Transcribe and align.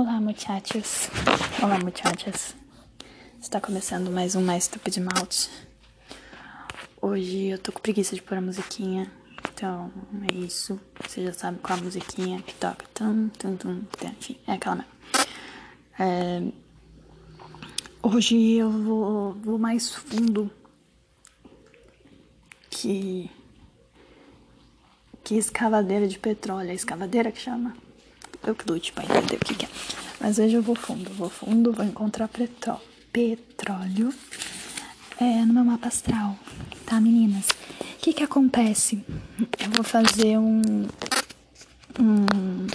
Olá, 0.00 0.20
muchachos. 0.20 1.10
Olá, 1.60 1.76
muchachas. 1.80 2.54
Está 3.42 3.60
começando 3.60 4.12
mais 4.12 4.36
um 4.36 4.40
Mais 4.40 4.62
Stupid 4.62 4.98
Malte. 4.98 5.50
Hoje 7.02 7.46
eu 7.46 7.58
tô 7.58 7.72
com 7.72 7.80
preguiça 7.80 8.14
de 8.14 8.22
pôr 8.22 8.38
a 8.38 8.40
musiquinha. 8.40 9.10
Então, 9.52 9.90
é 10.30 10.34
isso. 10.34 10.80
Você 11.02 11.24
já 11.24 11.32
sabe 11.32 11.58
qual 11.58 11.76
a 11.76 11.82
musiquinha 11.82 12.40
que 12.42 12.54
toca. 12.54 12.86
Tum, 12.94 13.28
tum, 13.30 13.56
tum, 13.56 13.82
enfim, 14.04 14.38
é 14.46 14.52
aquela 14.52 14.76
mesmo. 14.76 14.92
É... 15.98 16.42
Hoje 18.00 18.52
eu 18.52 18.70
vou, 18.70 19.32
vou 19.32 19.58
mais 19.58 19.92
fundo 19.92 20.48
que... 22.70 23.28
Que 25.24 25.34
escavadeira 25.34 26.06
de 26.06 26.20
petróleo. 26.20 26.70
É 26.70 26.74
escavadeira 26.74 27.32
que 27.32 27.40
chama? 27.40 27.74
Eu 28.46 28.54
que 28.54 28.70
lute 28.70 28.92
pra 28.92 29.04
entender 29.04 29.36
o 29.36 29.44
que, 29.44 29.54
que, 29.54 29.64
é. 29.64 29.68
Mas 30.20 30.38
hoje 30.38 30.54
eu 30.54 30.62
vou 30.62 30.74
fundo, 30.74 31.10
vou 31.12 31.28
fundo, 31.28 31.72
vou 31.72 31.84
encontrar 31.84 32.28
petróleo, 32.28 32.80
petróleo 33.12 34.12
é, 35.20 35.44
no 35.44 35.54
meu 35.54 35.64
mapa 35.64 35.88
astral, 35.88 36.36
tá, 36.86 37.00
meninas? 37.00 37.48
O 37.80 38.00
que 38.00 38.12
que 38.12 38.22
acontece? 38.22 39.04
Eu 39.58 39.70
vou 39.72 39.84
fazer 39.84 40.38
um, 40.38 40.62
um, 41.98 42.66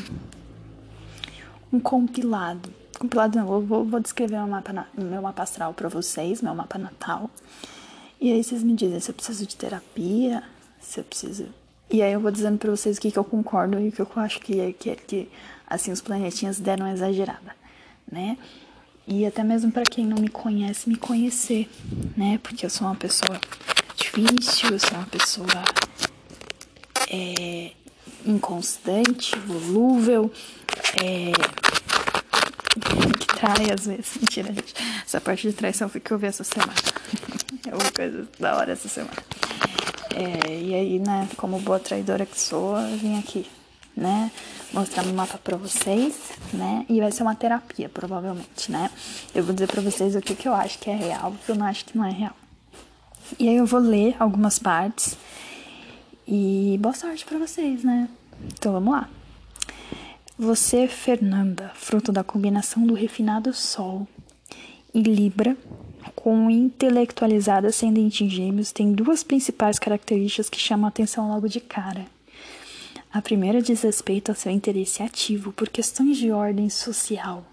um 1.72 1.80
compilado. 1.80 2.74
Compilado 3.00 3.38
não, 3.38 3.52
eu 3.54 3.62
vou, 3.62 3.86
vou 3.86 4.00
descrever 4.00 4.38
meu 4.38 4.48
mapa, 4.48 4.88
meu 4.94 5.22
mapa 5.22 5.44
astral 5.44 5.74
pra 5.74 5.90
vocês, 5.90 6.42
meu 6.42 6.54
mapa 6.54 6.78
natal. 6.78 7.30
E 8.20 8.32
aí 8.32 8.44
vocês 8.44 8.64
me 8.64 8.74
dizem 8.74 9.00
se 9.00 9.12
eu 9.12 9.16
preciso 9.16 9.46
de 9.46 9.56
terapia, 9.56 10.44
se 10.80 11.00
eu 11.00 11.04
preciso 11.04 11.48
e 11.94 12.02
aí 12.02 12.12
eu 12.12 12.20
vou 12.20 12.32
dizendo 12.32 12.58
pra 12.58 12.72
vocês 12.72 12.98
o 12.98 13.00
que, 13.00 13.12
que 13.12 13.20
eu 13.20 13.24
concordo 13.24 13.80
e 13.80 13.90
o 13.90 13.92
que 13.92 14.02
eu 14.02 14.10
acho 14.16 14.40
que, 14.40 14.60
é, 14.60 14.74
que, 14.74 14.90
é, 14.90 14.96
que 14.96 15.30
assim, 15.68 15.92
os 15.92 16.02
planetinhas 16.02 16.60
deram 16.60 16.88
uma 16.88 16.92
exagerada, 16.92 17.56
né? 18.12 18.36
E 19.06 19.28
até 19.28 19.44
mesmo 19.44 19.72
para 19.72 19.84
quem 19.84 20.04
não 20.04 20.18
me 20.18 20.28
conhece, 20.28 20.90
me 20.90 20.96
conhecer, 20.96 21.70
né? 22.18 22.40
Porque 22.42 22.66
eu 22.66 22.70
sou 22.72 22.88
uma 22.88 22.96
pessoa 22.96 23.40
difícil, 23.96 24.72
eu 24.72 24.80
sou 24.80 24.98
uma 24.98 25.06
pessoa 25.06 25.64
é, 27.12 27.74
inconstante, 28.26 29.38
volúvel, 29.38 30.32
é, 31.00 31.32
que 33.20 33.28
trai 33.28 33.72
às 33.72 33.86
vezes. 33.86 34.18
Mentira, 34.20 34.48
gente. 34.48 34.74
Essa 35.06 35.22
parte 35.22 35.48
de 35.48 35.54
traição 35.54 35.88
foi 35.88 36.02
que 36.02 36.10
eu 36.10 36.18
vi 36.18 36.26
essa 36.26 36.44
semana. 36.44 36.74
É 37.66 37.74
uma 37.74 37.92
coisa 37.92 38.28
da 38.38 38.58
hora 38.58 38.74
essa 38.74 38.90
semana. 38.90 39.24
É, 40.16 40.62
e 40.62 40.76
aí, 40.76 41.00
né, 41.00 41.28
como 41.38 41.60
boa 41.60 41.80
traidora 41.80 42.26
que 42.26 42.40
sou, 42.40 42.78
eu 42.78 42.98
vim 42.98 43.18
aqui, 43.18 43.48
né, 43.98 44.32
mostrar 44.72 45.04
meu 45.04 45.14
mapa 45.14 45.40
pra 45.40 45.58
vocês, 45.58 46.16
né, 46.54 46.86
e 46.88 47.00
vai 47.00 47.12
ser 47.12 47.24
uma 47.24 47.34
terapia, 47.34 47.90
provavelmente, 47.90 48.72
né. 48.72 48.92
Eu 49.34 49.44
vou 49.44 49.54
dizer 49.54 49.68
pra 49.68 49.82
vocês 49.82 50.16
o 50.16 50.22
que, 50.22 50.36
que 50.36 50.48
eu 50.48 50.54
acho 50.54 50.78
que 50.78 50.90
é 50.90 50.96
real, 50.96 51.32
o 51.32 51.38
que 51.46 51.50
eu 51.50 51.56
não 51.56 51.66
acho 51.66 51.86
que 51.86 51.98
não 51.98 52.06
é 52.06 52.12
real. 52.12 52.36
E 53.40 53.50
aí 53.50 53.56
eu 53.56 53.66
vou 53.66 53.80
ler 53.80 54.16
algumas 54.20 54.60
partes 54.60 55.18
e 56.28 56.78
boa 56.80 56.94
sorte 56.94 57.26
pra 57.26 57.40
vocês, 57.40 57.84
né. 57.84 58.08
Então 58.54 58.72
vamos 58.72 58.94
lá. 58.94 59.10
Você, 60.38 60.88
Fernanda, 60.88 61.72
fruto 61.76 62.12
da 62.12 62.24
combinação 62.24 62.86
do 62.86 62.94
refinado 62.94 63.54
Sol 63.54 64.08
e 64.94 65.02
Libra, 65.02 65.56
com 66.24 66.50
intelectualizada 66.50 67.68
ascendente 67.68 68.24
em 68.24 68.30
gêmeos 68.30 68.72
tem 68.72 68.94
duas 68.94 69.26
principais 69.26 69.78
características 69.78 70.50
que 70.50 70.58
chamam 70.58 70.86
a 70.86 70.88
atenção 70.88 71.28
logo 71.28 71.50
de 71.50 71.60
cara. 71.60 72.06
A 73.12 73.22
primeira 73.22 73.62
diz 73.62 73.82
respeito 73.82 74.30
ao 74.30 74.36
seu 74.36 74.50
interesse 74.50 75.04
ativo 75.04 75.52
por 75.52 75.68
questões 75.68 76.16
de 76.16 76.32
ordem 76.32 76.70
social, 76.70 77.44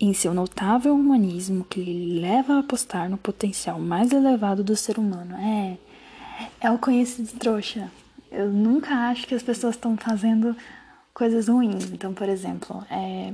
em 0.00 0.12
seu 0.12 0.34
notável 0.34 0.96
humanismo 0.96 1.64
que 1.64 1.80
lhe 1.80 2.18
leva 2.18 2.54
a 2.54 2.58
apostar 2.58 3.08
no 3.08 3.16
potencial 3.16 3.78
mais 3.78 4.10
elevado 4.10 4.64
do 4.64 4.74
ser 4.74 4.98
humano. 4.98 5.36
É, 5.36 5.78
é 6.60 6.70
o 6.72 6.78
conhecido 6.78 7.38
trouxa. 7.38 7.88
Eu 8.32 8.50
nunca 8.50 8.92
acho 9.10 9.28
que 9.28 9.34
as 9.34 9.44
pessoas 9.44 9.76
estão 9.76 9.96
fazendo 9.96 10.56
coisas 11.14 11.46
ruins. 11.46 11.84
Então, 11.92 12.12
por 12.12 12.28
exemplo, 12.28 12.84
é, 12.90 13.32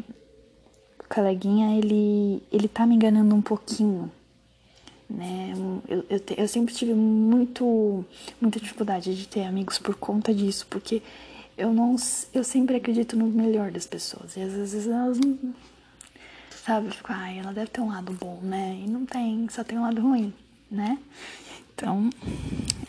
coleguinha, 1.11 1.77
ele, 1.77 2.41
ele 2.53 2.69
tá 2.69 2.87
me 2.87 2.95
enganando 2.95 3.35
um 3.35 3.43
pouquinho, 3.43 4.11
né? 5.09 5.53
Eu, 5.89 6.05
eu, 6.09 6.23
eu 6.37 6.49
sempre 6.49 6.73
tive 6.73 6.95
muito, 6.95 8.05
muita 8.41 8.61
dificuldade 8.61 9.15
de 9.17 9.27
ter 9.27 9.45
amigos 9.45 9.77
por 9.77 9.97
conta 9.97 10.33
disso, 10.33 10.67
porque 10.71 11.03
eu 11.59 11.73
não, 11.75 11.97
eu 12.33 12.45
sempre 12.45 12.77
acredito 12.77 13.17
no 13.17 13.27
melhor 13.27 13.73
das 13.73 13.87
pessoas, 13.87 14.37
e 14.37 14.41
às 14.41 14.53
vezes 14.53 14.87
elas 14.87 15.19
não, 15.19 15.53
sabe, 16.65 16.91
fico, 16.93 17.13
ela 17.13 17.53
deve 17.53 17.71
ter 17.71 17.81
um 17.81 17.89
lado 17.89 18.13
bom, 18.13 18.39
né? 18.41 18.81
E 18.87 18.89
não 18.89 19.05
tem, 19.05 19.49
só 19.51 19.65
tem 19.65 19.77
um 19.77 19.83
lado 19.83 20.01
ruim, 20.01 20.33
né? 20.71 20.97
Então, 21.75 22.09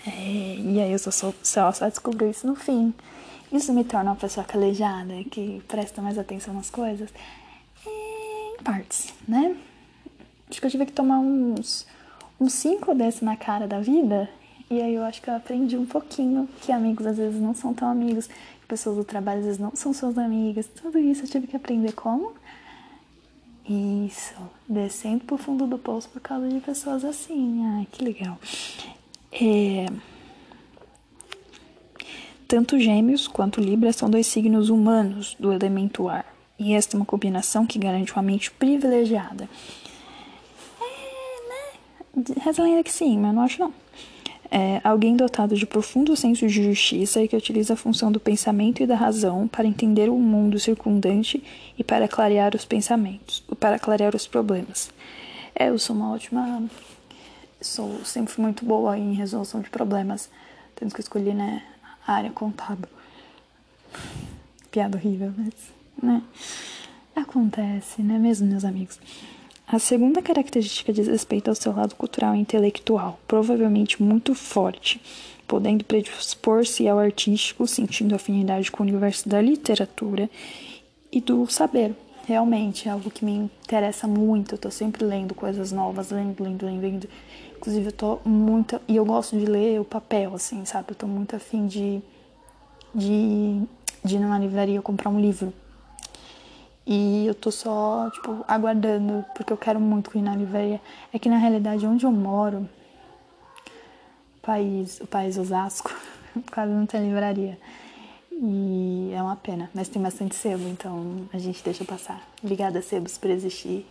é, 0.06 0.58
e 0.58 0.80
aí 0.80 0.92
eu 0.92 1.00
só, 1.00 1.10
só, 1.10 1.72
só 1.72 1.90
descobri 1.90 2.30
isso 2.30 2.46
no 2.46 2.56
fim. 2.56 2.94
Isso 3.52 3.74
me 3.74 3.84
torna 3.84 4.12
uma 4.12 4.16
pessoa 4.16 4.46
calejada, 4.46 5.14
que 5.30 5.62
presta 5.68 6.02
mais 6.02 6.18
atenção 6.18 6.54
nas 6.54 6.70
coisas 6.70 7.10
partes, 8.62 9.14
né? 9.28 9.56
Acho 10.50 10.60
que 10.60 10.68
eu 10.68 10.72
tive 10.72 10.86
que 10.86 10.92
tomar 10.92 11.20
uns, 11.20 11.86
uns 12.40 12.54
cinco 12.54 12.94
desses 12.94 13.22
na 13.22 13.36
cara 13.36 13.68
da 13.68 13.80
vida. 13.80 14.30
E 14.70 14.82
aí 14.82 14.96
eu 14.96 15.04
acho 15.04 15.22
que 15.22 15.30
eu 15.30 15.36
aprendi 15.36 15.78
um 15.78 15.86
pouquinho 15.86 16.48
que 16.62 16.72
amigos 16.72 17.06
às 17.06 17.18
vezes 17.18 17.42
não 17.42 17.54
são 17.54 17.74
tão 17.74 17.90
amigos, 17.90 18.28
que 18.28 18.68
pessoas 18.68 18.98
do 18.98 19.04
trabalho 19.04 19.40
às 19.40 19.46
vezes 19.46 19.60
não 19.60 19.76
são 19.76 19.94
suas 19.94 20.18
amigas. 20.18 20.68
Tudo 20.68 20.98
isso 21.00 21.24
eu 21.24 21.30
tive 21.30 21.48
que 21.48 21.56
aprender 21.56 21.92
como? 21.94 22.34
Isso, 23.68 24.34
descendo 24.68 25.24
pro 25.26 25.38
fundo 25.38 25.68
do 25.68 25.78
poço 25.78 26.10
por 26.10 26.22
causa 26.22 26.48
de 26.48 26.60
pessoas 26.60 27.06
assim. 27.06 27.64
Ai, 27.66 27.88
que 27.92 28.04
legal. 28.04 28.38
É... 29.32 29.86
Tanto 32.48 32.80
Gêmeos 32.80 33.28
quanto 33.28 33.62
Libra 33.62 33.94
são 33.94 34.10
dois 34.10 34.28
signos 34.28 34.70
humanos 34.70 35.36
do 35.40 35.54
elemento 35.54 36.10
ar. 36.10 36.31
E 36.64 36.76
esta 36.76 36.96
é 36.96 37.00
uma 37.00 37.08
combinação 37.08 37.66
que 37.66 37.80
garante 37.80 38.14
uma 38.14 38.22
mente 38.22 38.52
privilegiada. 38.52 39.50
É, 40.80 41.50
né? 41.50 42.24
Reza 42.40 42.62
a 42.62 42.66
lenda 42.66 42.84
que 42.84 42.94
sim, 42.94 43.18
mas 43.18 43.34
não 43.34 43.42
acho 43.42 43.60
não. 43.60 43.74
É 44.52 44.80
alguém 44.84 45.16
dotado 45.16 45.56
de 45.56 45.66
profundo 45.66 46.16
senso 46.16 46.46
de 46.46 46.64
justiça 46.64 47.20
e 47.20 47.28
que 47.28 47.36
utiliza 47.36 47.74
a 47.74 47.76
função 47.76 48.12
do 48.12 48.20
pensamento 48.20 48.84
e 48.84 48.86
da 48.86 48.96
razão 48.96 49.48
para 49.48 49.66
entender 49.66 50.08
o 50.08 50.20
mundo 50.20 50.60
circundante 50.60 51.44
e 51.80 51.84
para 51.84 52.08
clarear 52.08 52.56
os 52.56 52.64
pensamentos, 52.64 53.44
para 53.60 53.80
clarear 53.80 54.16
os 54.16 54.28
problemas. 54.28 54.92
É, 55.56 55.70
eu 55.70 55.80
sou 55.80 55.96
uma 55.96 56.14
ótima. 56.14 56.64
Sou 57.60 58.06
sempre 58.06 58.40
muito 58.40 58.64
boa 58.64 58.96
em 58.96 59.14
resolução 59.16 59.62
de 59.62 59.70
problemas. 59.72 60.30
Tendo 60.76 60.94
que 60.94 61.02
escolher, 61.02 61.34
né, 61.34 61.64
a 62.06 62.14
área 62.14 62.30
contábil. 62.30 62.88
Piada 64.70 64.96
horrível, 64.96 65.34
mas 65.36 65.81
né? 66.02 66.22
Acontece, 67.16 68.02
né 68.02 68.18
mesmo, 68.18 68.48
meus 68.48 68.64
amigos? 68.66 69.00
A 69.68 69.80
segunda 69.80 70.22
característica 70.22 70.92
diz 70.92 71.08
respeito 71.08 71.48
ao 71.48 71.56
seu 71.56 71.74
lado 71.74 71.96
cultural 71.96 72.36
e 72.36 72.40
intelectual, 72.40 73.18
provavelmente 73.26 74.04
muito 74.04 74.36
forte, 74.36 75.02
podendo 75.48 75.86
predispor-se 75.86 76.88
ao 76.90 77.00
artístico, 77.00 77.66
sentindo 77.66 78.14
afinidade 78.14 78.70
com 78.70 78.84
o 78.84 78.86
universo 78.86 79.30
da 79.30 79.40
literatura 79.40 80.30
e 81.12 81.22
do 81.22 81.48
saber. 81.48 81.96
Realmente 82.26 82.88
é 82.88 82.92
algo 82.92 83.10
que 83.10 83.24
me 83.24 83.50
interessa 83.66 84.08
muito. 84.08 84.56
Eu 84.56 84.58
tô 84.58 84.70
sempre 84.70 85.06
lendo 85.06 85.34
coisas 85.34 85.72
novas, 85.72 86.12
lendo, 86.12 86.44
lendo, 86.44 86.66
lendo, 86.66 86.82
lendo. 86.82 87.10
Inclusive, 87.58 87.88
eu 87.88 87.94
tô 87.94 88.20
muito. 88.26 88.80
E 88.88 88.96
eu 88.96 89.06
gosto 89.06 89.38
de 89.38 89.46
ler 89.46 89.80
o 89.80 89.86
papel, 89.86 90.34
assim, 90.36 90.66
sabe? 90.66 90.92
Eu 90.92 90.96
tô 90.96 91.08
muito 91.08 91.36
afim 91.36 91.66
de, 91.66 92.02
de, 92.94 93.62
de 94.04 94.16
ir 94.16 94.20
numa 94.20 94.38
livraria 94.38 94.82
comprar 94.82 95.10
um 95.10 95.20
livro 95.20 95.54
e 96.86 97.28
eu 97.28 97.36
tô 97.36 97.52
só, 97.52 98.10
tipo, 98.10 98.44
aguardando, 98.48 99.24
porque 99.36 99.54
eu 99.54 99.58
quero 99.58 99.80
muito 99.80 100.18
na 100.20 100.36
livraria. 100.36 100.82
É 101.14 101.20
que 101.20 101.30
na 101.30 101.38
realidade 101.38 101.86
onde 101.86 102.06
eu 102.06 102.12
moro, 102.12 102.68
país, 104.42 105.00
o 105.00 105.08
país 105.08 105.38
Osasco, 105.38 105.94
quase 106.52 106.72
não 106.72 106.86
tem 106.86 107.08
livraria. 107.08 107.58
E 108.32 109.12
é 109.14 109.22
uma 109.22 109.36
pena, 109.36 109.70
mas 109.74 109.88
tem 109.88 110.02
bastante 110.02 110.34
sebo, 110.36 110.68
então 110.68 111.30
a 111.32 111.38
gente 111.38 111.64
deixa 111.64 111.86
passar. 111.86 112.28
Obrigada, 112.42 112.82
sebos, 112.82 113.18
por 113.18 113.30
existir 113.30 113.86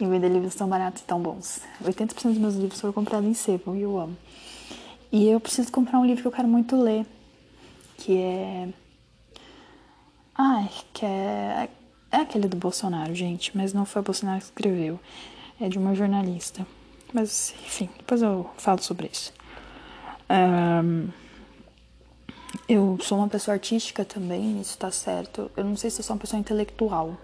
e 0.00 0.06
vender 0.06 0.28
livros 0.28 0.54
tão 0.54 0.68
baratos 0.68 1.02
e 1.02 1.04
tão 1.04 1.20
bons. 1.20 1.60
80% 1.84 2.28
dos 2.30 2.38
meus 2.38 2.54
livros 2.54 2.80
foram 2.80 2.94
comprados 2.94 3.28
em 3.28 3.34
sebo 3.34 3.76
e 3.76 3.82
eu 3.82 3.98
amo. 3.98 4.16
E 5.12 5.28
eu 5.28 5.38
preciso 5.38 5.70
comprar 5.70 5.98
um 5.98 6.06
livro 6.06 6.22
que 6.22 6.28
eu 6.28 6.32
quero 6.32 6.48
muito 6.48 6.74
ler, 6.80 7.06
que 7.98 8.16
é. 8.16 8.68
Ai, 10.34 10.70
que 10.92 11.04
é 11.04 11.68
é 12.16 12.22
aquele 12.22 12.48
do 12.48 12.56
Bolsonaro, 12.56 13.14
gente, 13.14 13.56
mas 13.56 13.72
não 13.72 13.84
foi 13.84 14.00
o 14.00 14.04
Bolsonaro 14.04 14.38
que 14.38 14.46
escreveu. 14.46 14.98
É 15.60 15.68
de 15.68 15.78
uma 15.78 15.94
jornalista. 15.94 16.66
Mas, 17.12 17.54
enfim, 17.64 17.88
depois 17.96 18.22
eu 18.22 18.48
falo 18.56 18.82
sobre 18.82 19.08
isso. 19.12 19.32
Um, 20.28 21.08
eu 22.68 22.98
sou 23.00 23.18
uma 23.18 23.28
pessoa 23.28 23.54
artística 23.54 24.04
também, 24.04 24.60
isso 24.60 24.76
tá 24.76 24.90
certo. 24.90 25.50
Eu 25.56 25.64
não 25.64 25.76
sei 25.76 25.90
se 25.90 26.00
eu 26.00 26.04
sou 26.04 26.14
uma 26.14 26.20
pessoa 26.20 26.40
intelectual. 26.40 27.16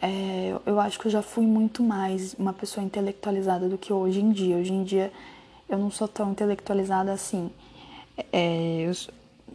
é, 0.00 0.54
eu 0.66 0.78
acho 0.78 0.98
que 1.00 1.06
eu 1.06 1.10
já 1.10 1.22
fui 1.22 1.46
muito 1.46 1.82
mais 1.82 2.34
uma 2.34 2.52
pessoa 2.52 2.84
intelectualizada 2.84 3.68
do 3.68 3.78
que 3.78 3.92
hoje 3.92 4.20
em 4.20 4.30
dia. 4.30 4.56
Hoje 4.56 4.72
em 4.72 4.84
dia 4.84 5.12
eu 5.68 5.78
não 5.78 5.90
sou 5.90 6.06
tão 6.06 6.30
intelectualizada 6.32 7.12
assim. 7.12 7.50
É, 8.32 8.90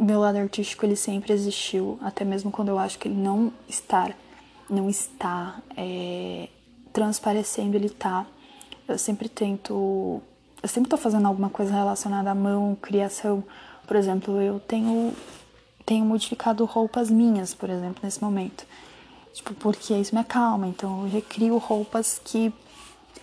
meu 0.03 0.19
lado 0.19 0.37
artístico 0.37 0.85
ele 0.85 0.95
sempre 0.95 1.33
existiu, 1.33 1.99
até 2.01 2.23
mesmo 2.23 2.51
quando 2.51 2.69
eu 2.69 2.79
acho 2.79 2.97
que 2.97 3.07
ele 3.07 3.19
não 3.19 3.51
está, 3.67 4.09
não 4.69 4.89
está 4.89 5.61
é, 5.75 6.47
transparecendo, 6.93 7.75
ele 7.75 7.89
tá. 7.89 8.25
Eu 8.87 8.97
sempre 8.97 9.29
tento, 9.29 10.21
eu 10.61 10.69
sempre 10.69 10.87
estou 10.87 10.97
fazendo 10.97 11.27
alguma 11.27 11.49
coisa 11.49 11.73
relacionada 11.73 12.31
à 12.31 12.35
mão, 12.35 12.77
criação. 12.81 13.43
Por 13.85 13.95
exemplo, 13.95 14.41
eu 14.41 14.59
tenho 14.59 15.13
tenho 15.89 16.05
modificado 16.05 16.63
roupas 16.65 17.09
minhas, 17.09 17.55
por 17.55 17.67
exemplo, 17.67 18.01
nesse 18.03 18.23
momento. 18.23 18.63
Tipo, 19.33 19.55
porque 19.55 19.91
isso 19.95 20.13
me 20.13 20.21
acalma. 20.21 20.67
Então 20.67 21.01
eu 21.01 21.09
recrio 21.09 21.57
roupas 21.57 22.21
que 22.23 22.53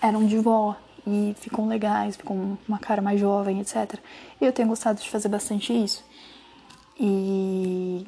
eram 0.03 0.27
de 0.27 0.37
vó 0.39 0.75
e 1.07 1.37
ficam 1.39 1.69
legais, 1.69 2.17
ficam 2.17 2.59
uma 2.67 2.81
cara 2.81 3.01
mais 3.01 3.21
jovem, 3.21 3.61
etc. 3.61 4.01
E 4.41 4.45
eu 4.45 4.53
tenho 4.53 4.67
gostado 4.67 5.01
de 5.01 5.09
fazer 5.09 5.29
bastante 5.29 5.73
isso. 5.73 6.05
E 6.99 8.05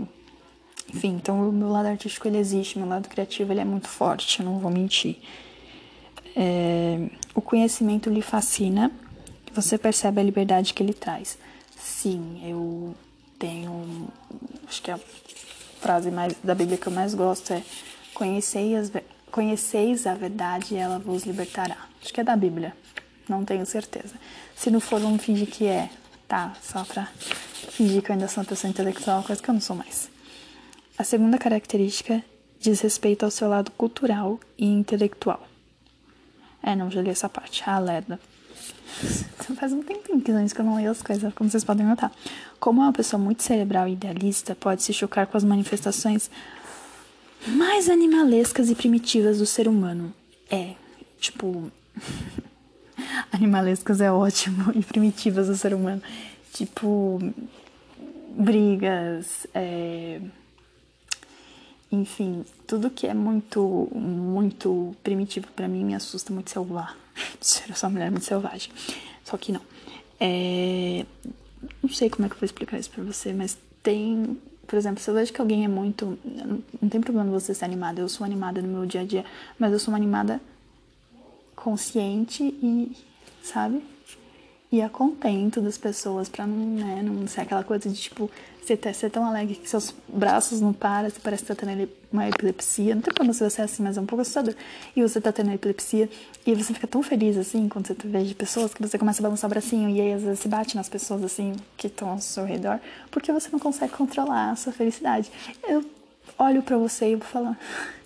enfim, 0.92 1.08
então 1.16 1.48
o 1.48 1.52
meu 1.52 1.68
lado 1.68 1.86
artístico 1.86 2.26
ele 2.26 2.38
existe, 2.38 2.78
meu 2.78 2.88
lado 2.88 3.08
criativo 3.08 3.52
ele 3.52 3.60
é 3.60 3.64
muito 3.64 3.88
forte, 3.88 4.42
não 4.42 4.58
vou 4.58 4.70
mentir. 4.70 5.18
É, 6.34 7.10
o 7.34 7.42
conhecimento 7.42 8.08
lhe 8.08 8.22
fascina, 8.22 8.90
você 9.52 9.76
percebe 9.76 10.20
a 10.20 10.24
liberdade 10.24 10.72
que 10.72 10.82
ele 10.82 10.94
traz. 10.94 11.36
Sim, 11.76 12.40
eu 12.44 12.94
tenho, 13.38 14.08
acho 14.66 14.82
que 14.82 14.90
a 14.90 14.98
frase 15.80 16.10
mais 16.10 16.34
da 16.42 16.54
Bíblia 16.54 16.78
que 16.78 16.86
eu 16.86 16.92
mais 16.92 17.14
gosto 17.14 17.52
é 17.52 17.62
conheceis, 18.14 18.90
conheceis 19.30 20.06
a 20.06 20.14
verdade 20.14 20.74
e 20.74 20.76
ela 20.78 20.98
vos 20.98 21.24
libertará. 21.24 21.76
Acho 22.02 22.14
que 22.14 22.20
é 22.20 22.24
da 22.24 22.36
Bíblia, 22.36 22.74
não 23.28 23.44
tenho 23.44 23.66
certeza. 23.66 24.14
Se 24.56 24.70
não 24.70 24.80
for, 24.80 25.00
vamos 25.00 25.22
fingir 25.22 25.48
que 25.48 25.66
é, 25.66 25.90
tá? 26.28 26.54
Só 26.62 26.84
pra 26.84 27.06
fingir 27.70 28.02
que 28.02 28.10
eu 28.10 28.14
ainda 28.14 28.28
sou 28.28 28.42
uma 28.42 28.48
pessoa 28.48 28.70
intelectual, 28.70 29.22
coisa 29.22 29.42
que 29.42 29.48
eu 29.48 29.54
não 29.54 29.60
sou 29.60 29.74
mais. 29.74 30.10
A 30.96 31.02
segunda 31.02 31.38
característica 31.38 32.22
diz 32.60 32.80
respeito 32.80 33.24
ao 33.24 33.30
seu 33.30 33.48
lado 33.48 33.70
cultural 33.72 34.38
e 34.56 34.66
intelectual. 34.66 35.48
É, 36.62 36.76
não, 36.76 36.90
já 36.90 37.00
li 37.00 37.10
essa 37.10 37.28
parte. 37.28 37.62
A 37.68 37.78
Leda. 37.78 38.20
Faz 39.56 39.72
um 39.72 39.82
tempinho 39.82 40.20
que 40.20 40.30
eu 40.30 40.64
não 40.64 40.76
leio 40.76 40.90
as 40.90 41.02
coisas, 41.02 41.32
como 41.34 41.48
vocês 41.48 41.64
podem 41.64 41.86
notar. 41.86 42.12
Como 42.60 42.80
é 42.82 42.84
uma 42.84 42.92
pessoa 42.92 43.20
muito 43.20 43.42
cerebral 43.42 43.88
e 43.88 43.92
idealista, 43.92 44.54
pode 44.54 44.82
se 44.82 44.92
chocar 44.92 45.26
com 45.26 45.36
as 45.36 45.44
manifestações 45.44 46.30
mais 47.46 47.88
animalescas 47.88 48.68
e 48.68 48.74
primitivas 48.74 49.38
do 49.38 49.46
ser 49.46 49.68
humano. 49.68 50.12
É, 50.50 50.74
tipo. 51.20 51.70
animalescas 53.32 54.00
é 54.00 54.10
ótimo 54.10 54.72
e 54.76 54.82
primitivas 54.82 55.46
do 55.48 55.56
ser 55.56 55.74
humano. 55.74 56.02
Tipo. 56.52 57.18
Brigas, 58.40 59.48
é, 59.52 60.20
enfim, 61.90 62.44
tudo 62.66 62.90
que 62.90 63.06
é 63.06 63.14
muito, 63.14 63.88
muito 63.94 64.94
primitivo 65.02 65.46
para 65.52 65.66
mim 65.66 65.84
me 65.84 65.94
assusta 65.94 66.32
muito 66.32 66.50
selvagem. 66.50 66.94
Sou 67.40 67.88
uma 67.88 67.90
mulher 67.90 68.10
muito 68.10 68.26
selvagem. 68.26 68.70
Só 69.24 69.36
que 69.36 69.52
não. 69.52 69.60
É... 70.20 71.06
Não 71.82 71.90
sei 71.90 72.10
como 72.10 72.26
é 72.26 72.28
que 72.28 72.34
eu 72.34 72.40
vou 72.40 72.46
explicar 72.46 72.78
isso 72.78 72.90
pra 72.90 73.02
você, 73.02 73.32
mas 73.32 73.56
tem. 73.82 74.38
Por 74.66 74.76
exemplo, 74.76 75.02
se 75.02 75.10
eu 75.10 75.14
vejo 75.14 75.32
que 75.32 75.40
alguém 75.40 75.64
é 75.64 75.68
muito. 75.68 76.18
Não 76.80 76.88
tem 76.88 77.00
problema 77.00 77.30
você 77.30 77.54
ser 77.54 77.64
animada. 77.64 78.00
Eu 78.00 78.08
sou 78.08 78.24
animada 78.24 78.60
no 78.60 78.68
meu 78.68 78.84
dia 78.84 79.00
a 79.00 79.04
dia, 79.04 79.24
mas 79.58 79.72
eu 79.72 79.78
sou 79.78 79.92
uma 79.92 79.98
animada 79.98 80.40
consciente 81.62 82.42
e. 82.42 82.96
Sabe? 83.42 83.82
E 84.70 84.82
a 84.82 84.88
contento 84.88 85.60
das 85.62 85.78
pessoas 85.78 86.28
pra 86.28 86.46
não, 86.46 86.56
né, 86.56 87.02
não 87.02 87.26
ser 87.26 87.40
aquela 87.40 87.64
coisa 87.64 87.88
de 87.88 87.98
tipo 87.98 88.30
você 88.68 88.76
tá, 88.76 88.92
ser 88.92 89.10
tão 89.10 89.24
alegre 89.24 89.54
que 89.54 89.66
seus 89.66 89.94
braços 90.06 90.60
não 90.60 90.74
param, 90.74 91.08
você 91.08 91.18
parece 91.20 91.42
que 91.42 91.54
tá 91.54 91.54
tendo 91.54 91.88
uma 92.12 92.28
epilepsia. 92.28 92.94
Não 92.94 93.00
tem 93.00 93.14
problema 93.14 93.32
se 93.32 93.48
você 93.48 93.62
é 93.62 93.64
assim, 93.64 93.82
mas 93.82 93.96
é 93.96 94.00
um 94.00 94.04
pouco 94.04 94.20
assustador. 94.20 94.54
E 94.94 95.00
você 95.00 95.18
tá 95.22 95.32
tendo 95.32 95.50
epilepsia 95.52 96.10
e 96.46 96.54
você 96.54 96.74
fica 96.74 96.86
tão 96.86 97.02
feliz 97.02 97.38
assim 97.38 97.66
quando 97.66 97.86
você 97.86 97.96
vê 98.04 98.34
pessoas 98.34 98.74
que 98.74 98.82
você 98.82 98.98
começa 98.98 99.22
a 99.22 99.24
balançar 99.24 99.48
o 99.48 99.50
bracinho 99.50 99.88
e 99.88 100.00
aí 100.02 100.12
às 100.12 100.22
vezes 100.22 100.40
se 100.40 100.48
bate 100.48 100.76
nas 100.76 100.88
pessoas 100.88 101.24
assim 101.24 101.56
que 101.78 101.86
estão 101.86 102.10
ao 102.10 102.20
seu 102.20 102.44
redor, 102.44 102.78
porque 103.10 103.32
você 103.32 103.48
não 103.50 103.58
consegue 103.58 103.92
controlar 103.92 104.50
a 104.50 104.56
sua 104.56 104.72
felicidade. 104.72 105.32
Eu 105.66 105.82
olho 106.38 106.62
para 106.62 106.76
você 106.76 107.12
e 107.12 107.16
vou 107.16 107.26
falar. 107.26 107.58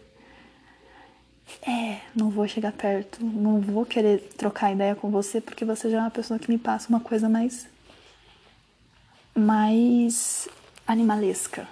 É, 1.61 2.01
não 2.15 2.31
vou 2.31 2.47
chegar 2.49 2.73
perto, 2.73 3.25
não 3.25 3.61
vou 3.61 3.85
querer 3.85 4.19
trocar 4.37 4.73
ideia 4.73 4.95
com 4.95 5.11
você 5.11 5.41
porque 5.41 5.65
você 5.65 5.91
já 5.91 5.99
é 5.99 6.01
uma 6.01 6.11
pessoa 6.11 6.39
que 6.39 6.51
me 6.51 6.59
passa 6.59 6.89
uma 6.89 7.01
coisa 7.01 7.29
mais 7.29 7.69
mais 9.35 10.49
animalesca, 10.87 11.67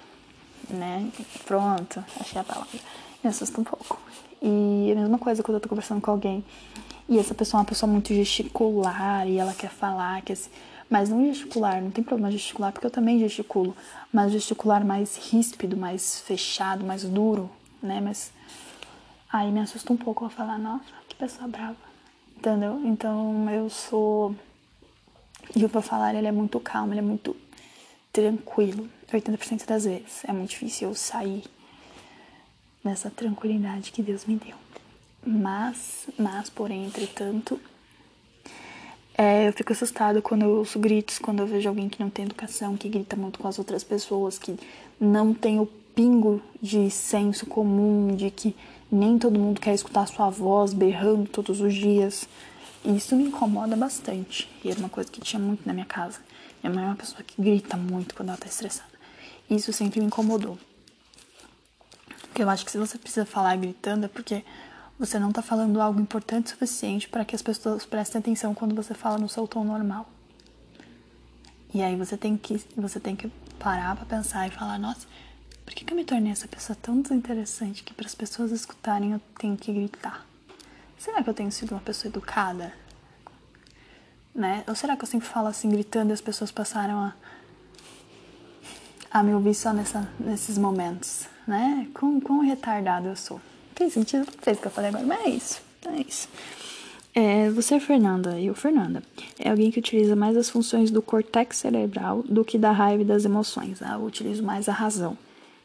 né? 0.69 1.11
Pronto, 1.45 2.05
achei 2.19 2.41
a 2.41 2.45
palavra. 2.45 2.79
Me 3.23 3.29
assusta 3.29 3.61
um 3.61 3.65
pouco. 3.65 4.01
E 4.41 4.93
a 4.93 5.01
mesma 5.01 5.19
coisa 5.19 5.43
quando 5.43 5.57
eu 5.57 5.61
tô 5.61 5.69
conversando 5.69 6.01
com 6.01 6.11
alguém 6.11 6.45
e 7.11 7.19
essa 7.19 7.35
pessoa 7.35 7.59
é 7.59 7.63
uma 7.63 7.67
pessoa 7.67 7.91
muito 7.91 8.15
gesticular 8.15 9.27
e 9.27 9.37
ela 9.37 9.53
quer 9.53 9.69
falar, 9.69 10.23
quer 10.23 10.37
se... 10.37 10.49
mas 10.89 11.09
não 11.09 11.27
gesticular, 11.27 11.83
não 11.83 11.91
tem 11.91 12.05
problema 12.05 12.31
gesticular, 12.31 12.73
porque 12.73 12.87
eu 12.87 12.91
também 12.91 13.19
gesticulo, 13.19 13.75
mas 14.13 14.31
gesticular 14.31 14.85
mais 14.85 15.17
ríspido, 15.17 15.77
mais 15.77 16.21
fechado, 16.21 16.87
mais 16.87 17.03
duro, 17.03 17.51
né? 17.83 18.01
Mas 18.01 18.31
aí 19.33 19.51
me 19.51 19.61
assusta 19.61 19.93
um 19.93 19.97
pouco 19.97 20.25
eu 20.25 20.31
falar, 20.31 20.59
nossa, 20.59 20.85
que 21.09 21.15
pessoa 21.15 21.49
brava, 21.49 21.77
entendeu? 22.37 22.81
Então 22.85 23.49
eu 23.51 23.69
sou. 23.71 24.35
E 25.55 25.65
o 25.65 25.69
pra 25.69 25.83
falar, 25.83 26.15
ele 26.15 26.27
é 26.27 26.33
muito 26.33 26.61
calmo, 26.61 26.93
ele 26.93 27.01
é 27.01 27.03
muito 27.03 27.37
tranquilo 28.13 28.89
80% 29.13 29.67
das 29.67 29.85
vezes. 29.85 30.25
É 30.25 30.33
muito 30.33 30.51
difícil 30.51 30.89
eu 30.89 30.95
sair 30.95 31.45
nessa 32.83 33.11
tranquilidade 33.11 33.93
que 33.93 34.03
Deus 34.03 34.25
me 34.25 34.37
deu. 34.37 34.57
Mas, 35.25 36.09
mas, 36.19 36.49
porém, 36.49 36.87
entretanto, 36.87 37.61
é, 39.17 39.49
eu 39.49 39.53
fico 39.53 39.73
assustada 39.73 40.23
quando 40.23 40.43
eu 40.43 40.51
ouço 40.59 40.79
gritos, 40.79 41.19
quando 41.19 41.41
eu 41.41 41.47
vejo 41.47 41.69
alguém 41.69 41.89
que 41.89 42.01
não 42.01 42.09
tem 42.09 42.25
educação, 42.25 42.77
que 42.77 42.89
grita 42.89 43.17
muito 43.17 43.39
com 43.39 43.47
as 43.47 43.59
outras 43.59 43.85
pessoas, 43.85 44.39
que 44.39 44.59
não 44.99 45.35
tem 45.35 45.61
o 45.61 45.67
pingo 45.67 46.41
de 46.63 46.91
senso 46.91 47.45
comum, 47.45 48.15
de 48.17 48.31
que 48.31 48.57
nem 48.91 49.19
todo 49.19 49.39
mundo 49.39 49.61
quer 49.61 49.75
escutar 49.75 50.07
sua 50.07 50.31
voz 50.31 50.73
berrando 50.73 51.29
todos 51.29 51.61
os 51.61 51.75
dias. 51.75 52.29
E 52.85 52.97
isso 52.97 53.15
me 53.15 53.25
incomoda 53.25 53.77
bastante. 53.77 54.51
E 54.65 54.71
era 54.71 54.79
uma 54.79 54.89
coisa 54.89 55.11
que 55.11 55.21
tinha 55.21 55.41
muito 55.41 55.67
na 55.67 55.73
minha 55.73 55.87
casa. 55.87 56.19
Minha 56.63 56.75
mãe 56.75 56.85
é 56.85 56.87
uma 56.89 56.97
pessoa 56.97 57.23
que 57.23 57.41
grita 57.41 57.77
muito 57.77 58.15
quando 58.15 58.31
ela 58.31 58.39
tá 58.39 58.47
estressada. 58.47 58.91
Isso 59.49 59.73
sempre 59.73 60.01
me 60.01 60.07
incomodou. 60.07 60.59
Porque 62.23 62.43
eu 62.43 62.49
acho 62.49 62.65
que 62.65 62.71
se 62.71 62.79
você 62.79 62.97
precisa 62.99 63.27
falar 63.27 63.57
gritando 63.57 64.07
é 64.07 64.09
porque 64.09 64.45
você 64.99 65.19
não 65.19 65.33
tá 65.33 65.41
falando 65.41 65.81
algo 65.81 66.01
importante 66.01 66.47
o 66.47 66.51
suficiente 66.51 67.09
para 67.09 67.25
que 67.25 67.35
as 67.35 67.43
pessoas 67.43 67.87
prestem 67.87 68.19
atenção 68.19 68.55
quando 68.55 68.75
você 68.75 68.95
fala 68.95 69.19
no 69.19 69.29
seu 69.29 69.49
tom 69.49 69.65
normal. 69.65 70.09
E 71.73 71.83
aí 71.83 71.97
você 71.97 72.17
tem 72.17 72.37
que, 72.37 72.63
você 72.77 73.01
tem 73.01 73.17
que 73.17 73.29
parar 73.59 73.97
para 73.97 74.05
pensar 74.05 74.47
e 74.47 74.51
falar, 74.51 74.79
nossa, 74.79 75.07
por 75.71 75.77
que, 75.77 75.85
que 75.85 75.93
eu 75.93 75.97
me 75.97 76.05
tornei 76.05 76.33
essa 76.33 76.49
pessoa 76.49 76.77
tão 76.83 77.01
desinteressante 77.01 77.85
que 77.85 77.95
para 77.95 78.07
as 78.07 78.15
pessoas 78.15 78.51
escutarem 78.51 79.13
eu 79.13 79.21
tenho 79.39 79.57
que 79.57 79.73
gritar? 79.73 80.27
Será 80.99 81.23
que 81.23 81.31
eu 81.31 81.35
tenho 81.35 81.53
sido 81.53 81.71
uma 81.73 81.81
pessoa 81.81 82.11
educada? 82.11 82.75
né? 84.35 84.65
Ou 84.67 84.75
será 84.75 84.97
que 84.97 85.05
eu 85.05 85.07
sempre 85.07 85.29
falo 85.29 85.49
assim, 85.49 85.69
gritando 85.69 86.11
e 86.11 86.13
as 86.13 86.21
pessoas 86.21 86.51
passaram 86.51 86.99
a, 86.99 87.15
a 89.11 89.23
me 89.23 89.33
ouvir 89.35 89.55
só 89.55 89.73
nessa, 89.73 90.09
nesses 90.19 90.57
momentos, 90.57 91.27
né? 91.47 91.87
Quão, 91.95 92.21
quão 92.21 92.41
retardado 92.41 93.09
eu 93.09 93.17
sou. 93.17 93.41
Tem 93.75 93.89
sentido? 93.91 94.27
Não 94.27 94.43
fez 94.43 94.59
o 94.59 94.61
que 94.61 94.67
eu 94.67 94.73
falei 94.73 94.91
agora, 94.91 95.05
mas 95.05 95.21
é 95.21 95.29
isso. 95.29 95.63
É 95.87 96.01
isso. 96.01 96.29
É, 97.15 97.51
você, 97.51 97.81
Fernanda, 97.81 98.39
e 98.39 98.51
o 98.51 98.55
Fernanda, 98.55 99.03
é 99.39 99.51
alguém 99.51 99.71
que 99.71 99.81
utiliza 99.81 100.17
mais 100.17 100.37
as 100.37 100.49
funções 100.49 100.91
do 100.91 101.03
cortex 101.03 101.57
cerebral 101.57 102.23
do 102.23 102.45
que 102.45 102.57
da 102.57 102.71
raiva 102.71 103.03
e 103.03 103.07
das 103.07 103.25
emoções. 103.25 103.83
Ah, 103.83 103.95
eu 103.95 104.05
utilizo 104.05 104.43
mais 104.43 104.69
a 104.69 104.73
razão. 104.73 105.19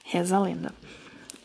Reza 0.06 0.38
a 0.38 0.40
lenda. 0.40 0.74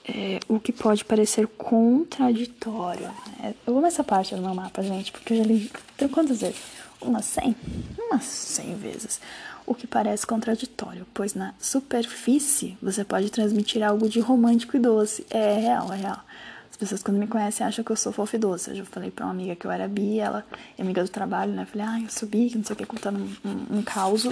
É, 0.09 0.41
o 0.49 0.61
que 0.61 0.73
pode 0.73 1.05
parecer 1.05 1.47
contraditório. 1.47 3.11
É, 3.43 3.53
eu 3.67 3.77
amo 3.77 3.87
essa 3.87 4.05
parte 4.05 4.35
do 4.35 4.41
meu 4.41 4.55
mapa, 4.55 4.83
gente, 4.83 5.13
porque 5.13 5.35
eu 5.35 5.39
já 5.39 5.45
li. 5.45 5.71
Quantas 6.13 6.41
vezes? 6.41 6.57
umas 7.01 7.25
100, 7.25 7.57
umas 7.99 8.25
100 8.25 8.75
vezes, 8.77 9.21
o 9.67 9.75
que 9.75 9.87
parece 9.87 10.27
contraditório, 10.27 11.07
pois 11.15 11.35
na 11.35 11.55
superfície 11.59 12.77
você 12.83 13.05
pode 13.05 13.31
transmitir 13.31 13.83
algo 13.83 14.09
de 14.09 14.21
romântico 14.21 14.77
e 14.77 14.81
doce. 14.81 15.27
É 15.31 15.57
real, 15.59 15.93
é 15.93 15.97
real. 15.97 16.21
As 16.71 16.77
pessoas 16.77 17.03
quando 17.03 17.19
me 17.19 17.27
conhecem 17.27 17.67
acham 17.67 17.85
que 17.85 17.91
eu 17.91 17.97
sou 17.97 18.13
fofa 18.13 18.37
e 18.37 18.39
doce. 18.39 18.71
Eu 18.71 18.77
já 18.77 18.85
falei 18.85 19.11
pra 19.11 19.27
uma 19.27 19.33
amiga 19.33 19.57
que 19.57 19.67
eu 19.67 19.71
era 19.71 19.89
bi, 19.89 20.19
ela 20.19 20.45
é 20.77 20.83
amiga 20.83 21.03
do 21.03 21.11
trabalho, 21.11 21.53
né? 21.53 21.63
Eu 21.63 21.67
falei, 21.67 21.87
ah, 21.87 22.01
eu 22.01 22.11
sou 22.11 22.29
bi, 22.29 22.51
que 22.51 22.59
não 22.59 22.65
sei 22.65 22.75
o 22.75 22.77
que, 22.77 22.87
contando 22.87 23.19
um, 23.19 23.49
um, 23.49 23.79
um 23.79 23.83
caos. 23.83 24.29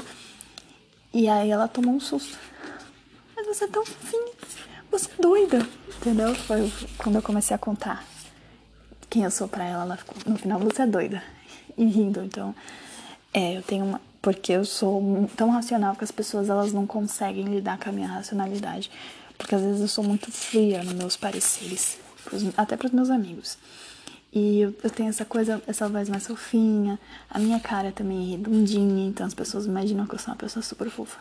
E 1.12 1.28
aí 1.28 1.50
ela 1.50 1.68
tomou 1.68 1.94
um 1.94 2.00
susto. 2.00 2.38
Mas 3.38 3.46
você 3.46 3.64
é 3.66 3.68
tão 3.68 3.86
fofinha, 3.86 4.32
você 4.90 5.08
é 5.16 5.22
doida. 5.22 5.68
Entendeu? 5.96 6.34
Foi 6.34 6.72
quando 6.96 7.14
eu 7.16 7.22
comecei 7.22 7.54
a 7.54 7.58
contar 7.58 8.04
quem 9.08 9.22
eu 9.22 9.30
sou 9.30 9.46
pra 9.46 9.64
ela, 9.64 9.84
ela 9.84 9.96
ficou, 9.96 10.16
no 10.26 10.36
final 10.36 10.58
você 10.58 10.82
é 10.82 10.86
doida. 10.86 11.22
E 11.76 11.84
rindo, 11.84 12.20
então. 12.24 12.52
É, 13.32 13.56
eu 13.56 13.62
tenho 13.62 13.84
uma. 13.84 14.00
Porque 14.20 14.52
eu 14.52 14.64
sou 14.64 15.30
tão 15.36 15.50
racional 15.50 15.94
que 15.94 16.02
as 16.02 16.10
pessoas 16.10 16.50
elas 16.50 16.72
não 16.72 16.84
conseguem 16.84 17.44
lidar 17.44 17.78
com 17.78 17.88
a 17.88 17.92
minha 17.92 18.08
racionalidade. 18.08 18.90
Porque 19.36 19.54
às 19.54 19.62
vezes 19.62 19.80
eu 19.80 19.88
sou 19.88 20.02
muito 20.02 20.32
fria 20.32 20.82
nos 20.82 20.94
meus 20.94 21.16
pareceres, 21.16 21.96
pros, 22.24 22.42
até 22.56 22.76
pros 22.76 22.90
meus 22.90 23.08
amigos. 23.08 23.56
E 24.32 24.62
eu, 24.62 24.74
eu, 24.82 24.90
tenho 24.90 25.10
essa 25.10 25.24
coisa, 25.24 25.62
essa 25.68 25.88
voz 25.88 26.08
mais 26.08 26.26
fofinha, 26.26 26.98
a 27.30 27.38
minha 27.38 27.60
cara 27.60 27.92
também 27.92 28.26
é 28.26 28.30
redondinha, 28.32 29.06
então 29.08 29.24
as 29.24 29.32
pessoas 29.32 29.64
imaginam 29.64 30.06
que 30.06 30.16
eu 30.16 30.18
sou 30.18 30.32
uma 30.34 30.36
pessoa 30.36 30.62
super 30.62 30.90
fofa 30.90 31.18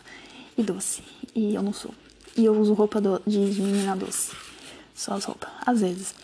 e 0.58 0.62
doce. 0.64 1.02
E 1.34 1.54
eu 1.54 1.62
não 1.62 1.72
sou. 1.72 1.94
E 2.38 2.44
eu 2.44 2.56
uso 2.56 2.72
roupa 2.72 3.00
do, 3.00 3.20
de 3.26 3.36
menina 3.36 3.96
doce. 3.96 4.30
Só 4.94 5.14
as 5.14 5.24
roupas, 5.24 5.50
às 5.66 5.80
vezes. 5.80 6.14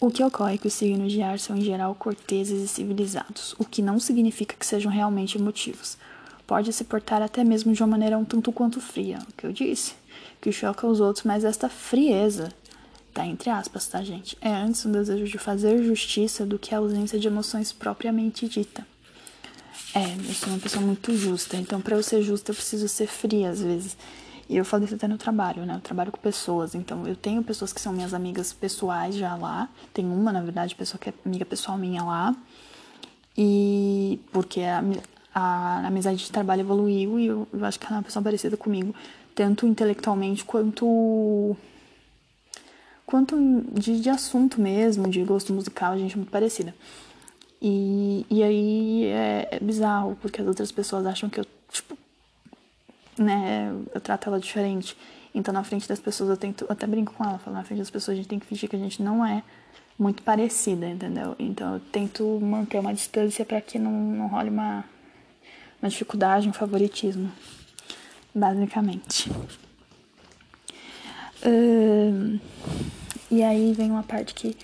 O 0.00 0.10
que 0.10 0.24
ocorre 0.24 0.54
é 0.54 0.58
que 0.58 0.66
os 0.66 0.72
signos 0.72 1.12
de 1.12 1.20
ar 1.20 1.38
são 1.38 1.56
em 1.56 1.60
geral 1.60 1.94
corteses 1.94 2.62
e 2.62 2.66
civilizados, 2.66 3.54
o 3.58 3.64
que 3.64 3.82
não 3.82 4.00
significa 4.00 4.56
que 4.58 4.66
sejam 4.66 4.90
realmente 4.90 5.38
emotivos. 5.38 5.98
Pode 6.46 6.72
se 6.72 6.84
portar 6.84 7.22
até 7.22 7.44
mesmo 7.44 7.72
de 7.72 7.82
uma 7.82 7.86
maneira 7.86 8.18
um 8.18 8.24
tanto 8.24 8.50
quanto 8.50 8.80
fria, 8.80 9.18
o 9.28 9.32
que 9.34 9.46
eu 9.46 9.52
disse, 9.52 9.92
que 10.40 10.50
choca 10.50 10.86
os 10.86 11.00
outros, 11.00 11.24
mas 11.24 11.44
esta 11.44 11.68
frieza, 11.68 12.52
tá 13.14 13.24
entre 13.24 13.48
aspas, 13.48 13.86
tá 13.86 14.02
gente, 14.02 14.36
é 14.40 14.50
antes 14.50 14.84
um 14.84 14.90
desejo 14.90 15.24
de 15.24 15.38
fazer 15.38 15.84
justiça 15.84 16.44
do 16.44 16.58
que 16.58 16.74
a 16.74 16.78
ausência 16.78 17.18
de 17.18 17.28
emoções 17.28 17.70
propriamente 17.72 18.48
dita. 18.48 18.84
É, 19.94 20.16
eu 20.28 20.34
sou 20.34 20.48
uma 20.48 20.58
pessoa 20.58 20.84
muito 20.84 21.14
justa, 21.14 21.56
então 21.56 21.80
para 21.80 21.94
eu 21.94 22.02
ser 22.02 22.22
justa 22.22 22.50
eu 22.50 22.56
preciso 22.56 22.88
ser 22.88 23.06
fria 23.06 23.50
às 23.50 23.60
vezes. 23.60 23.96
E 24.52 24.56
eu 24.58 24.66
falo 24.66 24.84
isso 24.84 24.94
até 24.94 25.08
no 25.08 25.16
trabalho, 25.16 25.64
né? 25.64 25.76
Eu 25.76 25.80
trabalho 25.80 26.12
com 26.12 26.18
pessoas, 26.18 26.74
então 26.74 27.06
eu 27.06 27.16
tenho 27.16 27.42
pessoas 27.42 27.72
que 27.72 27.80
são 27.80 27.90
minhas 27.90 28.12
amigas 28.12 28.52
pessoais 28.52 29.14
já 29.14 29.34
lá. 29.34 29.66
Tem 29.94 30.04
uma, 30.04 30.30
na 30.30 30.42
verdade, 30.42 30.74
pessoa 30.74 31.00
que 31.00 31.08
é 31.08 31.14
amiga 31.24 31.46
pessoal 31.46 31.78
minha 31.78 32.04
lá. 32.04 32.36
E 33.34 34.20
porque 34.30 34.60
a, 34.60 34.84
a, 35.34 35.40
a 35.84 35.86
amizade 35.86 36.18
de 36.18 36.30
trabalho 36.30 36.60
evoluiu 36.60 37.18
e 37.18 37.26
eu, 37.28 37.48
eu 37.50 37.64
acho 37.64 37.80
que 37.80 37.86
ela 37.86 37.96
é 37.96 37.98
uma 37.98 38.02
pessoa 38.02 38.22
parecida 38.22 38.54
comigo, 38.54 38.94
tanto 39.34 39.66
intelectualmente 39.66 40.44
quanto 40.44 41.56
quanto 43.06 43.36
de, 43.72 44.00
de 44.00 44.10
assunto 44.10 44.60
mesmo, 44.60 45.08
de 45.08 45.22
gosto 45.22 45.50
musical, 45.54 45.92
a 45.92 45.96
gente 45.96 46.12
é 46.12 46.16
muito 46.16 46.30
parecida. 46.30 46.74
E, 47.60 48.26
e 48.28 48.42
aí 48.42 49.04
é, 49.06 49.48
é 49.52 49.60
bizarro, 49.60 50.14
porque 50.20 50.42
as 50.42 50.46
outras 50.46 50.70
pessoas 50.70 51.06
acham 51.06 51.30
que 51.30 51.40
eu, 51.40 51.46
tipo, 51.70 51.96
né, 53.18 53.74
eu 53.94 54.00
trato 54.00 54.28
ela 54.28 54.40
diferente. 54.40 54.96
Então, 55.34 55.52
na 55.52 55.64
frente 55.64 55.88
das 55.88 56.00
pessoas, 56.00 56.30
eu 56.30 56.36
tento, 56.36 56.64
eu 56.64 56.72
até 56.72 56.86
brinco 56.86 57.12
com 57.14 57.24
ela, 57.24 57.38
falo, 57.38 57.56
na 57.56 57.64
frente 57.64 57.78
das 57.78 57.90
pessoas, 57.90 58.14
a 58.14 58.16
gente 58.16 58.28
tem 58.28 58.38
que 58.38 58.46
fingir 58.46 58.68
que 58.68 58.76
a 58.76 58.78
gente 58.78 59.02
não 59.02 59.24
é 59.24 59.42
muito 59.98 60.22
parecida, 60.22 60.86
entendeu? 60.86 61.34
Então, 61.38 61.74
eu 61.74 61.80
tento 61.80 62.38
manter 62.40 62.78
uma 62.78 62.92
distância 62.92 63.44
para 63.44 63.60
que 63.60 63.78
não, 63.78 63.92
não 63.92 64.26
role 64.26 64.50
uma, 64.50 64.84
uma 65.80 65.88
dificuldade, 65.88 66.48
um 66.48 66.52
favoritismo, 66.52 67.30
basicamente. 68.34 69.30
E 73.30 73.42
aí 73.42 73.72
vem 73.72 73.90
uma 73.90 74.02
parte 74.02 74.34
que 74.34 74.54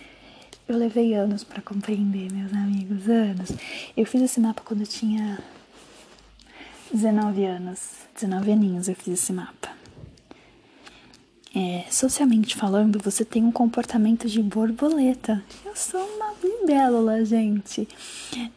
eu 0.68 0.76
levei 0.76 1.14
anos 1.14 1.42
para 1.42 1.62
compreender, 1.62 2.30
meus 2.30 2.52
amigos, 2.52 3.08
anos. 3.08 3.50
Eu 3.96 4.04
fiz 4.04 4.20
esse 4.20 4.38
mapa 4.38 4.62
quando 4.62 4.82
eu 4.82 4.86
tinha 4.86 5.38
19 6.92 7.44
anos, 7.44 7.90
19 8.14 8.52
aninhos 8.52 8.88
eu 8.88 8.94
fiz 8.94 9.14
esse 9.14 9.32
mapa. 9.32 9.68
É, 11.54 11.84
socialmente 11.90 12.54
falando, 12.54 12.98
você 12.98 13.24
tem 13.24 13.44
um 13.44 13.52
comportamento 13.52 14.28
de 14.28 14.42
borboleta. 14.42 15.42
Eu 15.64 15.74
sou 15.74 16.00
uma 16.00 16.34
libélula, 16.42 17.24
gente. 17.24 17.88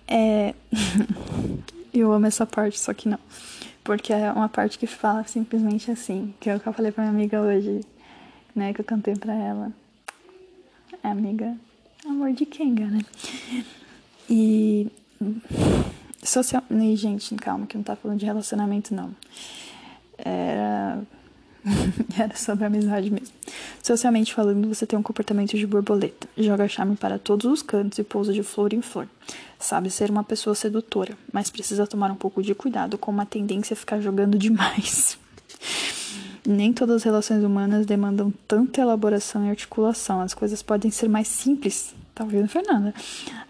É... 0.08 0.54
eu 1.94 2.12
amo 2.12 2.26
essa 2.26 2.46
parte, 2.46 2.80
só 2.80 2.94
que 2.94 3.10
não. 3.10 3.20
Porque 3.84 4.14
é 4.14 4.32
uma 4.32 4.48
parte 4.48 4.78
que 4.78 4.86
fala 4.86 5.24
simplesmente 5.24 5.90
assim, 5.90 6.34
que 6.40 6.50
é 6.50 6.56
o 6.56 6.60
que 6.60 6.68
eu 6.68 6.74
falei 6.74 6.92
pra 6.92 7.04
minha 7.04 7.14
amiga 7.14 7.42
hoje, 7.42 7.82
né? 8.56 8.74
Que 8.74 8.82
eu 8.82 8.86
cantei 8.86 9.16
pra 9.16 9.34
ela. 9.34 9.72
É, 11.04 11.08
amiga, 11.08 11.58
amor 12.06 12.32
de 12.34 12.46
Kenga, 12.46 12.86
né? 12.86 13.02
E 14.30 14.88
Social... 16.24 16.64
E, 16.70 16.96
gente, 16.96 17.34
calma, 17.36 17.66
que 17.66 17.76
não 17.76 17.84
tá 17.84 17.96
falando 17.96 18.20
de 18.20 18.26
relacionamento, 18.26 18.94
não. 18.94 19.16
Era. 20.18 21.02
Era 22.18 22.36
sobre 22.36 22.66
amizade 22.66 23.10
mesmo. 23.10 23.34
Socialmente 23.82 24.34
falando, 24.34 24.68
você 24.68 24.86
tem 24.86 24.98
um 24.98 25.04
comportamento 25.04 25.56
de 25.56 25.66
borboleta. 25.66 26.28
Joga 26.38 26.68
charme 26.68 26.96
para 26.96 27.20
todos 27.20 27.46
os 27.52 27.62
cantos 27.62 28.00
e 28.00 28.04
pousa 28.04 28.34
de 28.34 28.44
flor 28.44 28.74
em 28.74 28.82
flor. 28.82 29.08
Sabe 29.60 29.90
ser 29.90 30.10
uma 30.10 30.24
pessoa 30.24 30.56
sedutora, 30.56 31.16
mas 31.32 31.50
precisa 31.50 31.86
tomar 31.86 32.12
um 32.12 32.16
pouco 32.16 32.42
de 32.42 32.56
cuidado 32.56 32.98
com 32.98 33.12
uma 33.12 33.26
tendência 33.26 33.74
a 33.74 33.78
ficar 33.78 34.00
jogando 34.00 34.38
demais. 34.38 35.18
Nem 36.46 36.74
todas 36.74 36.98
as 36.98 37.04
relações 37.04 37.44
humanas 37.44 37.86
demandam 37.86 38.34
tanta 38.48 38.82
elaboração 38.82 39.46
e 39.46 39.50
articulação. 39.50 40.22
As 40.22 40.34
coisas 40.34 40.64
podem 40.64 40.90
ser 40.90 41.08
mais 41.08 41.28
simples 41.28 41.94
Tá 42.14 42.26
ouvindo, 42.26 42.48
Fernanda? 42.48 42.94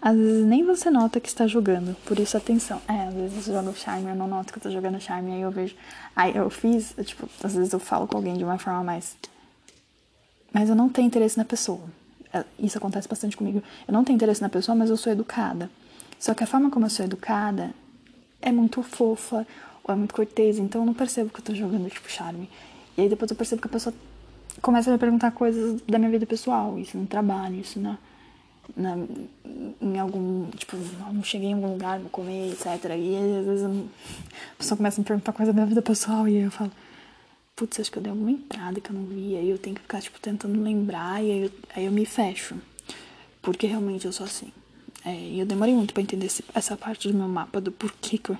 Às 0.00 0.16
vezes 0.16 0.46
nem 0.46 0.64
você 0.64 0.88
nota 0.88 1.18
que 1.18 1.28
está 1.28 1.46
jogando, 1.46 1.96
por 2.04 2.18
isso 2.18 2.36
atenção. 2.36 2.80
É, 2.88 3.08
às 3.08 3.14
vezes 3.14 3.48
eu 3.48 3.54
jogo 3.54 3.76
charme, 3.76 4.08
eu 4.08 4.14
não 4.14 4.28
noto 4.28 4.52
que 4.52 4.58
eu 4.58 4.62
tô 4.62 4.70
jogando 4.70 5.00
charme, 5.00 5.32
aí 5.32 5.40
eu 5.40 5.50
vejo. 5.50 5.74
Aí 6.14 6.36
eu 6.36 6.48
fiz, 6.48 6.94
tipo, 7.04 7.28
às 7.42 7.54
vezes 7.54 7.72
eu 7.72 7.80
falo 7.80 8.06
com 8.06 8.16
alguém 8.16 8.36
de 8.36 8.44
uma 8.44 8.58
forma 8.58 8.84
mais. 8.84 9.16
Mas 10.52 10.68
eu 10.68 10.76
não 10.76 10.88
tenho 10.88 11.06
interesse 11.06 11.36
na 11.36 11.44
pessoa. 11.44 11.80
É, 12.32 12.44
isso 12.58 12.78
acontece 12.78 13.08
bastante 13.08 13.36
comigo. 13.36 13.62
Eu 13.86 13.92
não 13.92 14.04
tenho 14.04 14.16
interesse 14.16 14.40
na 14.40 14.48
pessoa, 14.48 14.76
mas 14.76 14.90
eu 14.90 14.96
sou 14.96 15.12
educada. 15.12 15.68
Só 16.18 16.32
que 16.32 16.44
a 16.44 16.46
forma 16.46 16.70
como 16.70 16.86
eu 16.86 16.90
sou 16.90 17.04
educada 17.04 17.74
é 18.40 18.52
muito 18.52 18.80
fofa, 18.82 19.44
ou 19.82 19.92
é 19.92 19.96
muito 19.96 20.14
cortês, 20.14 20.58
então 20.58 20.82
eu 20.82 20.86
não 20.86 20.94
percebo 20.94 21.30
que 21.30 21.40
eu 21.40 21.44
tô 21.44 21.54
jogando, 21.54 21.90
tipo, 21.90 22.08
charme. 22.08 22.48
E 22.96 23.02
aí 23.02 23.08
depois 23.08 23.28
eu 23.30 23.36
percebo 23.36 23.60
que 23.60 23.66
a 23.66 23.70
pessoa 23.70 23.94
começa 24.60 24.88
a 24.88 24.92
me 24.92 24.98
perguntar 24.98 25.32
coisas 25.32 25.80
da 25.82 25.98
minha 25.98 26.10
vida 26.10 26.26
pessoal, 26.26 26.78
isso 26.78 26.96
no 26.96 27.06
trabalho, 27.06 27.56
isso 27.56 27.80
na 27.80 27.98
na, 28.76 28.96
em 29.80 29.98
algum, 29.98 30.50
tipo, 30.50 30.76
não 31.12 31.22
cheguei 31.22 31.50
em 31.50 31.54
algum 31.54 31.72
lugar, 31.72 31.98
vou 31.98 32.10
comer, 32.10 32.52
etc. 32.52 32.66
E 32.98 33.16
às 33.38 33.46
vezes 33.46 33.64
a 33.64 33.70
pessoa 34.58 34.76
começa 34.76 35.00
a 35.00 35.00
me 35.00 35.06
perguntar 35.06 35.32
coisa 35.32 35.52
da 35.52 35.54
minha 35.54 35.66
vida 35.66 35.82
pessoal 35.82 36.28
e 36.28 36.36
eu 36.36 36.50
falo, 36.50 36.72
putz, 37.54 37.80
acho 37.80 37.90
que 37.90 37.98
eu 37.98 38.02
dei 38.02 38.10
alguma 38.10 38.30
entrada 38.30 38.80
que 38.80 38.90
eu 38.90 38.94
não 38.94 39.04
vi, 39.04 39.36
aí 39.36 39.48
eu 39.48 39.58
tenho 39.58 39.76
que 39.76 39.82
ficar, 39.82 40.00
tipo, 40.00 40.20
tentando 40.20 40.60
lembrar 40.62 41.22
e 41.22 41.30
aí 41.30 41.42
eu, 41.44 41.50
aí 41.74 41.84
eu 41.84 41.92
me 41.92 42.04
fecho. 42.04 42.56
Porque 43.40 43.66
realmente 43.66 44.04
eu 44.04 44.12
sou 44.12 44.24
assim. 44.24 44.52
É, 45.04 45.12
e 45.12 45.40
eu 45.40 45.46
demorei 45.46 45.74
muito 45.74 45.92
para 45.92 46.02
entender 46.02 46.26
esse, 46.26 46.44
essa 46.54 46.76
parte 46.76 47.08
do 47.08 47.14
meu 47.14 47.26
mapa, 47.26 47.60
do 47.60 47.72
porquê 47.72 48.16
que 48.16 48.30
eu, 48.30 48.38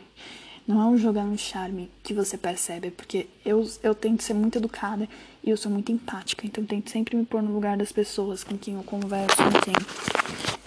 não 0.66 0.80
é 0.80 0.84
um 0.86 0.96
jogar 0.96 1.24
no 1.24 1.36
charme 1.36 1.90
que 2.04 2.14
você 2.14 2.38
percebe, 2.38 2.88
é 2.88 2.90
porque 2.90 3.26
eu, 3.44 3.68
eu 3.82 3.94
tento 3.94 4.22
ser 4.22 4.34
muito 4.34 4.58
educada 4.58 5.08
e 5.42 5.50
eu 5.50 5.56
sou 5.56 5.72
muito 5.72 5.90
empática, 5.90 6.46
então 6.46 6.62
eu 6.62 6.68
tento 6.68 6.88
sempre 6.88 7.16
me 7.16 7.24
pôr 7.24 7.42
no 7.42 7.52
lugar 7.52 7.76
das 7.76 7.90
pessoas 7.90 8.44
com 8.44 8.56
quem 8.56 8.74
eu 8.74 8.82
converso, 8.84 9.36
com 9.36 9.60
quem 9.60 9.74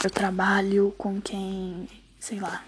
eu 0.03 0.09
trabalho, 0.09 0.93
com 0.97 1.19
quem, 1.19 1.87
sei 2.19 2.39
lá. 2.39 2.63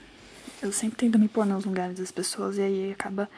Eu 0.61 0.71
sempre 0.71 0.97
tento 0.97 1.19
me 1.19 1.27
pôr 1.27 1.45
nos 1.45 1.65
lugares 1.65 1.99
das 1.99 2.11
pessoas 2.11 2.57
e 2.57 2.61
aí 2.61 2.91
acaba 2.91 3.29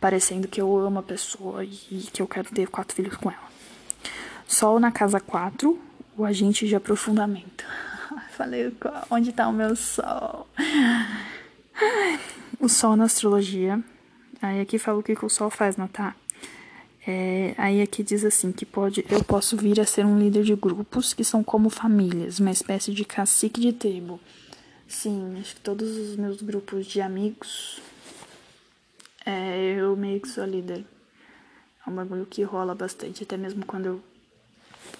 parecendo 0.00 0.48
que 0.48 0.60
eu 0.60 0.76
amo 0.76 0.98
a 0.98 1.02
pessoa 1.02 1.64
e 1.64 2.08
que 2.12 2.20
eu 2.20 2.26
quero 2.26 2.50
ter 2.50 2.68
quatro 2.68 2.94
filhos 2.94 3.16
com 3.16 3.30
ela. 3.30 3.46
Sol 4.46 4.78
na 4.80 4.90
casa 4.90 5.20
4, 5.20 5.78
o 6.16 6.24
agente 6.24 6.66
de 6.66 6.74
aprofundamento. 6.74 7.64
Falei, 8.36 8.72
onde 9.10 9.32
tá 9.32 9.48
o 9.48 9.52
meu 9.52 9.74
sol? 9.76 10.48
O 12.58 12.68
sol 12.68 12.96
na 12.96 13.04
astrologia. 13.04 13.80
Aí 14.40 14.60
aqui 14.60 14.78
fala 14.78 14.98
o 14.98 15.02
que 15.02 15.12
o 15.24 15.28
sol 15.28 15.50
faz, 15.50 15.76
não 15.76 15.88
tá? 15.88 16.14
É, 17.06 17.54
aí 17.56 17.80
aqui 17.80 18.02
diz 18.02 18.24
assim 18.24 18.50
que 18.50 18.66
pode, 18.66 19.06
eu 19.08 19.22
posso 19.22 19.56
vir 19.56 19.80
a 19.80 19.86
ser 19.86 20.04
um 20.04 20.18
líder 20.18 20.42
de 20.42 20.56
grupos 20.56 21.14
que 21.14 21.22
são 21.22 21.44
como 21.44 21.70
famílias, 21.70 22.40
uma 22.40 22.50
espécie 22.50 22.92
de 22.92 23.04
cacique 23.04 23.60
de 23.60 23.72
tribo. 23.72 24.18
Sim, 24.88 25.36
acho 25.40 25.54
que 25.54 25.60
todos 25.60 25.96
os 25.96 26.16
meus 26.16 26.42
grupos 26.42 26.84
de 26.84 27.00
amigos, 27.00 27.80
é, 29.24 29.76
eu 29.78 29.96
meio 29.96 30.20
que 30.20 30.28
sou 30.28 30.44
líder. 30.44 30.84
É 31.86 31.90
um 31.90 31.94
bagulho 31.94 32.26
que 32.26 32.42
rola 32.42 32.74
bastante, 32.74 33.22
até 33.22 33.36
mesmo 33.36 33.64
quando 33.64 33.86
eu 33.86 34.02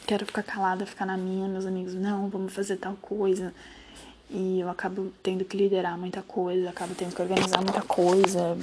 quero 0.07 0.25
ficar 0.25 0.45
calada, 0.45 0.87
ficar 0.87 1.07
na 1.07 1.17
minha, 1.17 1.49
meus 1.49 1.67
amigos, 1.67 1.95
não, 1.95 2.29
vamos 2.29 2.53
fazer 2.53 2.77
tal 2.77 2.95
coisa. 2.95 3.53
E 4.31 4.61
eu 4.61 4.69
acabo 4.69 5.13
tendo 5.23 5.45
que 5.45 5.57
liderar 5.57 5.99
muita 5.99 6.23
coisa, 6.23 6.71
acabo 6.71 6.95
tendo 6.95 7.15
que 7.15 7.23
organizar 7.23 7.61
muita 7.63 7.83
coisa. 7.83 8.57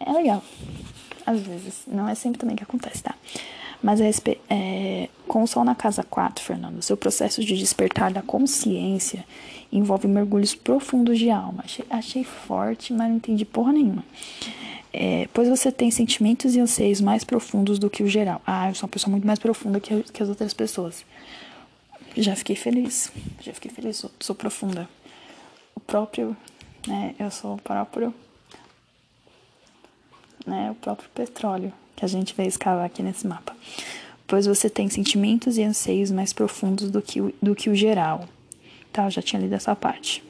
É 0.00 0.12
legal. 0.12 0.42
Às 1.26 1.40
vezes. 1.40 1.82
Não 1.86 2.08
é 2.08 2.14
sempre 2.14 2.38
também 2.38 2.56
que 2.56 2.62
acontece, 2.62 3.02
tá? 3.02 3.14
Mas 3.82 4.00
é, 4.00 4.10
é, 4.48 5.08
com 5.28 5.42
o 5.42 5.46
sol 5.46 5.62
na 5.62 5.74
casa 5.74 6.02
4, 6.02 6.42
Fernando, 6.42 6.80
seu 6.82 6.96
processo 6.96 7.44
de 7.44 7.56
despertar 7.56 8.10
da 8.10 8.22
consciência 8.22 9.24
envolve 9.70 10.08
mergulhos 10.08 10.54
profundos 10.54 11.18
de 11.18 11.30
alma. 11.30 11.62
Achei, 11.64 11.84
achei 11.90 12.24
forte, 12.24 12.92
mas 12.92 13.08
não 13.08 13.16
entendi 13.16 13.44
porra 13.44 13.72
nenhuma. 13.72 14.04
É, 14.92 15.28
pois 15.34 15.48
você 15.48 15.72
tem 15.72 15.90
sentimentos 15.90 16.54
e 16.54 16.60
anseios 16.60 17.00
mais 17.00 17.24
profundos 17.24 17.78
do 17.78 17.90
que 17.90 18.02
o 18.02 18.08
geral. 18.08 18.40
Ah, 18.46 18.70
eu 18.70 18.74
sou 18.74 18.86
uma 18.86 18.92
pessoa 18.92 19.10
muito 19.10 19.26
mais 19.26 19.38
profunda 19.38 19.80
que, 19.80 20.02
que 20.04 20.22
as 20.22 20.28
outras 20.28 20.54
pessoas. 20.54 21.04
Já 22.16 22.36
fiquei 22.36 22.54
feliz. 22.54 23.10
Já 23.40 23.52
fiquei 23.52 23.70
feliz. 23.70 23.96
Sou, 23.96 24.10
sou 24.20 24.34
profunda. 24.34 24.88
O 25.74 25.80
próprio, 25.80 26.36
né? 26.86 27.14
Eu 27.18 27.30
sou 27.30 27.54
o 27.54 27.60
próprio, 27.60 28.14
né? 30.46 30.70
O 30.70 30.74
próprio 30.74 31.08
petróleo 31.14 31.72
que 31.96 32.04
a 32.04 32.08
gente 32.08 32.34
veio 32.34 32.48
escavar 32.48 32.84
aqui 32.84 33.02
nesse 33.02 33.26
mapa. 33.26 33.54
Pois 34.26 34.46
você 34.46 34.70
tem 34.70 34.88
sentimentos 34.88 35.58
e 35.58 35.62
anseios 35.62 36.10
mais 36.10 36.32
profundos 36.32 36.90
do 36.90 37.00
que 37.00 37.20
o, 37.20 37.32
do 37.40 37.54
que 37.54 37.70
o 37.70 37.74
geral. 37.74 38.28
Tá, 38.92 39.04
eu 39.06 39.10
já 39.10 39.22
tinha 39.22 39.40
lido 39.40 39.54
essa 39.54 39.74
parte 39.74 40.22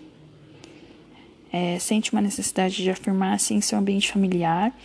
é, 1.54 1.78
sente 1.78 2.12
uma 2.12 2.21
necessidade 2.21 2.83
de 2.83 2.90
afirmar-se 2.90 3.54
em 3.54 3.61
seu 3.61 3.78
ambiente 3.78 4.11
familiar 4.11 4.76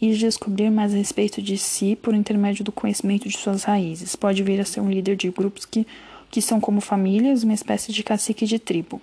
e 0.00 0.10
de 0.10 0.18
descobrir 0.18 0.68
mais 0.68 0.92
a 0.92 0.96
respeito 0.96 1.40
de 1.40 1.56
si 1.56 1.94
por 1.94 2.12
intermédio 2.12 2.64
do 2.64 2.72
conhecimento 2.72 3.28
de 3.28 3.38
suas 3.38 3.62
raízes. 3.62 4.16
Pode 4.16 4.42
vir 4.42 4.60
a 4.60 4.64
ser 4.64 4.80
um 4.80 4.90
líder 4.90 5.14
de 5.14 5.30
grupos 5.30 5.64
que, 5.64 5.86
que 6.28 6.42
são 6.42 6.60
como 6.60 6.80
famílias, 6.80 7.44
uma 7.44 7.54
espécie 7.54 7.92
de 7.92 8.02
cacique 8.02 8.46
de 8.46 8.58
tribo. 8.58 9.00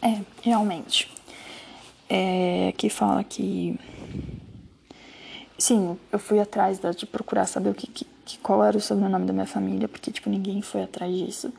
É, 0.00 0.20
realmente. 0.40 1.06
É, 2.08 2.68
aqui 2.70 2.88
fala 2.88 3.22
que. 3.22 3.78
Sim, 5.60 5.98
eu 6.10 6.18
fui 6.18 6.40
atrás 6.40 6.78
da, 6.78 6.90
de 6.90 7.04
procurar 7.04 7.44
saber 7.44 7.68
o 7.68 7.74
que, 7.74 7.86
que, 7.86 8.38
qual 8.38 8.64
era 8.64 8.78
o 8.78 8.80
sobrenome 8.80 9.26
da 9.26 9.32
minha 9.34 9.46
família, 9.46 9.86
porque, 9.86 10.10
tipo, 10.10 10.30
ninguém 10.30 10.62
foi 10.62 10.82
atrás 10.82 11.14
disso. 11.14 11.52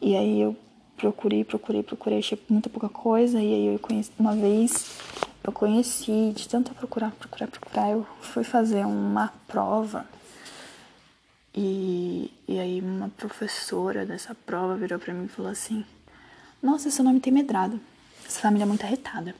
E 0.00 0.16
aí 0.16 0.40
eu 0.40 0.56
procurei, 0.96 1.44
procurei, 1.44 1.84
procurei, 1.84 2.18
achei 2.18 2.36
muita 2.48 2.68
pouca 2.68 2.88
coisa. 2.88 3.40
E 3.40 3.54
aí 3.54 3.66
eu 3.74 3.78
conheci, 3.78 4.10
uma 4.18 4.34
vez 4.34 4.98
eu 5.44 5.52
conheci, 5.52 6.32
de 6.34 6.48
tanto 6.48 6.74
procurar, 6.74 7.12
procurar, 7.12 7.46
procurar, 7.46 7.90
eu 7.90 8.04
fui 8.20 8.42
fazer 8.42 8.84
uma 8.84 9.32
prova. 9.46 10.04
E, 11.54 12.28
e 12.48 12.58
aí 12.58 12.80
uma 12.80 13.08
professora 13.10 14.04
dessa 14.04 14.34
prova 14.34 14.74
virou 14.74 14.98
pra 14.98 15.14
mim 15.14 15.26
e 15.26 15.28
falou 15.28 15.52
assim, 15.52 15.84
nossa, 16.60 16.90
seu 16.90 17.04
nome 17.04 17.20
tem 17.20 17.32
medrado. 17.32 17.78
Essa 18.26 18.40
família 18.40 18.64
é 18.64 18.66
muito 18.66 18.82
arretada. 18.82 19.32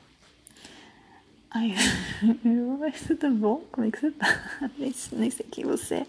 Aí 1.53 1.73
eu, 2.43 2.77
mas 2.79 3.01
tudo 3.01 3.29
bom? 3.31 3.61
Como 3.71 3.87
é 3.87 3.91
que 3.91 3.99
você 3.99 4.11
tá? 4.11 4.27
Nem, 4.77 5.29
sei 5.29 5.45
quem 5.51 5.65
você 5.65 5.95
é. 5.95 6.07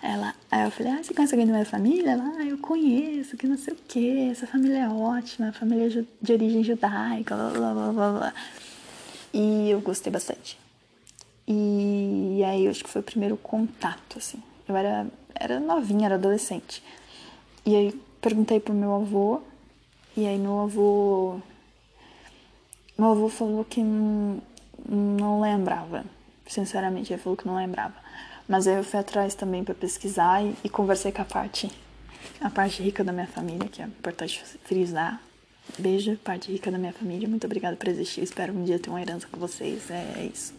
Ela, 0.00 0.32
aí 0.48 0.64
eu 0.64 0.70
falei, 0.70 0.92
ah, 0.92 1.02
você 1.02 1.12
conhece 1.12 1.34
alguém 1.34 1.46
da 1.46 1.52
minha 1.52 1.64
família? 1.64 2.12
Ela, 2.12 2.32
ah, 2.38 2.44
eu 2.44 2.56
conheço, 2.58 3.36
que 3.36 3.48
não 3.48 3.58
sei 3.58 3.74
o 3.74 3.76
que, 3.76 4.30
essa 4.30 4.46
família 4.46 4.84
é 4.84 4.88
ótima, 4.88 5.52
família 5.52 6.06
de 6.22 6.32
origem 6.32 6.62
judaica, 6.62 7.34
blá, 7.34 7.50
blá, 7.50 7.74
blá, 7.74 7.92
blá, 7.92 8.12
blá. 8.12 8.34
E 9.34 9.68
eu 9.70 9.80
gostei 9.80 10.12
bastante. 10.12 10.56
E 11.48 12.44
aí 12.44 12.66
eu 12.66 12.70
acho 12.70 12.84
que 12.84 12.90
foi 12.90 13.00
o 13.00 13.04
primeiro 13.04 13.36
contato, 13.36 14.18
assim. 14.18 14.40
Eu 14.68 14.76
era, 14.76 15.08
era 15.34 15.58
novinha, 15.58 16.06
era 16.06 16.14
adolescente. 16.14 16.80
E 17.66 17.74
aí 17.74 18.00
perguntei 18.20 18.60
pro 18.60 18.72
meu 18.72 18.94
avô, 18.94 19.40
e 20.16 20.26
aí 20.26 20.38
meu 20.38 20.60
avô. 20.60 21.40
Meu 22.96 23.10
avô 23.10 23.28
falou 23.28 23.64
que 23.64 23.80
não 24.88 25.40
lembrava. 25.40 26.04
Sinceramente, 26.46 27.12
ele 27.12 27.20
falou 27.20 27.36
que 27.36 27.46
não 27.46 27.56
lembrava. 27.56 27.94
Mas 28.48 28.66
eu 28.66 28.82
fui 28.82 28.98
atrás 28.98 29.34
também 29.34 29.62
para 29.62 29.74
pesquisar 29.74 30.42
e, 30.42 30.54
e, 30.64 30.68
conversei 30.68 31.12
com 31.12 31.20
a 31.20 31.24
parte, 31.24 31.70
a 32.40 32.48
parte 32.48 32.82
rica 32.82 33.04
da 33.04 33.12
minha 33.12 33.26
família, 33.26 33.68
que 33.68 33.82
é 33.82 33.84
importante 33.84 34.42
frisar. 34.64 35.20
Beijo, 35.78 36.16
parte 36.24 36.50
rica 36.50 36.70
da 36.70 36.78
minha 36.78 36.92
família. 36.94 37.28
Muito 37.28 37.44
obrigada 37.44 37.76
por 37.76 37.88
existir. 37.88 38.22
Espero 38.22 38.54
um 38.54 38.64
dia 38.64 38.78
ter 38.78 38.88
uma 38.88 39.02
herança 39.02 39.28
com 39.30 39.38
vocês. 39.38 39.90
É, 39.90 40.14
é 40.16 40.30
isso. 40.32 40.54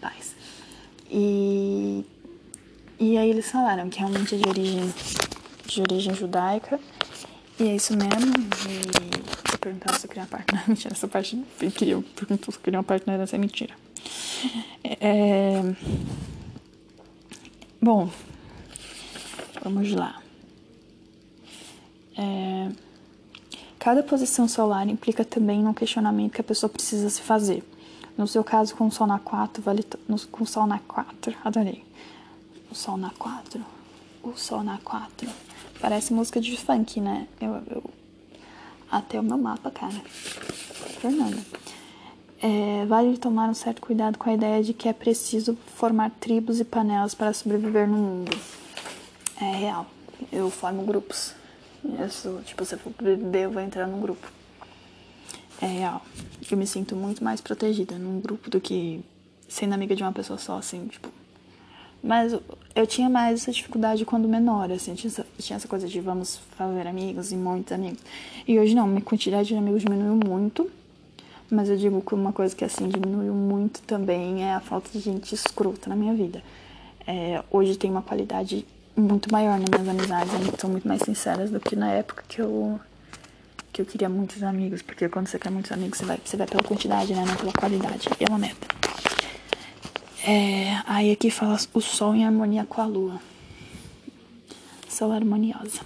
Paz. 0.00 0.34
E, 1.10 2.04
e 2.98 3.18
aí 3.18 3.28
eles 3.28 3.50
falaram 3.50 3.90
que 3.90 3.98
realmente 3.98 4.34
é 4.34 4.38
de 4.38 4.48
origem, 4.48 4.94
de 5.66 5.80
origem 5.82 6.14
judaica. 6.14 6.80
E 7.58 7.68
é 7.68 7.76
isso 7.76 7.94
mesmo. 7.96 8.32
E 8.68 9.52
eu 9.52 9.58
perguntava 9.58 9.98
se 9.98 10.06
eu 10.06 10.08
queria 10.08 10.24
uma 10.24 10.28
parte. 10.28 10.54
Não, 10.54 10.62
mentira, 10.68 10.94
essa 10.94 11.08
parte. 11.08 11.42
Eu 11.60 11.70
queria, 11.70 12.02
perguntou 12.14 12.52
se 12.52 12.58
eu 12.58 12.62
queria 12.62 12.78
uma 12.78 12.84
parte 12.84 13.06
na 13.06 13.14
herança. 13.14 13.36
É 13.36 13.38
mentira. 13.38 13.74
É. 15.00 15.62
Bom, 17.80 18.10
vamos 19.62 19.92
lá. 19.92 20.20
É, 22.18 22.70
cada 23.78 24.02
posição 24.02 24.48
solar 24.48 24.88
implica 24.88 25.24
também 25.24 25.66
um 25.66 25.74
questionamento 25.74 26.32
que 26.32 26.40
a 26.40 26.44
pessoa 26.44 26.68
precisa 26.70 27.08
se 27.10 27.20
fazer. 27.20 27.62
No 28.16 28.26
seu 28.26 28.42
caso, 28.42 28.74
com 28.74 28.86
o 28.86 28.90
Sol 28.90 29.06
na 29.06 29.18
4, 29.18 29.62
vale 29.62 29.84
com 30.32 30.44
o 30.44 30.46
Sol 30.46 30.66
na 30.66 30.78
4, 30.78 31.36
adorei. 31.44 31.84
O 32.70 32.74
Sol 32.74 32.96
na 32.96 33.10
4, 33.10 33.62
o 34.22 34.32
Sol 34.36 34.62
na 34.62 34.78
4. 34.78 35.28
Parece 35.80 36.12
música 36.12 36.40
de 36.40 36.56
funk, 36.56 37.00
né? 37.00 37.26
Eu, 37.40 37.62
eu, 37.70 37.84
até 38.90 39.20
o 39.20 39.22
meu 39.22 39.38
mapa, 39.38 39.70
cara. 39.70 39.94
Fernanda. 41.00 41.38
É, 42.42 42.84
vale 42.86 43.16
tomar 43.16 43.48
um 43.48 43.54
certo 43.54 43.80
cuidado 43.80 44.18
com 44.18 44.28
a 44.28 44.34
ideia 44.34 44.62
de 44.62 44.74
que 44.74 44.88
é 44.88 44.92
preciso 44.92 45.56
formar 45.74 46.10
tribos 46.10 46.60
e 46.60 46.64
panelas 46.64 47.14
para 47.14 47.32
sobreviver 47.32 47.88
no 47.88 47.96
mundo. 47.96 48.38
É 49.40 49.56
real. 49.56 49.86
Eu 50.32 50.50
formo 50.50 50.82
grupos. 50.84 51.34
Eu 51.98 52.10
sou, 52.10 52.42
tipo, 52.42 52.64
se 52.64 52.74
eu 52.74 52.78
for 52.78 52.92
beber, 53.00 53.44
eu 53.44 53.50
vou 53.50 53.62
entrar 53.62 53.86
num 53.86 54.00
grupo. 54.00 54.26
É 55.60 55.66
real. 55.66 56.02
Eu 56.50 56.56
me 56.56 56.66
sinto 56.66 56.94
muito 56.94 57.24
mais 57.24 57.40
protegida 57.40 57.98
num 57.98 58.20
grupo 58.20 58.50
do 58.50 58.60
que 58.60 59.02
sendo 59.48 59.74
amiga 59.74 59.94
de 59.94 60.02
uma 60.02 60.12
pessoa 60.12 60.38
só, 60.38 60.58
assim, 60.58 60.86
tipo. 60.88 61.08
Mas 62.02 62.36
eu 62.74 62.86
tinha 62.86 63.08
mais 63.08 63.40
essa 63.40 63.50
dificuldade 63.50 64.04
quando 64.04 64.28
menor, 64.28 64.70
assim, 64.70 64.94
tinha 64.94 65.10
essa, 65.10 65.26
tinha 65.38 65.56
essa 65.56 65.66
coisa 65.66 65.88
de 65.88 66.00
vamos 66.00 66.38
fazer 66.56 66.86
amigos 66.86 67.32
e 67.32 67.36
muitos 67.36 67.72
amigos. 67.72 67.98
E 68.46 68.58
hoje 68.58 68.74
não, 68.74 68.86
minha 68.86 69.00
quantidade 69.00 69.48
de 69.48 69.56
amigos 69.56 69.82
diminuiu 69.82 70.14
muito. 70.14 70.70
Mas 71.50 71.68
eu 71.68 71.76
digo 71.76 72.00
que 72.00 72.14
uma 72.14 72.32
coisa 72.32 72.54
que 72.54 72.64
assim 72.64 72.88
diminuiu 72.88 73.32
muito 73.32 73.80
também 73.82 74.42
é 74.44 74.54
a 74.54 74.60
falta 74.60 74.90
de 74.90 74.98
gente 74.98 75.32
escrota 75.34 75.88
na 75.88 75.94
minha 75.94 76.12
vida. 76.12 76.42
É, 77.06 77.42
hoje 77.50 77.76
tem 77.76 77.88
uma 77.88 78.02
qualidade 78.02 78.66
muito 78.96 79.30
maior 79.30 79.58
nas 79.58 79.68
minhas 79.68 79.88
amizades, 79.88 80.32
são 80.58 80.70
muito 80.70 80.88
mais 80.88 81.02
sinceras 81.02 81.50
do 81.50 81.60
que 81.60 81.76
na 81.76 81.90
época 81.92 82.24
que 82.26 82.40
eu 82.40 82.80
que 83.72 83.82
eu 83.82 83.86
queria 83.86 84.08
muitos 84.08 84.42
amigos, 84.42 84.80
porque 84.80 85.06
quando 85.06 85.26
você 85.26 85.38
quer 85.38 85.50
muitos 85.50 85.70
amigos, 85.70 85.98
você 85.98 86.06
vai, 86.06 86.18
você 86.24 86.34
vai 86.34 86.46
pela 86.46 86.62
quantidade, 86.62 87.14
né, 87.14 87.22
não 87.26 87.36
pela 87.36 87.52
qualidade. 87.52 88.08
E 88.18 88.24
é 88.24 88.26
uma 88.26 88.38
meta. 88.38 88.66
É, 90.28 90.82
aí 90.86 91.12
aqui 91.12 91.30
fala 91.30 91.56
o 91.72 91.80
sol 91.80 92.12
em 92.12 92.24
harmonia 92.24 92.64
com 92.64 92.80
a 92.80 92.86
lua. 92.86 93.20
Sol 94.88 95.12
harmoniosa. 95.12 95.82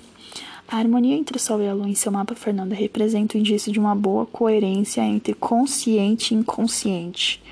A 0.67 0.77
harmonia 0.77 1.17
entre 1.17 1.37
o 1.37 1.41
Sol 1.41 1.61
e 1.61 1.69
a 1.69 1.75
Lua 1.75 1.89
em 1.89 1.97
seu 1.97 2.13
mapa, 2.13 2.37
Fernanda, 2.37 2.77
representa 2.77 3.37
o 3.37 3.41
indício 3.41 3.73
de 3.73 3.81
uma 3.81 3.93
boa 3.93 4.25
coerência 4.25 5.01
entre 5.03 5.35
consciente 5.35 6.33
e 6.33 6.37
inconsciente. 6.37 7.43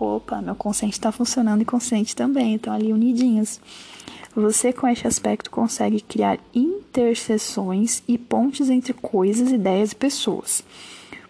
Opa, 0.00 0.40
meu 0.40 0.54
consciente 0.54 0.94
está 0.94 1.12
funcionando 1.12 1.60
e 1.60 1.66
consciente 1.66 2.16
também, 2.16 2.54
estão 2.54 2.72
ali 2.72 2.94
unidinhos. 2.94 3.60
Você, 4.34 4.72
com 4.72 4.88
este 4.88 5.06
aspecto, 5.06 5.50
consegue 5.50 6.00
criar 6.00 6.38
interseções 6.54 8.02
e 8.08 8.16
pontes 8.16 8.70
entre 8.70 8.94
coisas, 8.94 9.52
ideias 9.52 9.92
e 9.92 9.96
pessoas. 9.96 10.64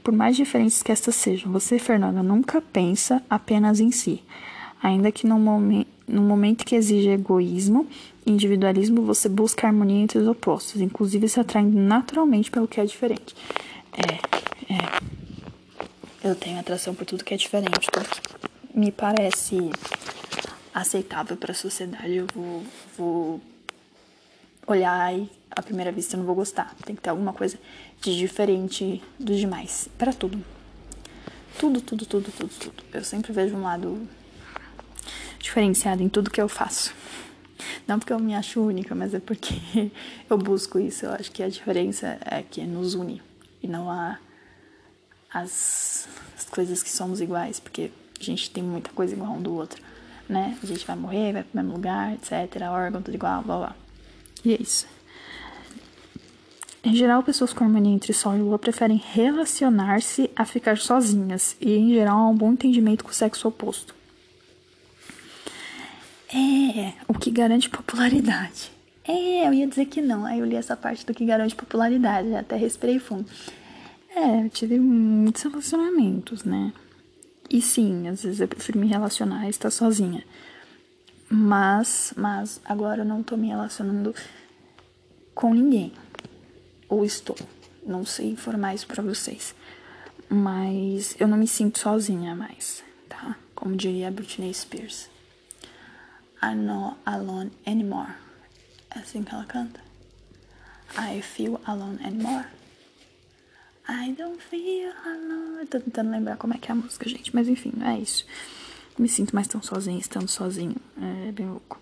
Por 0.05 0.15
mais 0.15 0.37
diferentes 0.37 0.81
que 0.81 0.93
estas 0.93 1.17
sejam, 1.17 1.51
você, 1.51 1.77
Fernanda, 1.77 2.23
nunca 2.23 2.63
pensa 2.63 3.21
apenas 3.29 3.81
em 3.81 3.91
si. 3.91 4.23
Ainda 4.87 5.11
que 5.11 5.27
no, 5.27 5.37
momen 5.37 5.85
momento 6.07 6.65
que 6.65 6.77
exige 6.77 7.09
egoísmo, 7.09 7.89
individualismo, 8.25 9.03
você 9.03 9.29
busca 9.29 9.67
harmonia 9.67 10.01
entre 10.01 10.17
os 10.17 10.29
opostos, 10.29 10.81
inclusive 10.81 11.29
se 11.29 11.41
atraindo 11.41 11.77
naturalmente 11.77 12.53
pelo 12.53 12.69
que 12.69 12.81
é 12.81 12.85
diferente. 12.85 13.35
É, 13.93 14.73
é. 14.73 16.29
Eu 16.29 16.37
tenho 16.37 16.61
atração 16.61 16.95
por 16.95 17.05
tudo 17.05 17.25
que 17.25 17.35
é 17.35 17.37
diferente, 17.37 17.89
tudo 17.93 18.07
que 18.07 18.79
me 18.79 18.93
parece 18.93 19.73
aceitável 20.73 21.37
para 21.37 21.51
a 21.51 21.55
sociedade, 21.55 22.15
eu 22.15 22.27
vou, 22.33 22.63
vou 22.97 23.41
olhar 24.69 25.13
e 25.19 25.29
à 25.51 25.63
primeira 25.63 25.91
vista 25.91 26.15
eu 26.15 26.19
não 26.19 26.27
vou 26.27 26.37
gostar. 26.37 26.73
Tem 26.85 26.95
que 26.95 27.03
ter 27.03 27.11
alguma 27.11 27.33
coisa 27.33 27.59
de 28.01 28.17
diferente 28.17 29.03
dos 29.19 29.37
demais. 29.37 29.89
Para 29.99 30.13
tudo. 30.13 30.41
Tudo, 31.59 31.81
tudo, 31.81 32.07
tudo, 32.07 32.31
tudo, 32.31 32.53
tudo. 32.57 32.85
Eu 32.95 33.03
sempre 33.03 33.33
vejo 33.33 33.57
um 33.57 33.63
lado 33.63 34.07
diferenciado 35.39 36.03
em 36.03 36.09
tudo 36.09 36.31
que 36.31 36.41
eu 36.41 36.49
faço. 36.49 36.95
Não 37.87 37.99
porque 37.99 38.13
eu 38.13 38.19
me 38.19 38.35
acho 38.35 38.61
única, 38.61 38.95
mas 38.95 39.15
é 39.15 39.21
porque 39.21 39.55
eu 40.29 40.39
busco 40.39 40.79
isso. 40.79 41.07
Eu 41.07 41.13
acho 41.13 41.31
que 41.31 41.43
a 41.43 41.49
diferença 41.49 42.19
é 42.25 42.43
que 42.43 42.63
nos 42.65 42.95
une 42.95 43.23
e 43.63 43.69
não 43.69 43.91
há 43.91 44.19
as, 45.33 46.09
as 46.37 46.45
coisas 46.45 46.83
que 46.83 46.91
somos 46.91 47.21
iguais, 47.21 47.61
porque 47.61 47.91
a 48.19 48.23
gente 48.23 48.51
tem 48.51 48.63
muita 48.63 48.91
coisa 48.91 49.15
igual 49.15 49.33
um 49.33 49.43
do 49.43 49.55
outro, 49.55 49.83
né? 50.29 50.57
A 50.63 50.67
gente 50.67 50.87
vai 50.87 50.97
morrer, 50.97 51.33
vai 51.33 51.43
pro 51.43 51.61
mesmo 51.61 51.73
lugar, 51.73 52.13
etc. 52.15 52.63
Órgão, 52.71 53.03
tudo 53.03 53.15
igual, 53.15 53.43
blá 53.43 53.59
blá. 53.59 53.77
E 54.45 54.55
é 54.55 54.63
isso. 54.63 54.87
Em 56.87 56.95
geral, 56.95 57.21
pessoas 57.21 57.53
com 57.53 57.65
harmonia 57.65 57.93
entre 57.93 58.13
Sol 58.13 58.37
e 58.37 58.39
Lua 58.39 58.61
preferem 58.61 59.03
relacionar-se 59.13 60.31
a 60.37 60.45
ficar 60.45 60.79
sozinhas 60.79 61.57
e, 61.61 61.77
em 61.77 61.93
geral, 61.93 62.19
há 62.19 62.29
um 62.29 62.37
bom 62.37 62.53
entendimento 62.53 63.03
com 63.03 63.11
o 63.11 63.15
sexo 63.15 63.49
oposto. 63.49 63.96
É, 66.33 66.93
o 67.07 67.15
que 67.15 67.31
garante 67.31 67.71
popularidade. 67.71 68.71
É, 69.07 69.47
eu 69.47 69.55
ia 69.55 69.67
dizer 69.67 69.87
que 69.87 70.03
não. 70.03 70.25
Aí 70.25 70.41
eu 70.41 70.45
li 70.45 70.57
essa 70.57 70.77
parte 70.77 71.07
do 71.07 71.15
que 71.15 71.25
garante 71.25 71.55
popularidade, 71.55 72.35
até 72.35 72.57
respirei 72.57 72.99
fundo. 72.99 73.27
É, 74.15 74.45
eu 74.45 74.51
tive 74.51 74.79
muitos 74.79 75.43
relacionamentos, 75.43 76.43
né? 76.43 76.73
E 77.49 77.63
sim, 77.63 78.09
às 78.09 78.23
vezes 78.23 78.41
eu 78.41 78.49
prefiro 78.49 78.79
me 78.79 78.89
relacionar 78.89 79.47
e 79.47 79.51
estar 79.51 79.71
sozinha. 79.71 80.25
Mas, 81.29 82.13
mas 82.17 82.61
agora 82.65 83.03
eu 83.03 83.05
não 83.05 83.23
tô 83.23 83.37
me 83.37 83.49
relacionando 83.49 84.15
com 85.35 85.55
ninguém. 85.55 85.93
Ou 86.89 87.05
estou. 87.05 87.37
Não 87.85 88.05
sei 88.05 88.31
informar 88.31 88.75
isso 88.75 88.87
pra 88.87 89.03
vocês. 89.03 89.55
Mas 90.29 91.15
eu 91.21 91.29
não 91.29 91.37
me 91.37 91.47
sinto 91.47 91.79
sozinha 91.79 92.35
mais, 92.35 92.83
tá? 93.09 93.37
Como 93.55 93.77
diria 93.77 94.11
Britney 94.11 94.53
Spears. 94.53 95.09
I'm 96.43 96.65
not 96.67 96.99
alone 97.05 97.51
anymore. 97.67 98.13
É 98.95 98.99
assim 98.99 99.23
que 99.23 99.35
ela 99.35 99.45
canta. 99.45 99.81
I 100.99 101.21
feel 101.21 101.61
alone 101.67 101.99
anymore. 102.05 102.47
I 103.89 104.13
don't 104.13 104.41
feel 104.43 104.93
alone. 105.05 105.61
Eu 105.61 105.67
tô 105.67 105.81
tentando 105.81 106.11
lembrar 106.11 106.37
como 106.37 106.55
é 106.55 106.59
que 106.59 106.71
é 106.71 106.73
a 106.73 106.75
música, 106.75 107.09
gente. 107.09 107.35
Mas 107.35 107.49
enfim, 107.49 107.73
é 107.85 107.99
isso. 107.99 108.27
Me 108.99 109.09
sinto 109.09 109.35
mais 109.35 109.47
tão 109.47 109.63
sozinha 109.63 109.99
estando 109.99 110.29
sozinho. 110.29 110.77
É 111.29 111.33
bem 111.33 111.47
louco. 111.47 111.81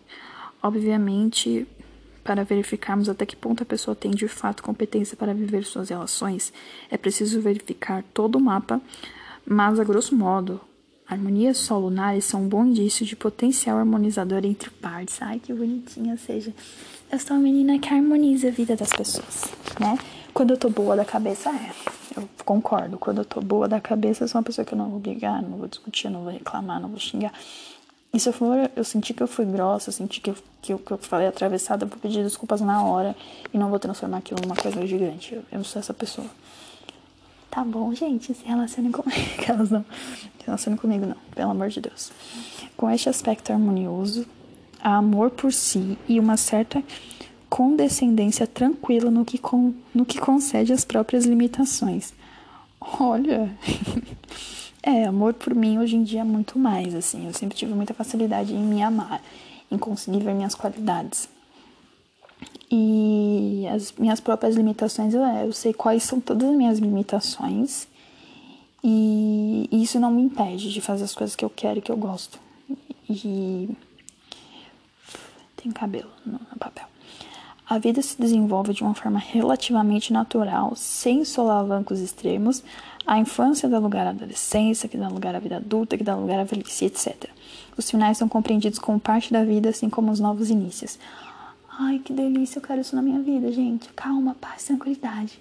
Obviamente, 0.62 1.66
para 2.24 2.42
verificarmos 2.42 3.08
até 3.08 3.26
que 3.26 3.36
ponto 3.36 3.62
a 3.62 3.66
pessoa 3.66 3.94
tem 3.94 4.10
de 4.10 4.26
fato 4.26 4.62
competência 4.62 5.16
para 5.16 5.34
viver 5.34 5.64
suas 5.64 5.90
relações, 5.90 6.52
é 6.90 6.96
preciso 6.96 7.40
verificar 7.40 8.02
todo 8.14 8.36
o 8.36 8.40
mapa, 8.40 8.80
mas 9.46 9.78
a 9.78 9.84
grosso 9.84 10.16
modo, 10.16 10.60
harmonias 11.06 11.58
solunares 11.58 12.24
são 12.24 12.42
um 12.42 12.48
bom 12.48 12.64
indício 12.64 13.04
de 13.04 13.14
potencial 13.14 13.78
harmonizador 13.78 14.44
entre 14.44 14.70
partes. 14.70 15.20
Ai, 15.20 15.38
que 15.38 15.52
bonitinha, 15.52 16.16
seja, 16.16 16.52
eu 17.10 17.18
sou 17.18 17.36
uma 17.36 17.42
menina 17.42 17.78
que 17.78 17.88
harmoniza 17.88 18.48
a 18.48 18.50
vida 18.50 18.74
das 18.74 18.90
pessoas, 18.90 19.44
né? 19.78 19.98
Quando 20.32 20.50
eu 20.50 20.56
tô 20.56 20.68
boa 20.68 20.96
da 20.96 21.04
cabeça, 21.04 21.50
é. 21.50 21.70
Eu 22.16 22.28
concordo. 22.44 22.98
Quando 22.98 23.18
eu 23.18 23.24
tô 23.24 23.40
boa 23.40 23.68
da 23.68 23.80
cabeça, 23.80 24.24
eu 24.24 24.28
sou 24.28 24.40
uma 24.40 24.44
pessoa 24.44 24.64
que 24.64 24.72
eu 24.72 24.78
não 24.78 24.88
vou 24.88 24.98
brigar, 24.98 25.42
não 25.42 25.58
vou 25.58 25.68
discutir, 25.68 26.08
não 26.08 26.22
vou 26.22 26.32
reclamar, 26.32 26.80
não 26.80 26.88
vou 26.88 26.98
xingar. 26.98 27.32
E 28.12 28.20
se 28.20 28.28
eu 28.28 28.32
for, 28.32 28.70
eu 28.76 28.84
senti 28.84 29.12
que 29.12 29.22
eu 29.22 29.26
fui 29.26 29.44
grossa, 29.44 29.88
eu 29.88 29.92
senti 29.92 30.20
que 30.20 30.30
eu, 30.30 30.36
que 30.62 30.72
eu, 30.72 30.78
que 30.78 30.92
eu 30.92 30.98
falei 30.98 31.26
atravessada, 31.26 31.84
eu 31.84 31.88
vou 31.88 31.98
pedir 31.98 32.22
desculpas 32.22 32.60
na 32.60 32.84
hora 32.84 33.16
e 33.52 33.58
não 33.58 33.68
vou 33.68 33.78
transformar 33.78 34.18
aquilo 34.18 34.40
numa 34.40 34.54
coisa 34.54 34.86
gigante. 34.86 35.34
Eu, 35.34 35.42
eu 35.50 35.58
não 35.58 35.64
sou 35.64 35.80
essa 35.80 35.92
pessoa. 35.92 36.28
Tá 37.54 37.62
bom, 37.62 37.94
gente, 37.94 38.34
se 38.34 38.44
relacionem 38.44 38.90
comigo. 38.90 39.20
Elas 39.46 39.70
não 39.70 39.84
se 40.58 40.70
comigo, 40.76 41.06
não, 41.06 41.16
pelo 41.34 41.52
amor 41.52 41.68
de 41.68 41.80
Deus. 41.80 42.10
Com 42.76 42.90
este 42.90 43.08
aspecto 43.08 43.52
harmonioso, 43.52 44.26
há 44.82 44.96
amor 44.96 45.30
por 45.30 45.52
si 45.52 45.96
e 46.08 46.18
uma 46.18 46.36
certa 46.36 46.82
condescendência 47.48 48.44
tranquila 48.44 49.08
no 49.08 49.24
que, 49.24 49.38
com, 49.38 49.72
no 49.94 50.04
que 50.04 50.18
concede 50.18 50.72
as 50.72 50.84
próprias 50.84 51.26
limitações. 51.26 52.12
Olha, 52.80 53.56
é, 54.82 55.04
amor 55.04 55.32
por 55.34 55.54
mim 55.54 55.78
hoje 55.78 55.94
em 55.94 56.02
dia 56.02 56.22
é 56.22 56.24
muito 56.24 56.58
mais, 56.58 56.92
assim. 56.92 57.26
Eu 57.26 57.32
sempre 57.32 57.56
tive 57.56 57.72
muita 57.72 57.94
facilidade 57.94 58.52
em 58.52 58.62
me 58.62 58.82
amar, 58.82 59.22
em 59.70 59.78
conseguir 59.78 60.24
ver 60.24 60.34
minhas 60.34 60.56
qualidades. 60.56 61.28
E 62.70 63.66
as 63.72 63.92
minhas 63.92 64.20
próprias 64.20 64.56
limitações, 64.56 65.14
eu, 65.14 65.52
sei 65.52 65.72
quais 65.72 66.02
são 66.02 66.20
todas 66.20 66.48
as 66.48 66.56
minhas 66.56 66.78
limitações. 66.78 67.86
E 68.82 69.68
isso 69.72 69.98
não 69.98 70.10
me 70.10 70.22
impede 70.22 70.72
de 70.72 70.80
fazer 70.80 71.04
as 71.04 71.14
coisas 71.14 71.34
que 71.34 71.44
eu 71.44 71.50
quero 71.50 71.78
e 71.78 71.82
que 71.82 71.90
eu 71.92 71.96
gosto. 71.96 72.38
E. 73.08 73.68
Tem 75.56 75.72
cabelo 75.72 76.10
no 76.26 76.38
papel. 76.58 76.84
A 77.66 77.78
vida 77.78 78.02
se 78.02 78.20
desenvolve 78.20 78.74
de 78.74 78.82
uma 78.82 78.94
forma 78.94 79.18
relativamente 79.18 80.12
natural, 80.12 80.74
sem 80.76 81.24
solavancos 81.24 81.98
extremos. 82.00 82.62
A 83.06 83.18
infância 83.18 83.68
dá 83.68 83.78
lugar 83.78 84.06
à 84.06 84.10
adolescência, 84.10 84.86
que 84.86 84.98
dá 84.98 85.08
lugar 85.08 85.34
à 85.34 85.38
vida 85.38 85.56
adulta, 85.56 85.96
que 85.96 86.04
dá 86.04 86.14
lugar 86.14 86.40
à 86.40 86.44
velhice, 86.44 86.84
etc. 86.84 87.30
Os 87.76 87.90
finais 87.90 88.18
são 88.18 88.28
compreendidos 88.28 88.78
como 88.78 89.00
parte 89.00 89.32
da 89.32 89.44
vida, 89.44 89.70
assim 89.70 89.88
como 89.88 90.12
os 90.12 90.20
novos 90.20 90.50
inícios. 90.50 90.98
Ai, 91.78 91.98
que 91.98 92.12
delícia, 92.12 92.58
eu 92.58 92.62
quero 92.62 92.80
isso 92.80 92.94
na 92.94 93.02
minha 93.02 93.20
vida, 93.20 93.50
gente. 93.50 93.88
Calma, 93.94 94.36
paz, 94.40 94.64
tranquilidade. 94.64 95.40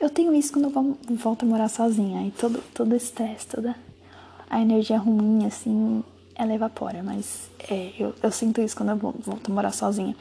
Eu 0.00 0.08
tenho 0.08 0.34
isso 0.34 0.52
quando 0.52 0.64
eu 1.08 1.16
volto 1.16 1.44
a 1.44 1.46
morar 1.46 1.68
sozinha. 1.68 2.20
Aí 2.20 2.30
todo, 2.30 2.62
todo 2.74 2.94
estresse, 2.96 3.46
toda 3.46 3.76
a 4.48 4.60
energia 4.60 4.98
ruim, 4.98 5.44
assim, 5.46 6.02
ela 6.34 6.54
evapora. 6.54 7.02
Mas 7.02 7.50
é, 7.70 7.92
eu, 7.98 8.14
eu 8.22 8.32
sinto 8.32 8.62
isso 8.62 8.76
quando 8.76 8.90
eu 8.90 8.96
volto 8.96 9.50
a 9.50 9.54
morar 9.54 9.72
sozinha. 9.72 10.16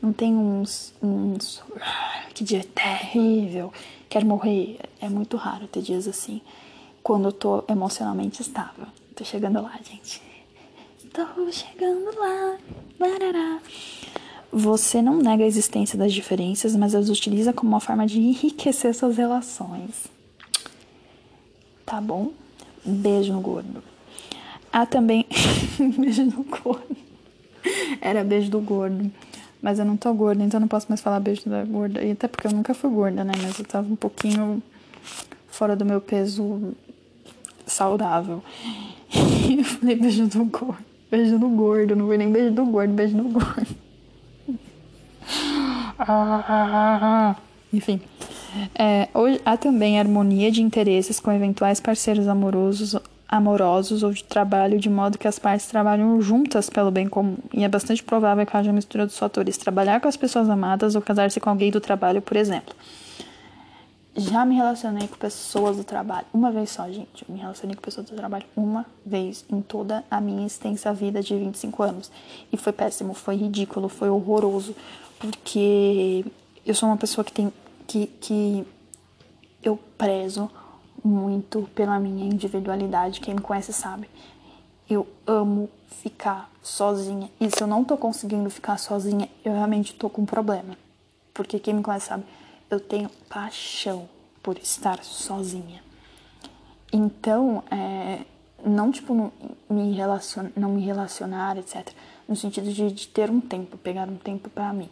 Não 0.00 0.12
tem 0.12 0.34
uns, 0.34 0.94
uns. 1.02 1.62
Que 2.32 2.44
dia 2.44 2.62
terrível, 2.62 3.72
quero 4.08 4.26
morrer. 4.26 4.78
É 5.00 5.08
muito 5.08 5.36
raro 5.36 5.66
ter 5.66 5.82
dias 5.82 6.06
assim. 6.06 6.40
Quando 7.02 7.26
eu 7.26 7.32
tô 7.32 7.64
emocionalmente 7.68 8.40
estável. 8.40 8.86
Tô 9.14 9.24
chegando 9.24 9.60
lá, 9.60 9.78
gente. 9.82 10.22
Estou 11.02 11.50
chegando 11.50 12.18
lá. 12.18 12.56
Barará. 12.98 13.60
Você 14.52 15.02
não 15.02 15.18
nega 15.18 15.44
a 15.44 15.46
existência 15.46 15.98
das 15.98 16.12
diferenças, 16.12 16.74
mas 16.76 16.94
as 16.94 17.08
utiliza 17.08 17.52
como 17.52 17.72
uma 17.72 17.80
forma 17.80 18.06
de 18.06 18.18
enriquecer 18.18 18.94
suas 18.94 19.16
relações. 19.16 20.06
Tá 21.84 22.00
bom? 22.00 22.32
Beijo 22.84 23.32
no 23.32 23.40
gordo. 23.40 23.82
Há 24.72 24.86
também. 24.86 25.26
beijo 25.98 26.24
no 26.24 26.44
gordo. 26.44 26.96
Era 28.00 28.24
beijo 28.24 28.50
do 28.50 28.60
gordo. 28.60 29.10
Mas 29.60 29.78
eu 29.78 29.84
não 29.84 29.96
tô 29.96 30.12
gorda, 30.14 30.44
então 30.44 30.60
não 30.60 30.68
posso 30.68 30.86
mais 30.88 31.00
falar 31.00 31.20
beijo 31.20 31.48
da 31.48 31.64
gorda. 31.64 32.02
E 32.02 32.12
até 32.12 32.28
porque 32.28 32.46
eu 32.46 32.52
nunca 32.52 32.74
fui 32.74 32.90
gorda, 32.90 33.24
né? 33.24 33.32
Mas 33.42 33.58
eu 33.58 33.64
tava 33.64 33.90
um 33.90 33.96
pouquinho 33.96 34.62
fora 35.48 35.74
do 35.74 35.84
meu 35.84 36.00
peso 36.00 36.74
saudável. 37.66 38.42
eu 39.58 39.64
falei 39.64 39.96
beijo 39.96 40.26
do 40.26 40.44
gordo. 40.44 40.84
Beijo 41.10 41.38
no 41.38 41.48
gordo, 41.50 41.94
não 41.94 42.06
foi 42.06 42.18
nem 42.18 42.30
beijo 42.30 42.52
do 42.52 42.64
gordo, 42.66 42.92
beijo 42.92 43.16
no 43.16 43.28
gordo. 43.28 43.85
Enfim. 47.72 48.00
É, 48.74 49.08
há 49.44 49.56
também 49.56 49.98
harmonia 49.98 50.50
de 50.50 50.62
interesses 50.62 51.20
com 51.20 51.30
eventuais 51.30 51.80
parceiros 51.80 52.26
amorosos 52.26 52.96
amorosos 53.28 54.02
ou 54.02 54.12
de 54.12 54.22
trabalho, 54.24 54.78
de 54.78 54.88
modo 54.88 55.18
que 55.18 55.26
as 55.26 55.38
partes 55.38 55.66
trabalham 55.66 56.20
juntas 56.20 56.70
pelo 56.70 56.90
bem 56.90 57.08
comum. 57.08 57.36
E 57.52 57.64
é 57.64 57.68
bastante 57.68 58.02
provável 58.02 58.46
que 58.46 58.56
haja 58.56 58.72
mistura 58.72 59.04
dos 59.04 59.18
fatores 59.18 59.56
trabalhar 59.56 60.00
com 60.00 60.08
as 60.08 60.16
pessoas 60.16 60.48
amadas 60.48 60.94
ou 60.94 61.02
casar-se 61.02 61.40
com 61.40 61.50
alguém 61.50 61.70
do 61.70 61.80
trabalho, 61.80 62.22
por 62.22 62.36
exemplo. 62.36 62.74
Já 64.18 64.46
me 64.46 64.54
relacionei 64.54 65.06
com 65.08 65.16
pessoas 65.16 65.76
do 65.76 65.84
trabalho 65.84 66.26
uma 66.32 66.50
vez 66.50 66.70
só, 66.70 66.86
gente. 66.90 67.22
Eu 67.28 67.34
me 67.34 67.38
relacionei 67.38 67.76
com 67.76 67.82
pessoas 67.82 68.06
do 68.06 68.16
trabalho 68.16 68.46
uma 68.56 68.86
vez 69.04 69.44
em 69.50 69.60
toda 69.60 70.02
a 70.10 70.20
minha 70.22 70.46
extensa 70.46 70.94
vida 70.94 71.20
de 71.20 71.36
25 71.36 71.82
anos. 71.82 72.10
E 72.50 72.56
foi 72.56 72.72
péssimo, 72.72 73.12
foi 73.12 73.36
ridículo, 73.36 73.90
foi 73.90 74.08
horroroso. 74.08 74.74
Porque 75.18 76.24
eu 76.64 76.74
sou 76.74 76.88
uma 76.88 76.96
pessoa 76.96 77.24
que 77.24 77.32
tem. 77.32 77.52
que, 77.86 78.06
que 78.06 78.66
eu 79.62 79.76
prezo 79.98 80.50
muito 81.04 81.68
pela 81.74 81.98
minha 81.98 82.24
individualidade. 82.26 83.20
Quem 83.20 83.34
me 83.34 83.40
conhece 83.40 83.72
sabe. 83.72 84.08
Eu 84.88 85.06
amo 85.26 85.68
ficar 86.02 86.50
sozinha. 86.62 87.30
E 87.40 87.50
se 87.50 87.62
eu 87.62 87.66
não 87.66 87.84
tô 87.84 87.96
conseguindo 87.96 88.48
ficar 88.50 88.78
sozinha, 88.78 89.28
eu 89.44 89.52
realmente 89.52 89.94
tô 89.94 90.08
com 90.08 90.22
um 90.22 90.26
problema. 90.26 90.76
Porque 91.32 91.58
quem 91.58 91.74
me 91.74 91.82
conhece 91.82 92.06
sabe, 92.06 92.24
eu 92.70 92.80
tenho 92.80 93.08
paixão 93.28 94.08
por 94.42 94.58
estar 94.58 95.02
sozinha. 95.02 95.82
Então, 96.92 97.62
é, 97.70 98.20
não 98.64 98.90
tipo 98.90 99.14
não 99.14 99.32
me, 99.68 99.92
relacion, 99.92 100.46
não 100.56 100.70
me 100.70 100.84
relacionar, 100.84 101.56
etc. 101.58 101.88
No 102.28 102.34
sentido 102.34 102.72
de, 102.72 102.90
de 102.90 103.08
ter 103.08 103.30
um 103.30 103.40
tempo, 103.40 103.76
pegar 103.78 104.08
um 104.08 104.16
tempo 104.16 104.48
para 104.48 104.72
mim. 104.72 104.88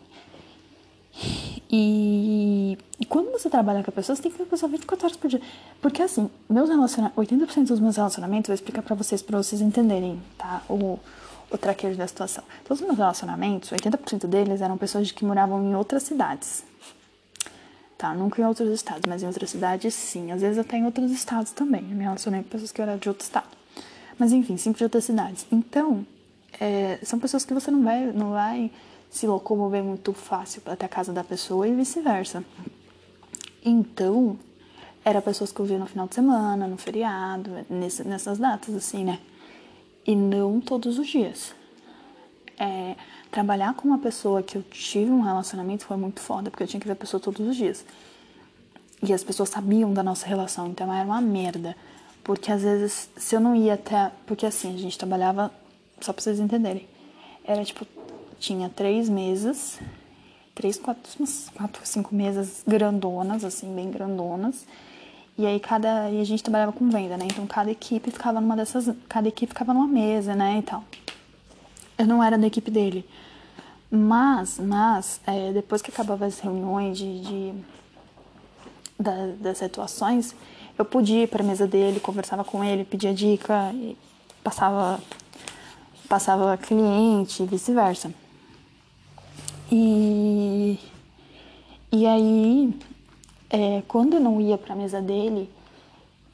E, 1.71 2.79
e, 3.01 3.07
quando 3.07 3.33
você 3.33 3.49
trabalha 3.49 3.83
com 3.83 3.91
a 3.91 3.93
pessoa, 3.93 4.15
você 4.15 4.23
tem 4.23 4.31
que 4.31 4.37
ter 4.37 4.45
a 4.45 4.47
pessoa 4.47 4.71
24 4.71 5.07
horas 5.07 5.17
por 5.17 5.29
dia. 5.29 5.41
Porque 5.81 6.03
assim, 6.03 6.31
meus 6.49 6.69
relacionamentos, 6.69 7.25
80% 7.25 7.67
dos 7.67 7.81
meus 7.81 7.97
relacionamentos, 7.97 8.49
vou 8.49 8.55
explicar 8.55 8.83
pra 8.83 8.95
vocês, 8.95 9.23
pra 9.23 9.39
vocês 9.39 9.61
entenderem, 9.61 10.21
tá? 10.37 10.63
O, 10.69 10.99
o 11.51 11.59
traquejo 11.59 11.97
da 11.97 12.07
situação. 12.07 12.45
Todos 12.65 12.81
os 12.81 12.87
meus 12.87 12.99
relacionamentos, 12.99 13.71
80% 13.71 14.27
deles 14.27 14.61
eram 14.61 14.77
pessoas 14.77 15.11
que 15.11 15.25
moravam 15.25 15.63
em 15.63 15.75
outras 15.75 16.03
cidades. 16.03 16.65
Tá, 17.97 18.13
nunca 18.13 18.43
em 18.43 18.45
outros 18.45 18.69
estados, 18.71 19.03
mas 19.09 19.23
em 19.23 19.27
outras 19.27 19.51
cidades 19.51 19.95
sim. 19.95 20.33
Às 20.33 20.43
vezes 20.43 20.59
até 20.59 20.77
em 20.77 20.85
outros 20.85 21.11
estados 21.11 21.53
também. 21.53 21.83
Eu 21.91 21.97
me 21.97 22.03
relacionei 22.03 22.43
com 22.43 22.49
pessoas 22.49 22.73
que 22.73 22.83
eram 22.83 22.99
de 22.99 23.09
outro 23.09 23.25
estado. 23.25 23.49
Mas 24.19 24.33
enfim, 24.33 24.57
sempre 24.57 24.79
de 24.79 24.85
outras 24.85 25.05
cidades. 25.05 25.47
Então, 25.51 26.07
é, 26.61 26.99
são 27.03 27.19
pessoas 27.19 27.45
que 27.45 27.55
você 27.55 27.71
não 27.71 27.83
vai, 27.83 28.07
não 28.13 28.31
vai 28.31 28.71
se 29.15 29.29
locomover 29.29 29.81
muito 29.85 30.13
fácil 30.13 30.61
até 30.67 30.87
a 30.87 30.89
casa 30.89 31.13
da 31.13 31.23
pessoa 31.23 31.69
e 31.69 31.73
vice-versa. 31.73 32.45
Então, 33.65 34.37
era 35.05 35.23
pessoas 35.23 35.53
que 35.53 35.61
eu 35.61 35.65
via 35.65 35.79
no 35.79 35.87
final 35.87 36.09
de 36.09 36.17
semana, 36.17 36.67
no 36.67 36.77
feriado, 36.77 37.65
nessas 37.71 38.39
datas, 38.39 38.75
assim, 38.75 39.05
né? 39.05 39.21
E 40.05 40.17
não 40.17 40.61
todos 40.61 40.99
os 40.99 41.07
dias. 41.07 41.55
É, 42.59 42.97
trabalhar 43.31 43.75
com 43.75 43.87
uma 43.87 43.99
pessoa 43.99 44.43
que 44.43 44.59
eu 44.59 44.65
tive 44.65 45.13
um 45.13 45.21
relacionamento 45.21 45.87
foi 45.87 45.97
muito 45.97 46.19
foda, 46.19 46.51
porque 46.51 46.65
eu 46.65 46.67
tinha 46.67 46.81
que 46.81 46.87
ver 46.89 46.95
a 46.95 46.97
pessoa 46.97 47.21
todos 47.21 47.47
os 47.47 47.55
dias. 47.55 47.87
E 49.01 49.13
as 49.13 49.23
pessoas 49.23 49.49
sabiam 49.49 49.95
da 49.95 50.03
nossa 50.03 50.27
relação, 50.27 50.67
então 50.67 50.93
era 50.93 51.05
uma 51.05 51.21
merda. 51.21 51.77
Porque 52.25 52.51
às 52.51 52.63
vezes, 52.63 53.09
se 53.17 53.37
eu 53.37 53.41
não 53.41 53.55
ia 53.55 53.75
até. 53.75 54.11
Porque 54.27 54.45
assim, 54.45 54.75
a 54.75 54.79
gente 54.79 54.99
trabalhava, 54.99 55.53
só 56.01 56.13
pra 56.13 56.21
vocês 56.21 56.41
entenderem. 56.41 56.89
Era 57.45 57.65
tipo, 57.65 57.87
tinha 58.39 58.69
três 58.69 59.09
mesas, 59.09 59.81
três, 60.55 60.79
quatro, 60.79 61.03
quatro, 61.57 61.87
cinco 61.87 62.15
mesas 62.15 62.63
grandonas, 62.67 63.45
assim, 63.45 63.75
bem 63.75 63.91
grandonas. 63.91 64.67
E 65.37 65.47
aí 65.47 65.59
cada. 65.59 66.11
E 66.11 66.21
a 66.21 66.25
gente 66.25 66.43
trabalhava 66.43 66.73
com 66.73 66.89
venda, 66.89 67.17
né? 67.17 67.27
Então 67.27 67.47
cada 67.47 67.71
equipe 67.71 68.11
ficava 68.11 68.41
numa 68.41 68.57
dessas. 68.57 68.95
Cada 69.09 69.29
equipe 69.29 69.53
ficava 69.53 69.75
numa 69.75 69.89
mesa, 69.89 70.35
né? 70.35 70.59
E 70.59 70.63
tal. 70.63 70.85
Eu 71.99 72.07
não 72.07 72.23
era 72.23 72.39
da 72.39 72.47
equipe 72.47 72.71
dele. 72.71 73.05
Mas, 73.91 74.59
mas, 74.59 75.21
é, 75.27 75.53
depois 75.53 75.81
que 75.81 75.91
acabava 75.91 76.27
as 76.27 76.41
reuniões 76.41 76.99
de, 76.99 77.21
de 77.21 77.55
da, 78.99 79.27
das 79.41 79.59
situações, 79.59 80.35
eu 80.77 80.85
podia 80.85 81.23
ir 81.23 81.29
para 81.29 81.43
a 81.43 81.47
mesa 81.47 81.67
dele, 81.67 82.01
conversava 82.01 82.43
com 82.45 82.65
ele, 82.65 82.85
pedia 82.85 83.15
dica, 83.15 83.73
passava, 84.43 85.01
passava 86.09 86.57
cliente 86.57 87.43
e 87.43 87.47
vice-versa. 87.47 88.13
E, 89.71 90.79
e 91.93 92.07
aí, 92.07 92.75
é, 93.51 93.83
quando 93.89 94.15
eu 94.15 94.21
não 94.21 94.41
ia 94.41 94.59
para 94.59 94.75
a 94.75 94.77
mesa 94.77 95.01
dele, 95.01 95.51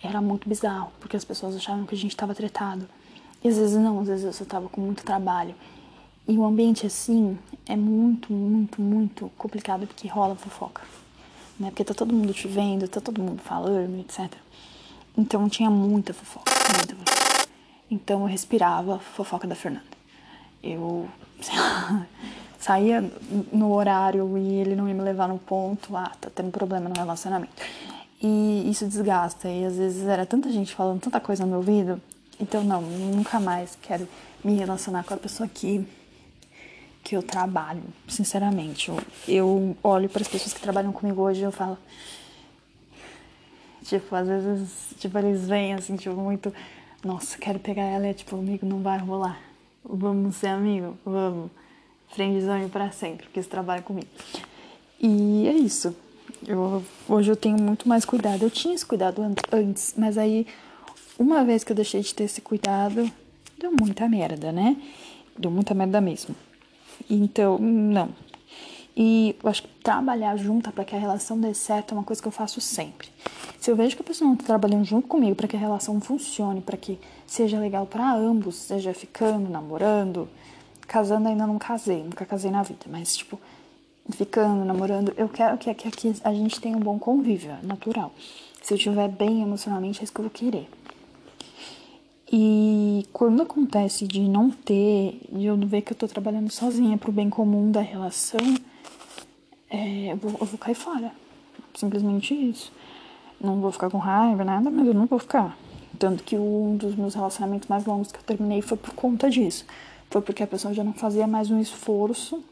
era 0.02 0.20
muito 0.20 0.48
bizarro, 0.48 0.90
porque 0.98 1.16
as 1.16 1.24
pessoas 1.24 1.54
achavam 1.54 1.84
que 1.84 1.94
a 1.94 1.98
gente 1.98 2.12
estava 2.12 2.34
tretado. 2.34 2.88
E 3.42 3.48
às 3.48 3.56
vezes 3.56 3.76
não, 3.76 4.00
às 4.00 4.08
vezes 4.08 4.24
eu 4.24 4.32
só 4.32 4.44
estava 4.44 4.68
com 4.68 4.80
muito 4.80 5.04
trabalho. 5.04 5.54
E 6.28 6.36
o 6.36 6.44
ambiente 6.44 6.86
assim 6.86 7.38
é 7.66 7.76
muito, 7.76 8.32
muito, 8.32 8.80
muito 8.80 9.30
complicado 9.36 9.86
porque 9.86 10.06
rola 10.08 10.34
fofoca. 10.36 10.82
Né? 11.58 11.68
Porque 11.70 11.84
tá 11.84 11.94
todo 11.94 12.14
mundo 12.14 12.32
te 12.32 12.46
vendo, 12.46 12.88
tá 12.88 13.00
todo 13.00 13.22
mundo 13.22 13.40
falando, 13.42 13.98
etc. 14.00 14.32
Então 15.16 15.48
tinha 15.48 15.70
muita 15.70 16.14
fofoca, 16.14 16.52
muita 16.76 16.94
fofoca. 16.94 17.48
Então 17.90 18.20
eu 18.20 18.26
respirava 18.26 18.98
fofoca 18.98 19.46
da 19.46 19.54
Fernanda. 19.54 19.84
Eu 20.62 21.08
lá, 21.54 22.06
saía 22.60 23.02
no 23.50 23.72
horário 23.72 24.36
e 24.38 24.60
ele 24.60 24.76
não 24.76 24.86
ia 24.86 24.94
me 24.94 25.02
levar 25.02 25.28
no 25.28 25.38
ponto, 25.38 25.96
ah, 25.96 26.12
tá 26.20 26.30
tendo 26.32 26.50
problema 26.50 26.88
no 26.88 26.94
relacionamento. 26.94 27.52
E 28.22 28.70
isso 28.70 28.86
desgasta. 28.86 29.48
E 29.48 29.64
às 29.64 29.76
vezes 29.76 30.06
era 30.06 30.26
tanta 30.26 30.52
gente 30.52 30.74
falando 30.74 31.00
tanta 31.00 31.18
coisa 31.18 31.44
no 31.44 31.50
meu 31.50 31.58
ouvido. 31.58 32.00
Então 32.38 32.62
não, 32.62 32.82
nunca 32.82 33.40
mais 33.40 33.76
quero 33.80 34.06
me 34.44 34.54
relacionar 34.54 35.04
com 35.04 35.14
a 35.14 35.16
pessoa 35.16 35.48
que 35.48 35.86
que 37.02 37.16
eu 37.16 37.22
trabalho, 37.22 37.82
sinceramente. 38.06 38.90
Eu, 38.90 38.98
eu 39.26 39.76
olho 39.82 40.08
para 40.08 40.20
as 40.20 40.28
pessoas 40.28 40.52
que 40.52 40.60
trabalham 40.60 40.92
comigo 40.92 41.22
hoje 41.22 41.40
e 41.40 41.44
eu 41.44 41.52
falo. 41.52 41.78
Tipo, 43.82 44.14
às 44.14 44.28
vezes, 44.28 44.94
tipo, 44.98 45.16
eles 45.18 45.48
vêm 45.48 45.72
assim, 45.74 45.96
tipo, 45.96 46.14
muito. 46.14 46.52
Nossa, 47.02 47.38
quero 47.38 47.58
pegar 47.58 47.84
ela 47.84 48.06
e, 48.06 48.14
tipo, 48.14 48.36
amigo, 48.36 48.66
não 48.66 48.82
vai 48.82 48.98
rolar. 48.98 49.40
Vamos 49.82 50.36
ser 50.36 50.48
amigo? 50.48 50.96
Vamos. 51.04 51.50
Friendzone 52.12 52.68
para 52.68 52.90
sempre, 52.90 53.26
porque 53.26 53.42
você 53.42 53.48
trabalha 53.48 53.82
comigo. 53.82 54.08
E 55.00 55.46
é 55.46 55.52
isso. 55.52 55.94
Eu, 56.46 56.82
hoje 57.08 57.30
eu 57.30 57.36
tenho 57.36 57.60
muito 57.60 57.88
mais 57.88 58.04
cuidado. 58.04 58.42
Eu 58.42 58.50
tinha 58.50 58.74
esse 58.74 58.84
cuidado 58.84 59.22
antes, 59.52 59.94
mas 59.96 60.18
aí, 60.18 60.46
uma 61.18 61.44
vez 61.44 61.64
que 61.64 61.72
eu 61.72 61.76
deixei 61.76 62.00
de 62.00 62.14
ter 62.14 62.24
esse 62.24 62.40
cuidado, 62.40 63.10
deu 63.58 63.72
muita 63.72 64.08
merda, 64.08 64.52
né? 64.52 64.76
Deu 65.38 65.50
muita 65.50 65.74
merda 65.74 66.00
mesmo. 66.00 66.34
Então, 67.08 67.58
não. 67.58 68.10
E 68.96 69.36
eu 69.42 69.48
acho 69.48 69.62
que 69.62 69.68
trabalhar 69.82 70.36
junto 70.36 70.70
para 70.72 70.84
que 70.84 70.94
a 70.94 70.98
relação 70.98 71.40
dê 71.40 71.54
certo 71.54 71.92
é 71.92 71.94
uma 71.96 72.04
coisa 72.04 72.20
que 72.20 72.28
eu 72.28 72.32
faço 72.32 72.60
sempre. 72.60 73.08
Se 73.58 73.70
eu 73.70 73.76
vejo 73.76 73.96
que 73.96 74.02
a 74.02 74.04
pessoa 74.04 74.26
não 74.26 74.34
está 74.34 74.46
trabalhando 74.46 74.84
junto 74.84 75.06
comigo 75.06 75.34
para 75.34 75.46
que 75.48 75.56
a 75.56 75.58
relação 75.58 76.00
funcione, 76.00 76.60
para 76.60 76.76
que 76.76 76.98
seja 77.26 77.58
legal 77.58 77.86
para 77.86 78.12
ambos, 78.12 78.56
seja 78.56 78.92
ficando, 78.92 79.48
namorando, 79.48 80.28
casando 80.90 81.29
ainda 81.29 81.46
não 81.46 81.57
casei, 81.57 82.03
nunca 82.03 82.26
casei 82.26 82.50
na 82.50 82.64
vida, 82.64 82.87
mas 82.88 83.16
tipo, 83.16 83.40
ficando, 84.11 84.64
namorando, 84.64 85.14
eu 85.16 85.29
quero 85.29 85.57
que, 85.57 85.72
que, 85.72 85.88
que 85.88 86.14
a 86.24 86.35
gente 86.35 86.61
tenha 86.61 86.76
um 86.76 86.81
bom 86.81 86.98
convívio, 86.98 87.53
é 87.53 87.64
natural. 87.64 88.12
Se 88.61 88.74
eu 88.74 88.76
estiver 88.76 89.09
bem 89.09 89.40
emocionalmente, 89.40 90.00
é 90.00 90.03
isso 90.03 90.12
que 90.12 90.18
eu 90.18 90.24
vou 90.24 90.33
querer. 90.33 90.68
E 92.33 93.07
quando 93.12 93.40
acontece 93.40 94.05
de 94.05 94.20
não 94.20 94.50
ter, 94.50 95.20
de 95.31 95.46
eu 95.46 95.57
ver 95.59 95.83
que 95.83 95.92
eu 95.92 95.96
tô 95.96 96.09
trabalhando 96.09 96.50
sozinha 96.50 96.98
pro 96.98 97.12
bem 97.12 97.31
comum 97.31 97.70
da 97.70 97.81
relação, 97.81 98.40
é, 99.70 100.12
eu, 100.12 100.16
vou, 100.16 100.33
eu 100.40 100.46
vou 100.46 100.59
cair 100.59 100.74
fora. 100.74 101.12
Simplesmente 101.72 102.35
isso. 102.35 102.72
Não 103.40 103.61
vou 103.61 103.70
ficar 103.70 103.90
com 103.90 103.98
raiva, 103.98 104.44
nada, 104.44 104.68
mas 104.70 104.87
eu 104.88 104.94
não 104.94 105.07
vou 105.07 105.20
ficar. 105.20 105.57
Tanto 106.00 106.24
que 106.24 106.37
um 106.37 106.76
dos 106.76 106.96
meus 106.96 107.14
relacionamentos 107.14 107.68
mais 107.68 107.85
longos 107.85 108.11
que 108.11 108.18
eu 108.18 108.24
terminei 108.24 108.61
foi 108.61 108.76
por 108.76 108.92
conta 108.94 109.31
disso. 109.31 109.64
Foi 110.10 110.20
porque 110.20 110.42
a 110.42 110.46
pessoa 110.46 110.74
já 110.74 110.82
não 110.82 110.92
fazia 110.92 111.24
mais 111.24 111.52
um 111.52 111.60
esforço 111.60 112.42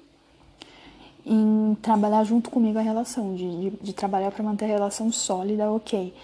em 1.26 1.76
trabalhar 1.82 2.22
junto 2.22 2.50
comigo 2.50 2.78
a 2.78 2.82
relação, 2.82 3.34
de, 3.34 3.70
de, 3.70 3.70
de 3.82 3.92
trabalhar 3.92 4.30
para 4.30 4.44
manter 4.44 4.66
a 4.66 4.68
relação 4.68 5.10
sólida, 5.10 5.68
ok. 5.68 6.14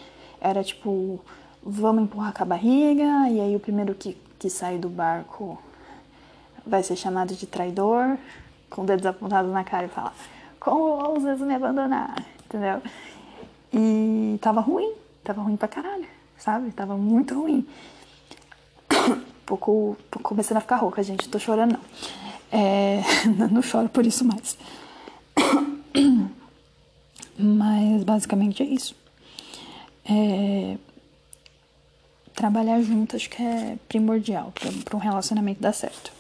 Era 0.41 0.63
tipo, 0.63 1.21
vamos 1.61 2.05
empurrar 2.05 2.33
com 2.33 2.45
a 2.45 2.47
barriga, 2.47 3.29
e 3.29 3.41
aí 3.41 3.57
o 3.57 3.59
primeiro 3.59 3.97
que, 3.97 4.17
que 4.39 4.49
sai 4.49 4.79
do 4.79 4.89
barco 4.89 5.59
vai 6.65 6.85
ser 6.85 6.95
chamado 6.95 7.35
de 7.35 7.47
traidor, 7.47 8.17
com 8.71 8.85
dedos 8.87 9.05
apontados 9.05 9.53
na 9.53 9.65
cara 9.65 9.87
e 9.87 9.89
falar, 9.89 10.15
como 10.61 10.85
ousas 10.85 11.41
me 11.41 11.55
abandonar, 11.55 12.25
entendeu? 12.45 12.81
E 13.73 14.39
tava 14.41 14.61
ruim, 14.61 14.95
tava 15.25 15.43
ruim 15.43 15.57
pra 15.57 15.67
caralho, 15.67 16.07
sabe? 16.39 16.71
Tava 16.71 16.97
muito 16.97 17.35
ruim. 17.35 17.67
Pouco, 19.45 19.97
começando 20.23 20.59
a 20.59 20.61
ficar 20.61 20.77
rouca, 20.77 21.03
gente, 21.03 21.29
tô 21.29 21.39
chorando 21.39 21.73
não. 21.73 21.81
É, 22.51 23.03
não 23.51 23.63
choro 23.63 23.89
por 23.89 24.07
isso 24.07 24.25
mais. 24.25 24.57
Mas 27.37 28.05
basicamente 28.05 28.63
é 28.63 28.67
isso. 28.67 28.95
É, 30.09 30.77
trabalhar 32.35 32.81
junto 32.83 33.17
acho 33.17 33.29
que 33.31 33.43
é 33.43 33.77
primordial 33.89 34.53
para 34.85 34.97
um 34.97 35.01
relacionamento 35.01 35.61
dar 35.61 35.73
certo. 35.73 36.13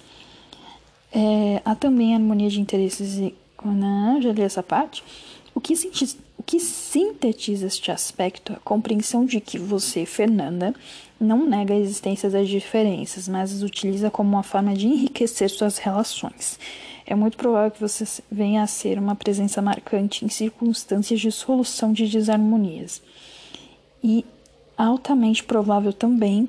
É, 1.13 1.63
há 1.65 1.75
também 1.75 2.15
harmonia 2.15 2.49
de 2.49 2.61
interesses 2.61 3.17
e. 3.19 3.35
Não, 3.65 4.21
já 4.21 4.31
li 4.31 4.43
essa 4.43 4.63
parte. 4.63 5.03
O 5.55 5.61
que, 5.61 5.73
o 5.73 6.24
que 6.47 6.61
sintetiza 6.61 7.67
este 7.67 7.91
aspecto 7.91 8.53
é 8.53 8.57
a 8.57 8.61
compreensão 8.61 9.25
de 9.25 9.41
que 9.41 9.59
você, 9.59 10.05
Fernanda, 10.05 10.75
não 11.19 11.47
nega 11.47 11.75
a 11.75 11.79
existência 11.79 12.29
das 12.29 12.49
diferenças, 12.49 13.29
mas 13.29 13.53
as 13.53 13.63
utiliza 13.63 14.11
como 14.11 14.31
uma 14.31 14.43
forma 14.43 14.75
de 14.75 14.87
enriquecer 14.87 15.49
suas 15.51 15.79
relações. 15.79 16.59
É 17.07 17.15
muito 17.15 17.37
provável 17.37 17.71
que 17.71 17.81
você 17.81 18.05
venha 18.31 18.63
a 18.63 18.67
ser 18.67 18.99
uma 18.99 19.15
presença 19.15 19.61
marcante 19.61 20.25
em 20.25 20.29
circunstâncias 20.29 21.21
de 21.21 21.31
solução 21.31 21.93
de 21.93 22.07
desarmonias. 22.07 23.03
E 24.03 24.25
altamente 24.77 25.45
provável 25.45 25.93
também 25.93 26.49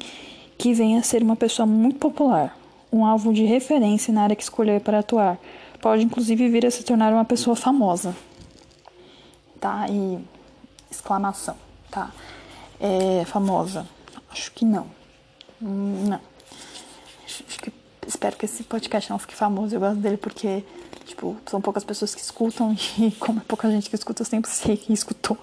que 0.58 0.74
venha 0.74 1.00
a 1.00 1.04
ser 1.04 1.22
uma 1.22 1.36
pessoa 1.36 1.66
muito 1.66 2.00
popular, 2.00 2.58
um 2.92 3.06
alvo 3.06 3.34
de 3.34 3.44
referência 3.44 4.14
na 4.14 4.24
área 4.24 4.36
que 4.36 4.44
escolher 4.44 4.82
para 4.82 5.00
atuar. 5.00 5.38
Pode 5.82 6.04
inclusive 6.04 6.48
vir 6.50 6.66
a 6.66 6.72
se 6.72 6.84
tornar 6.84 7.14
uma 7.14 7.26
pessoa 7.26 7.56
famosa. 7.56 8.16
Tá? 9.66 9.88
E 9.90 10.24
exclamação, 10.92 11.56
tá? 11.90 12.12
É 12.80 13.26
famosa. 13.26 13.88
Acho 14.30 14.52
que 14.52 14.64
não. 14.64 14.86
Não. 15.60 16.20
Que, 17.48 17.74
espero 18.06 18.36
que 18.36 18.46
esse 18.46 18.62
podcast 18.62 19.10
não 19.10 19.18
fique 19.18 19.34
famoso. 19.34 19.76
Eu 19.76 19.80
gosto 19.80 19.96
dele 19.96 20.18
porque 20.18 20.64
Tipo, 21.04 21.36
são 21.48 21.60
poucas 21.60 21.84
pessoas 21.84 22.14
que 22.14 22.22
escutam 22.22 22.76
e 23.00 23.10
como 23.14 23.40
é 23.40 23.44
pouca 23.48 23.70
gente 23.72 23.90
que 23.90 23.96
escuta, 23.96 24.22
eu 24.22 24.26
sempre 24.28 24.52
sei 24.52 24.78
quem 24.78 24.94
escutou. 24.94 25.36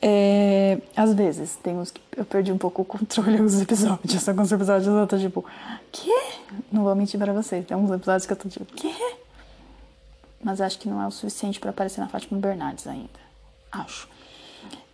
É, 0.00 0.80
às 0.96 1.12
vezes, 1.12 1.56
tem 1.56 1.76
uns 1.76 1.90
que 1.90 2.00
eu 2.16 2.24
perdi 2.24 2.50
um 2.50 2.56
pouco 2.56 2.80
o 2.80 2.84
controle 2.86 3.36
dos 3.36 3.60
episódios. 3.60 4.24
Alguns 4.26 4.52
episódios 4.52 4.86
eu 4.86 5.06
tô 5.06 5.18
tipo, 5.18 5.44
quê? 5.92 6.32
Não 6.72 6.82
vou 6.82 6.94
mentir 6.94 7.20
pra 7.20 7.32
vocês. 7.34 7.66
Tem 7.66 7.74
alguns 7.74 7.94
episódios 7.94 8.24
que 8.24 8.32
eu 8.32 8.36
tô 8.36 8.48
tipo, 8.48 8.64
quê? 8.74 8.94
Mas 10.42 10.62
acho 10.62 10.78
que 10.78 10.88
não 10.88 11.02
é 11.02 11.06
o 11.06 11.10
suficiente 11.10 11.60
para 11.60 11.70
aparecer 11.70 12.00
na 12.00 12.08
Fátima 12.08 12.40
Bernardes 12.40 12.86
ainda. 12.86 13.23
Acho. 13.74 14.08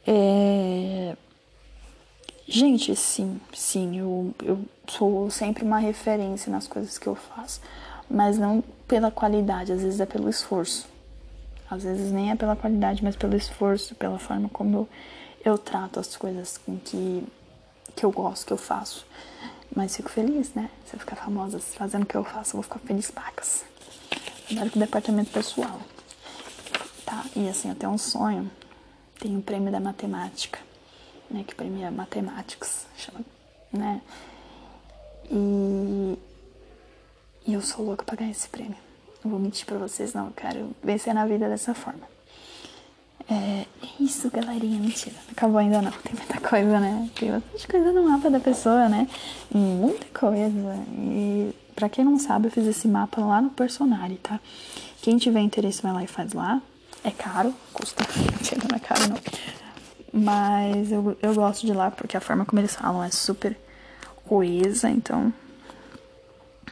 É... 0.07 1.17
Gente, 2.47 2.97
sim, 2.97 3.41
sim, 3.55 3.99
eu, 3.99 4.35
eu 4.43 4.65
sou 4.89 5.31
sempre 5.31 5.65
uma 5.65 5.79
referência 5.79 6.51
nas 6.51 6.67
coisas 6.67 6.99
que 6.99 7.07
eu 7.07 7.15
faço 7.15 7.61
mas 8.11 8.37
não 8.37 8.63
pela 8.89 9.11
qualidade, 9.11 9.73
às 9.73 9.83
vezes 9.83 10.01
é 10.01 10.07
pelo 10.07 10.29
esforço. 10.29 10.89
Às 11.71 11.85
vezes 11.85 12.11
nem 12.11 12.33
é 12.33 12.37
pela 12.37 12.57
qualidade, 12.57 13.05
mas 13.05 13.15
pelo 13.15 13.37
esforço, 13.37 13.95
pela 13.95 14.19
forma 14.19 14.49
como 14.49 14.89
eu, 15.45 15.53
eu 15.53 15.57
trato 15.57 16.01
as 16.01 16.17
coisas 16.17 16.59
com 16.59 16.77
que, 16.77 17.25
que 17.95 18.05
eu 18.05 18.11
gosto, 18.11 18.45
que 18.45 18.53
eu 18.53 18.57
faço. 18.57 19.07
Mas 19.75 19.95
fico 19.95 20.11
feliz, 20.11 20.53
né? 20.53 20.69
Se 20.85 20.97
eu 20.97 21.01
ficar 21.01 21.15
famosa 21.15 21.61
fazendo 21.61 22.03
o 22.03 22.07
que 22.07 22.17
eu 22.17 22.25
faço, 22.25 22.51
eu 22.51 22.53
vou 22.55 22.63
ficar 22.65 22.81
feliz 22.81 23.09
pacas. 23.13 23.65
Cuidado 24.49 24.71
com 24.71 24.81
o 24.81 24.83
departamento 24.83 25.31
pessoal. 25.31 25.81
Tá? 27.07 27.25
E 27.37 27.49
assim, 27.49 27.73
tenho 27.75 27.93
um 27.93 27.99
sonho. 27.99 28.51
Tem 29.21 29.37
um 29.37 29.41
prêmio 29.43 29.71
da 29.71 29.79
matemática, 29.79 30.59
né? 31.31 31.45
Que 31.47 31.55
premia 31.55 31.91
matemáticos, 31.91 32.87
chama, 32.97 33.21
né? 33.71 34.01
E, 35.31 36.19
e 37.47 37.53
eu 37.53 37.61
sou 37.61 37.85
louca 37.85 38.05
pra 38.05 38.17
ganhar 38.17 38.31
esse 38.31 38.49
prêmio. 38.49 38.77
Não 39.23 39.31
vou 39.31 39.39
mentir 39.39 39.67
pra 39.67 39.77
vocês, 39.77 40.15
não. 40.15 40.27
Eu 40.27 40.33
quero 40.33 40.71
vencer 40.83 41.15
na 41.15 41.27
vida 41.27 41.49
dessa 41.49 41.75
forma. 41.75 42.09
É, 43.29 43.67
é 43.83 44.03
isso, 44.03 44.31
galerinha. 44.31 44.81
Mentira. 44.81 45.15
Não 45.27 45.33
acabou 45.33 45.59
ainda 45.59 45.83
não. 45.83 45.93
Tem 45.93 46.15
muita 46.15 46.41
coisa, 46.41 46.81
né? 46.81 47.11
Tem 47.15 47.31
bastante 47.31 47.69
coisa 47.69 47.93
no 47.93 48.09
mapa 48.09 48.31
da 48.31 48.41
pessoa, 48.41 48.89
né? 48.89 49.07
Muita 49.55 50.07
coisa. 50.19 50.85
E 50.97 51.55
pra 51.75 51.89
quem 51.89 52.05
não 52.05 52.19
sabe, 52.19 52.49
eu 52.49 52.51
fiz 52.51 52.67
esse 52.67 52.89
mapa 52.89 53.21
lá 53.21 53.41
no 53.43 53.51
Personari, 53.51 54.17
tá? 54.17 54.41
Quem 55.03 55.19
tiver 55.19 55.41
interesse, 55.41 55.83
vai 55.83 55.93
lá 55.93 56.03
e 56.03 56.07
faz 56.07 56.33
lá. 56.33 56.63
É 57.03 57.11
caro, 57.11 57.55
custa. 57.73 58.05
Não 58.69 58.77
é 58.77 58.81
caro, 58.81 59.09
não. 59.09 59.19
Mas 60.13 60.91
eu, 60.91 61.17
eu 61.23 61.35
gosto 61.35 61.65
de 61.67 61.73
lá 61.73 61.91
porque 61.91 62.17
a 62.17 62.21
forma 62.21 62.45
como 62.45 62.61
eles 62.61 62.75
falam 62.75 63.03
é 63.03 63.11
super 63.11 63.57
coesa, 64.27 64.91
então 64.91 65.33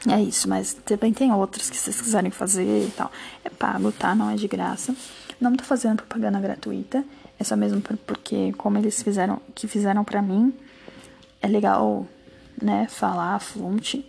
é 0.06 0.20
isso, 0.22 0.48
mas 0.48 0.74
também 0.74 1.12
tem 1.12 1.32
outros 1.32 1.70
que 1.70 1.76
vocês 1.76 2.00
quiserem 2.00 2.30
fazer 2.30 2.86
e 2.86 2.90
tal. 2.90 3.10
É 3.44 3.50
pago, 3.50 3.90
tá? 3.90 4.14
Não 4.14 4.30
é 4.30 4.36
de 4.36 4.46
graça. 4.46 4.94
Não 5.40 5.54
tô 5.56 5.64
fazendo 5.64 5.96
propaganda 5.96 6.38
gratuita. 6.40 7.04
É 7.38 7.44
só 7.44 7.56
mesmo 7.56 7.80
porque, 7.80 8.52
como 8.58 8.78
eles 8.78 9.02
fizeram, 9.02 9.40
que 9.54 9.66
fizeram 9.68 10.04
pra 10.04 10.20
mim, 10.20 10.52
é 11.40 11.46
legal, 11.46 12.06
né, 12.60 12.86
falar, 12.88 13.38
fonte. 13.38 14.08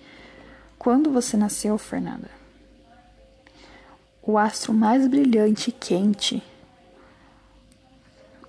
Quando 0.78 1.12
você 1.12 1.38
nasceu, 1.38 1.78
Fernanda, 1.78 2.30
o 4.30 4.38
astro 4.38 4.72
mais 4.72 5.08
brilhante 5.08 5.72
e 5.72 5.74
quente, 5.74 6.44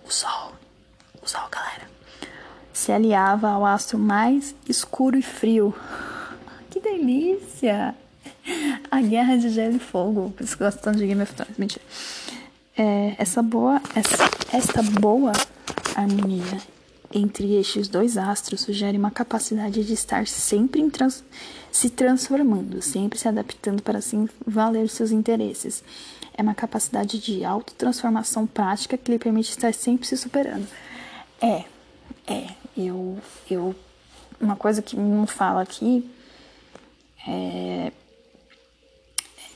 o 0.05 0.11
Sol, 0.11 0.53
o 1.23 1.27
Sol, 1.27 1.49
galera, 1.51 1.89
se 2.71 2.93
aliava 2.93 3.49
ao 3.49 3.65
astro 3.65 3.99
mais 3.99 4.55
escuro 4.69 5.17
e 5.17 5.23
frio, 5.23 5.75
que 6.69 6.81
delícia! 6.81 7.95
A 8.91 9.01
guerra 9.01 9.37
de 9.37 9.49
gelo 9.49 9.77
e 9.77 9.79
fogo. 9.79 10.35
Por 10.37 10.45
de 10.45 11.07
Game 11.07 11.23
of 11.23 11.33
Thrones. 11.35 11.57
Mentira. 11.57 11.85
É, 12.77 13.15
essa 13.17 13.43
boa, 13.43 13.81
essa, 13.95 14.25
esta 14.53 14.83
boa 14.83 15.33
harmonia 15.95 16.59
entre 17.13 17.55
estes 17.57 17.89
dois 17.89 18.17
astros 18.17 18.61
sugere 18.61 18.97
uma 18.97 19.11
capacidade 19.11 19.85
de 19.85 19.93
estar 19.93 20.27
sempre 20.27 20.89
trans, 20.91 21.25
se 21.71 21.91
transformando, 21.91 22.81
sempre 22.81 23.19
se 23.19 23.29
adaptando 23.29 23.83
para 23.83 23.99
assim 23.99 24.29
valer 24.47 24.89
seus 24.89 25.11
interesses. 25.11 25.83
É 26.37 26.43
uma 26.43 26.55
capacidade 26.55 27.19
de 27.19 27.45
autotransformação 27.45 28.47
prática 28.47 28.97
que 28.97 29.11
lhe 29.11 29.19
permite 29.19 29.51
estar 29.51 29.75
sempre 29.75 30.07
se 30.07 30.17
superando. 30.17 30.67
É, 31.41 31.65
é, 32.27 32.47
eu, 32.77 33.19
eu, 33.51 33.75
uma 34.41 34.57
coisa 34.57 34.81
que 34.81 34.97
não 34.97 35.27
fala 35.27 35.63
aqui 35.63 36.09
é, 37.27 37.93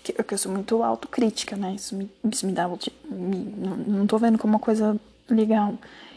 que, 0.05 0.13
que 0.13 0.35
eu 0.35 0.39
sou 0.39 0.53
muito 0.53 0.83
autocrítica, 0.83 1.57
né? 1.57 1.75
Isso 1.75 1.97
me, 1.97 2.11
isso 2.31 2.47
me 2.47 2.53
dá. 2.53 2.69
Me, 2.69 3.37
não, 3.57 3.77
não 3.77 4.07
tô 4.07 4.19
vendo 4.19 4.39
como 4.39 4.53
uma 4.53 4.61
coisa 4.61 5.01
legal. 5.29 5.75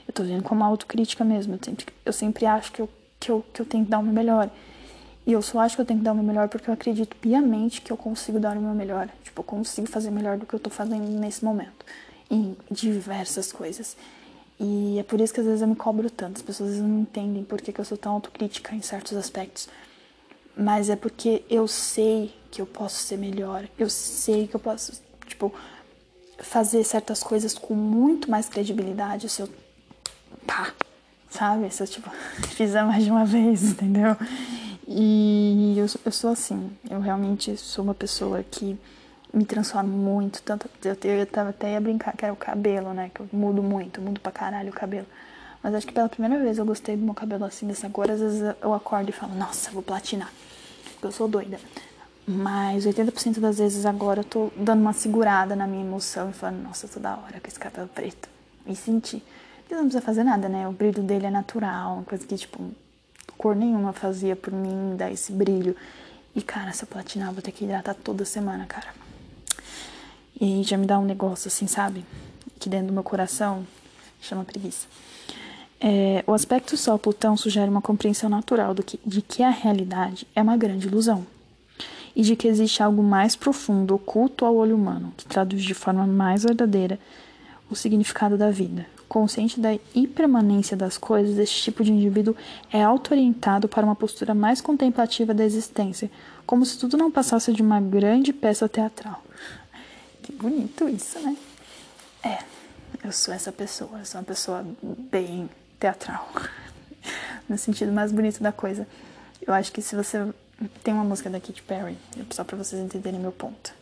Eu 0.07 0.13
tô 0.13 0.23
vendo 0.23 0.43
como 0.43 0.63
autocrítica 0.63 1.23
mesmo. 1.23 1.55
Eu 1.55 1.59
sempre, 1.63 1.85
eu 2.05 2.13
sempre 2.13 2.45
acho 2.45 2.71
que 2.71 2.81
eu, 2.81 2.89
que, 3.19 3.31
eu, 3.31 3.45
que 3.53 3.61
eu 3.61 3.65
tenho 3.65 3.85
que 3.85 3.91
dar 3.91 3.99
o 3.99 4.03
meu 4.03 4.13
melhor. 4.13 4.49
E 5.25 5.31
eu 5.33 5.41
só 5.41 5.59
acho 5.59 5.75
que 5.75 5.81
eu 5.81 5.85
tenho 5.85 5.99
que 5.99 6.05
dar 6.05 6.13
o 6.13 6.15
meu 6.15 6.23
melhor 6.23 6.47
porque 6.47 6.69
eu 6.69 6.73
acredito 6.73 7.15
piamente 7.17 7.81
que 7.81 7.91
eu 7.91 7.97
consigo 7.97 8.39
dar 8.39 8.55
o 8.57 8.61
meu 8.61 8.73
melhor. 8.73 9.09
Tipo, 9.23 9.41
eu 9.41 9.43
consigo 9.43 9.87
fazer 9.87 10.09
melhor 10.09 10.37
do 10.37 10.45
que 10.45 10.53
eu 10.53 10.59
tô 10.59 10.69
fazendo 10.69 11.05
nesse 11.19 11.43
momento. 11.43 11.85
Em 12.31 12.55
diversas 12.71 13.51
coisas. 13.51 13.97
E 14.59 14.97
é 14.97 15.03
por 15.03 15.19
isso 15.19 15.33
que 15.33 15.39
às 15.39 15.45
vezes 15.45 15.61
eu 15.61 15.67
me 15.67 15.75
cobro 15.75 16.09
tanto. 16.09 16.37
As 16.37 16.41
pessoas 16.41 16.77
não 16.77 16.99
entendem 16.99 17.43
por 17.43 17.61
que, 17.61 17.73
que 17.73 17.79
eu 17.79 17.85
sou 17.85 17.97
tão 17.97 18.13
autocrítica 18.13 18.73
em 18.73 18.81
certos 18.81 19.17
aspectos 19.17 19.67
mas 20.57 20.89
é 20.89 20.95
porque 20.95 21.43
eu 21.49 21.67
sei 21.67 22.33
que 22.49 22.59
eu 22.59 22.65
posso 22.65 22.95
ser 23.03 23.17
melhor, 23.17 23.67
eu 23.77 23.89
sei 23.89 24.47
que 24.47 24.55
eu 24.55 24.59
posso, 24.59 24.99
tipo, 25.27 25.53
fazer 26.39 26.83
certas 26.83 27.21
coisas 27.21 27.53
com 27.53 27.75
muito 27.75 28.29
mais 28.29 28.49
credibilidade 28.49 29.29
se 29.29 29.41
eu 29.41 29.49
pá, 30.47 30.73
sabe? 31.29 31.69
Se 31.69 31.83
eu, 31.83 31.87
tipo, 31.87 32.09
fizer 32.55 32.83
mais 32.83 33.03
de 33.03 33.11
uma 33.11 33.25
vez, 33.25 33.63
entendeu? 33.63 34.15
E 34.87 35.75
eu, 35.77 35.85
eu 36.05 36.11
sou 36.11 36.31
assim, 36.31 36.71
eu 36.89 36.99
realmente 37.01 37.55
sou 37.57 37.83
uma 37.83 37.93
pessoa 37.93 38.41
que 38.41 38.79
me 39.33 39.45
transformo 39.45 39.89
muito, 39.89 40.41
tanto 40.41 40.69
eu, 40.83 40.95
eu 41.11 41.25
tava 41.25 41.49
até 41.49 41.73
ia 41.73 41.81
brincar 41.81 42.15
que 42.15 42.23
era 42.23 42.33
o 42.33 42.37
cabelo, 42.37 42.93
né? 42.93 43.11
Que 43.13 43.19
eu 43.19 43.29
mudo 43.31 43.61
muito, 43.61 44.01
mudo 44.01 44.19
pra 44.19 44.31
caralho 44.31 44.69
o 44.69 44.73
cabelo. 44.73 45.05
Mas 45.61 45.75
acho 45.75 45.85
que 45.85 45.93
pela 45.93 46.07
primeira 46.07 46.41
vez 46.41 46.57
eu 46.57 46.65
gostei 46.65 46.95
do 46.95 47.03
meu 47.03 47.13
cabelo 47.13 47.43
assim, 47.43 47.67
dessa 47.67 47.89
cor. 47.89 48.09
Às 48.09 48.21
vezes 48.21 48.55
eu 48.61 48.73
acordo 48.73 49.09
e 49.09 49.11
falo, 49.11 49.35
nossa, 49.35 49.69
vou 49.71 49.83
platinar 49.83 50.31
porque 50.97 51.07
eu 51.07 51.11
sou 51.11 51.27
doida. 51.27 51.59
Mas 52.27 52.85
80% 52.85 53.39
das 53.39 53.59
vezes 53.59 53.85
agora 53.85 54.19
eu 54.19 54.23
tô 54.23 54.51
dando 54.57 54.81
uma 54.81 54.93
segurada 54.93 55.55
na 55.55 55.65
minha 55.65 55.85
emoção 55.85 56.29
e 56.29 56.33
falando, 56.33 56.61
nossa, 56.61 56.87
toda 56.87 57.11
hora 57.11 57.39
com 57.39 57.47
esse 57.47 57.59
cabelo 57.59 57.87
preto. 57.87 58.27
E 58.65 58.75
senti. 58.75 59.23
Porque 59.67 59.75
não 59.75 59.83
precisa 59.83 60.01
fazer 60.01 60.23
nada, 60.23 60.47
né? 60.47 60.65
O 60.65 60.71
brilho 60.71 61.03
dele 61.03 61.25
é 61.25 61.29
natural, 61.29 61.95
uma 61.95 62.03
coisa 62.03 62.25
que, 62.25 62.37
tipo, 62.37 62.71
cor 63.37 63.53
nenhuma 63.53 63.91
fazia 63.91 64.33
por 64.33 64.53
mim 64.53 64.95
dar 64.95 65.11
esse 65.11 65.29
brilho. 65.33 65.75
E, 66.33 66.41
cara, 66.41 66.71
se 66.71 66.85
eu 66.85 66.87
platinar, 66.87 67.33
vou 67.33 67.41
ter 67.41 67.51
que 67.51 67.65
hidratar 67.65 67.93
toda 67.93 68.23
semana, 68.23 68.65
cara. 68.65 68.87
E 70.39 70.45
aí 70.45 70.63
já 70.63 70.77
me 70.77 70.85
dá 70.85 70.97
um 70.97 71.03
negócio 71.03 71.49
assim, 71.49 71.67
sabe? 71.67 72.05
Que 72.57 72.69
dentro 72.69 72.87
do 72.87 72.93
meu 72.93 73.03
coração 73.03 73.67
chama 74.21 74.45
preguiça. 74.45 74.87
É, 75.81 76.23
o 76.25 76.33
aspecto 76.33 76.77
Sol-Plutão 76.77 77.35
sugere 77.35 77.69
uma 77.69 77.81
compreensão 77.81 78.29
natural 78.29 78.73
que, 78.73 78.97
de 79.05 79.21
que 79.21 79.43
a 79.43 79.49
realidade 79.49 80.25
é 80.33 80.41
uma 80.41 80.55
grande 80.55 80.87
ilusão 80.87 81.27
e 82.15 82.21
de 82.21 82.37
que 82.37 82.47
existe 82.47 82.81
algo 82.81 83.03
mais 83.03 83.35
profundo, 83.35 83.95
oculto 83.95 84.45
ao 84.45 84.55
olho 84.55 84.77
humano, 84.77 85.13
que 85.17 85.25
traduz 85.25 85.61
de 85.61 85.73
forma 85.73 86.07
mais 86.07 86.43
verdadeira 86.43 86.97
o 87.69 87.75
significado 87.75 88.37
da 88.37 88.49
vida. 88.49 88.85
Consciente 89.07 89.59
da 89.59 89.69
impermanência 89.95 90.75
das 90.75 90.97
coisas, 90.97 91.37
este 91.37 91.63
tipo 91.63 91.83
de 91.83 91.91
indivíduo 91.91 92.35
é 92.71 92.83
auto-orientado 92.83 93.67
para 93.67 93.85
uma 93.85 93.95
postura 93.95 94.33
mais 94.33 94.59
contemplativa 94.59 95.33
da 95.33 95.45
existência, 95.45 96.11
como 96.45 96.65
se 96.65 96.77
tudo 96.77 96.97
não 96.97 97.09
passasse 97.09 97.53
de 97.53 97.61
uma 97.61 97.79
grande 97.79 98.33
peça 98.33 98.67
teatral. 98.67 99.23
Que 100.21 100.33
bonito 100.33 100.89
isso, 100.89 101.19
né? 101.19 101.37
É, 102.23 102.39
eu 103.03 103.11
sou 103.13 103.33
essa 103.33 103.51
pessoa, 103.51 103.99
eu 103.99 104.05
sou 104.05 104.19
uma 104.19 104.25
pessoa 104.25 104.65
bem 104.83 105.49
teatral, 105.79 106.29
no 107.47 107.57
sentido 107.57 107.91
mais 107.93 108.11
bonito 108.11 108.43
da 108.43 108.51
coisa. 108.51 108.85
Eu 109.41 109.53
acho 109.53 109.71
que 109.71 109.81
se 109.81 109.95
você 109.95 110.27
tem 110.83 110.93
uma 110.93 111.05
música 111.05 111.29
da 111.29 111.39
Katy 111.39 111.61
Perry, 111.61 111.97
só 112.31 112.43
para 112.43 112.57
vocês 112.57 112.81
entenderem 112.81 113.19
meu 113.19 113.31
ponto. 113.31 113.73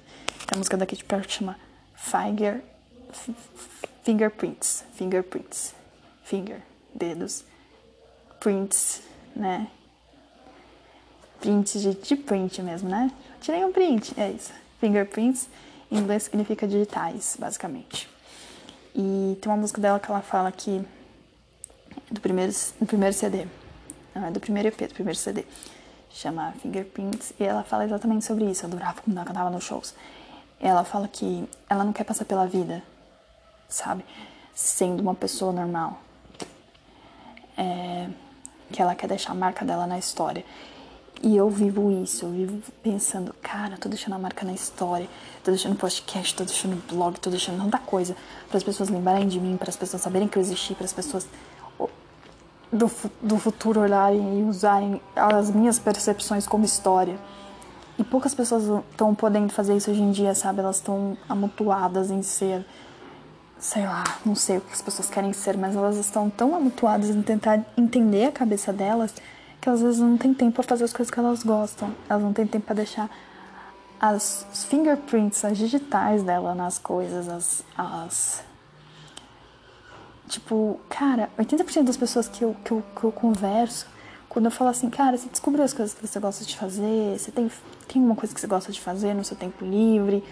A 0.54 0.58
música 0.58 0.78
da 0.78 0.86
Katy 0.86 1.04
Perry 1.04 1.26
chama 1.28 1.58
Finger, 1.96 2.62
Fingerprints, 4.06 4.86
Fingerprints, 4.94 5.74
Finger, 6.24 6.62
dedos, 6.94 7.44
prints, 8.39 9.02
né? 9.36 9.68
Print 11.41 11.80
de, 11.80 11.96
de 11.96 12.15
print 12.15 12.62
mesmo, 12.62 12.88
né? 12.88 13.12
Tirei 13.41 13.65
um 13.65 13.72
print, 13.72 14.13
é 14.15 14.30
isso. 14.30 14.54
Fingerprints, 14.80 15.50
em 15.91 15.98
inglês 15.98 16.22
significa 16.22 16.68
digitais, 16.68 17.36
basicamente. 17.39 18.08
E 18.94 19.39
tem 19.41 19.52
uma 19.52 19.58
música 19.58 19.82
dela 19.82 20.00
que 20.00 20.12
ela 20.12 20.22
fala 20.22 20.52
que 20.52 20.86
do 22.12 22.22
primeiro, 22.22 22.54
do 22.80 22.86
primeiro 22.86 23.13
CD. 23.15 23.48
Não, 24.13 24.28
é 24.28 24.32
do 24.32 24.39
primeiro 24.39 24.68
EP, 24.68 24.88
do 24.88 24.94
primeiro 24.94 25.18
CD. 25.18 25.45
Chama 26.12 26.53
Fingerprints. 26.62 27.34
E 27.39 27.43
ela 27.43 27.64
fala 27.64 27.86
exatamente 27.86 28.24
sobre 28.24 28.45
isso. 28.45 28.66
Eu 28.66 28.70
adorava 28.70 29.01
quando 29.01 29.18
ela 29.18 29.26
cantava 29.26 29.49
nos 29.49 29.64
shows. 29.64 29.95
Ela 30.60 30.84
fala 30.84 31.08
que 31.08 31.43
ela 31.68 31.84
não 31.84 31.91
quer 31.91 32.03
passar 32.03 32.26
pela 32.26 32.45
vida, 32.45 32.84
sabe? 33.68 34.05
Sendo 34.53 35.01
uma 35.01 35.16
pessoa 35.16 35.51
normal. 35.51 36.01
É, 37.57 38.09
que 38.72 38.82
ela 38.82 38.95
quer 38.95 39.07
deixar 39.07 39.32
a 39.32 39.36
marca 39.36 39.63
dela 39.63 39.88
na 39.88 39.97
história. 39.97 40.43
E 41.24 41.36
eu 41.36 41.49
vivo 41.49 41.91
isso, 42.03 42.26
eu 42.26 42.32
vivo 42.32 42.61
pensando, 42.84 43.34
cara, 43.41 43.78
tô 43.78 43.88
deixando 43.88 44.13
a 44.13 44.20
marca 44.20 44.45
na 44.45 44.51
história, 44.53 45.07
tô 45.43 45.51
deixando 45.51 45.76
podcast, 45.76 46.36
tô 46.36 46.43
deixando 46.43 46.82
blog, 46.88 47.20
tô 47.20 47.30
deixando 47.30 47.63
tanta 47.63 47.80
coisa 47.80 48.16
para 48.47 48.57
as 48.57 48.63
pessoas 48.63 48.89
lembrarem 48.89 49.28
de 49.28 49.39
mim, 49.39 49.55
para 49.57 49.70
as 49.70 49.78
pessoas 49.78 50.01
saberem 50.01 50.28
que 50.28 50.38
eu 50.38 50.41
existi, 50.41 50.76
para 50.76 50.86
as 50.86 50.93
pessoas 50.93 51.26
do, 52.72 52.91
do 53.22 53.38
futuro 53.38 53.80
olharem 53.80 54.39
e 54.39 54.43
usarem 54.43 55.01
as 55.16 55.49
minhas 55.49 55.80
percepções 55.80 56.45
como 56.45 56.66
história. 56.66 57.18
E 57.97 58.03
poucas 58.03 58.36
pessoas 58.36 58.63
estão 58.91 59.16
podendo 59.16 59.53
fazer 59.53 59.76
isso 59.78 59.89
hoje 59.89 60.01
em 60.01 60.11
dia, 60.11 60.36
sabe? 60.36 60.59
Elas 60.59 60.76
estão 60.76 61.18
amutuadas 61.30 62.11
em 62.11 62.22
ser, 62.22 62.66
sei 63.60 63.84
lá, 63.84 64.03
não 64.26 64.36
sei 64.36 64.58
o 64.58 64.62
que 64.62 64.74
as 64.74 64.82
pessoas 64.82 65.10
querem 65.10 65.34
ser, 65.34 65.58
mas 65.58 65.76
elas 65.76 65.97
estão 65.97 66.30
tão 66.30 66.56
amutuadas 66.56 67.10
em 67.10 67.22
tentar 67.22 67.60
entender 67.78 68.26
a 68.26 68.32
cabeça 68.32 68.72
delas 68.72 69.14
que 69.60 69.70
às 69.70 69.82
vezes 69.82 69.99
não 69.99 70.18
tem 70.18 70.34
tempo 70.34 70.53
pra 70.53 70.64
fazer 70.64 70.84
as 70.84 70.93
coisas 70.93 71.12
que 71.12 71.20
elas 71.20 71.43
gostam. 71.43 71.95
Elas 72.08 72.22
não 72.22 72.34
têm 72.34 72.45
tempo 72.45 72.66
pra 72.66 72.76
deixar 72.76 73.10
as 73.99 74.45
fingerprints, 74.70 75.43
as 75.43 75.58
digitais 75.58 76.22
dela 76.22 76.53
nas 76.53 76.78
coisas, 76.78 77.28
as, 77.28 77.64
as 77.76 78.43
Tipo, 80.28 80.80
cara, 80.89 81.30
80% 81.38 81.84
das 81.84 81.97
pessoas 81.97 82.28
que 82.28 82.43
eu, 82.43 82.56
que, 82.64 82.72
eu, 82.72 82.84
que 82.97 83.03
eu 83.03 83.12
converso, 83.12 83.86
quando 84.28 84.45
eu 84.45 84.51
falo 84.51 84.72
assim, 84.72 84.89
cara, 84.89 85.18
você 85.18 85.30
descobriu 85.30 85.64
as 85.64 85.72
coisas 85.72 85.93
que 85.93 86.06
você 86.06 86.20
gosta 86.20 86.43
de 86.43 86.58
fazer, 86.58 87.18
você 87.18 87.32
tem, 87.32 87.49
tem 87.88 88.01
uma 88.01 88.16
coisa 88.16 88.34
que 88.34 88.41
você 88.41 88.47
gosta 88.47 88.72
de 88.72 88.82
fazer 88.82 89.14
no 89.14 89.24
seu 89.24 89.38
tempo 89.38 89.64
livre, 89.64 90.24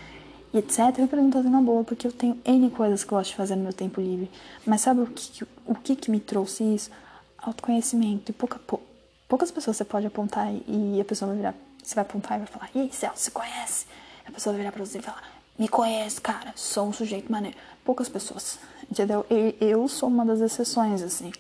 e 0.53 0.59
etc. 0.59 0.79
Eu 0.99 1.07
pergunto 1.07 1.37
assim 1.37 1.49
na 1.49 1.61
boa, 1.61 1.83
porque 1.83 2.05
eu 2.05 2.11
tenho 2.11 2.39
N 2.45 2.69
coisas 2.69 3.03
que 3.03 3.11
eu 3.11 3.17
gosto 3.17 3.31
de 3.31 3.35
fazer 3.35 3.55
no 3.55 3.63
meu 3.63 3.73
tempo 3.73 3.99
livre. 3.99 4.29
Mas 4.65 4.81
sabe 4.81 5.01
o 5.01 5.07
que, 5.07 5.43
o 5.65 5.75
que, 5.75 5.95
que 5.95 6.11
me 6.11 6.19
trouxe 6.19 6.63
isso? 6.63 6.91
Autoconhecimento. 7.37 8.31
E 8.31 8.33
pouca, 8.33 8.59
pou, 8.59 8.81
poucas 9.27 9.51
pessoas 9.51 9.77
você 9.77 9.83
pode 9.83 10.05
apontar 10.05 10.53
e 10.67 11.01
a 11.01 11.05
pessoa 11.05 11.29
vai 11.29 11.37
virar, 11.37 11.55
você 11.81 11.95
vai 11.95 12.03
apontar 12.03 12.37
e 12.37 12.43
vai 12.43 12.47
falar, 12.47 12.69
e 12.75 12.81
aí, 12.81 12.93
Celso, 12.93 13.17
você 13.17 13.31
conhece? 13.31 13.85
A 14.25 14.31
pessoa 14.31 14.53
vai 14.53 14.61
virar 14.61 14.71
pra 14.71 14.85
você 14.85 14.99
e 14.99 15.01
falar, 15.01 15.23
me 15.57 15.67
conhece, 15.67 16.21
cara, 16.21 16.53
sou 16.55 16.87
um 16.87 16.93
sujeito 16.93 17.31
maneiro. 17.31 17.57
Poucas 17.83 18.07
pessoas, 18.07 18.59
entendeu? 18.89 19.25
E 19.29 19.55
eu 19.59 19.87
sou 19.87 20.07
uma 20.07 20.25
das 20.25 20.39
exceções, 20.39 21.01
assim. 21.01 21.31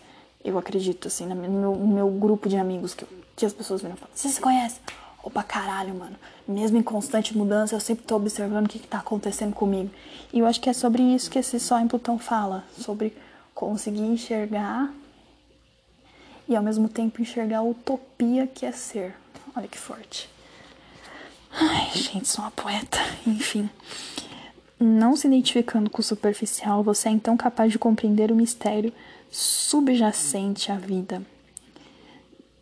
Eu 0.43 0.57
acredito, 0.57 1.07
assim, 1.07 1.25
no 1.25 1.35
meu, 1.35 1.75
no 1.75 1.87
meu 1.87 2.09
grupo 2.09 2.49
de 2.49 2.57
amigos 2.57 2.93
que, 2.93 3.05
que 3.35 3.45
as 3.45 3.53
pessoas 3.53 3.81
viram 3.81 3.95
e 3.95 3.97
falam, 3.97 4.13
você 4.13 4.27
se 4.27 4.41
conhece? 4.41 4.79
Opa, 5.23 5.41
caralho, 5.41 5.95
mano. 5.95 6.17
Mesmo 6.45 6.77
em 6.77 6.83
constante 6.83 7.35
mudança, 7.35 7.73
eu 7.73 7.79
sempre 7.79 8.03
tô 8.03 8.17
observando 8.17 8.65
o 8.65 8.69
que, 8.69 8.77
que 8.77 8.87
tá 8.87 8.99
acontecendo 8.99 9.53
comigo. 9.53 9.89
E 10.33 10.39
eu 10.39 10.45
acho 10.45 10.59
que 10.59 10.69
é 10.69 10.73
sobre 10.73 11.01
isso 11.01 11.31
que 11.31 11.39
esse 11.39 11.59
Só 11.61 11.79
em 11.79 11.87
Plutão 11.87 12.19
fala. 12.19 12.65
Sobre 12.77 13.15
conseguir 13.55 14.01
enxergar 14.01 14.93
e 16.47 16.55
ao 16.55 16.61
mesmo 16.61 16.89
tempo 16.89 17.21
enxergar 17.21 17.59
a 17.59 17.63
utopia 17.63 18.45
que 18.45 18.65
é 18.65 18.73
ser. 18.73 19.15
Olha 19.55 19.67
que 19.67 19.77
forte. 19.77 20.29
Ai, 21.51 21.91
gente, 21.93 22.27
sou 22.27 22.43
uma 22.43 22.51
poeta. 22.51 22.97
Enfim. 23.25 23.69
Não 24.77 25.15
se 25.15 25.27
identificando 25.27 25.89
com 25.89 26.01
o 26.01 26.03
superficial, 26.03 26.83
você 26.83 27.07
é 27.07 27.11
então 27.11 27.37
capaz 27.37 27.71
de 27.71 27.79
compreender 27.79 28.29
o 28.29 28.35
mistério 28.35 28.91
subjacente 29.31 30.69
à 30.69 30.75
vida. 30.75 31.21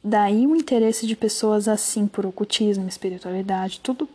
Daí 0.04 0.48
o 0.48 0.56
interesse 0.56 1.06
de 1.06 1.16
pessoas 1.16 1.68
assim 1.68 2.08
por 2.08 2.26
ocultismo, 2.26 2.88
espiritualidade, 2.88 3.80
tudo 3.82 4.10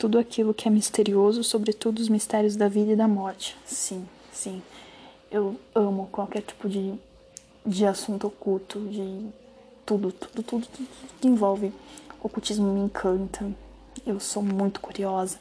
tudo 0.00 0.18
aquilo 0.18 0.54
que 0.54 0.66
é 0.66 0.70
misterioso, 0.70 1.44
sobretudo 1.44 1.98
os 1.98 2.08
mistérios 2.08 2.56
da 2.56 2.68
vida 2.68 2.92
e 2.92 2.96
da 2.96 3.06
morte. 3.06 3.54
Sim, 3.66 4.08
sim. 4.32 4.62
Eu 5.30 5.60
amo 5.74 6.08
qualquer 6.10 6.40
tipo 6.40 6.70
de, 6.70 6.94
de 7.66 7.84
assunto 7.84 8.26
oculto, 8.26 8.80
de 8.88 9.26
tudo, 9.84 10.10
tudo, 10.10 10.42
tudo, 10.42 10.66
tudo 10.66 10.88
que 11.20 11.28
envolve 11.28 11.70
ocultismo 12.22 12.72
me 12.72 12.80
encanta. 12.80 13.46
Eu 14.06 14.18
sou 14.18 14.42
muito 14.42 14.80
curiosa. 14.80 15.38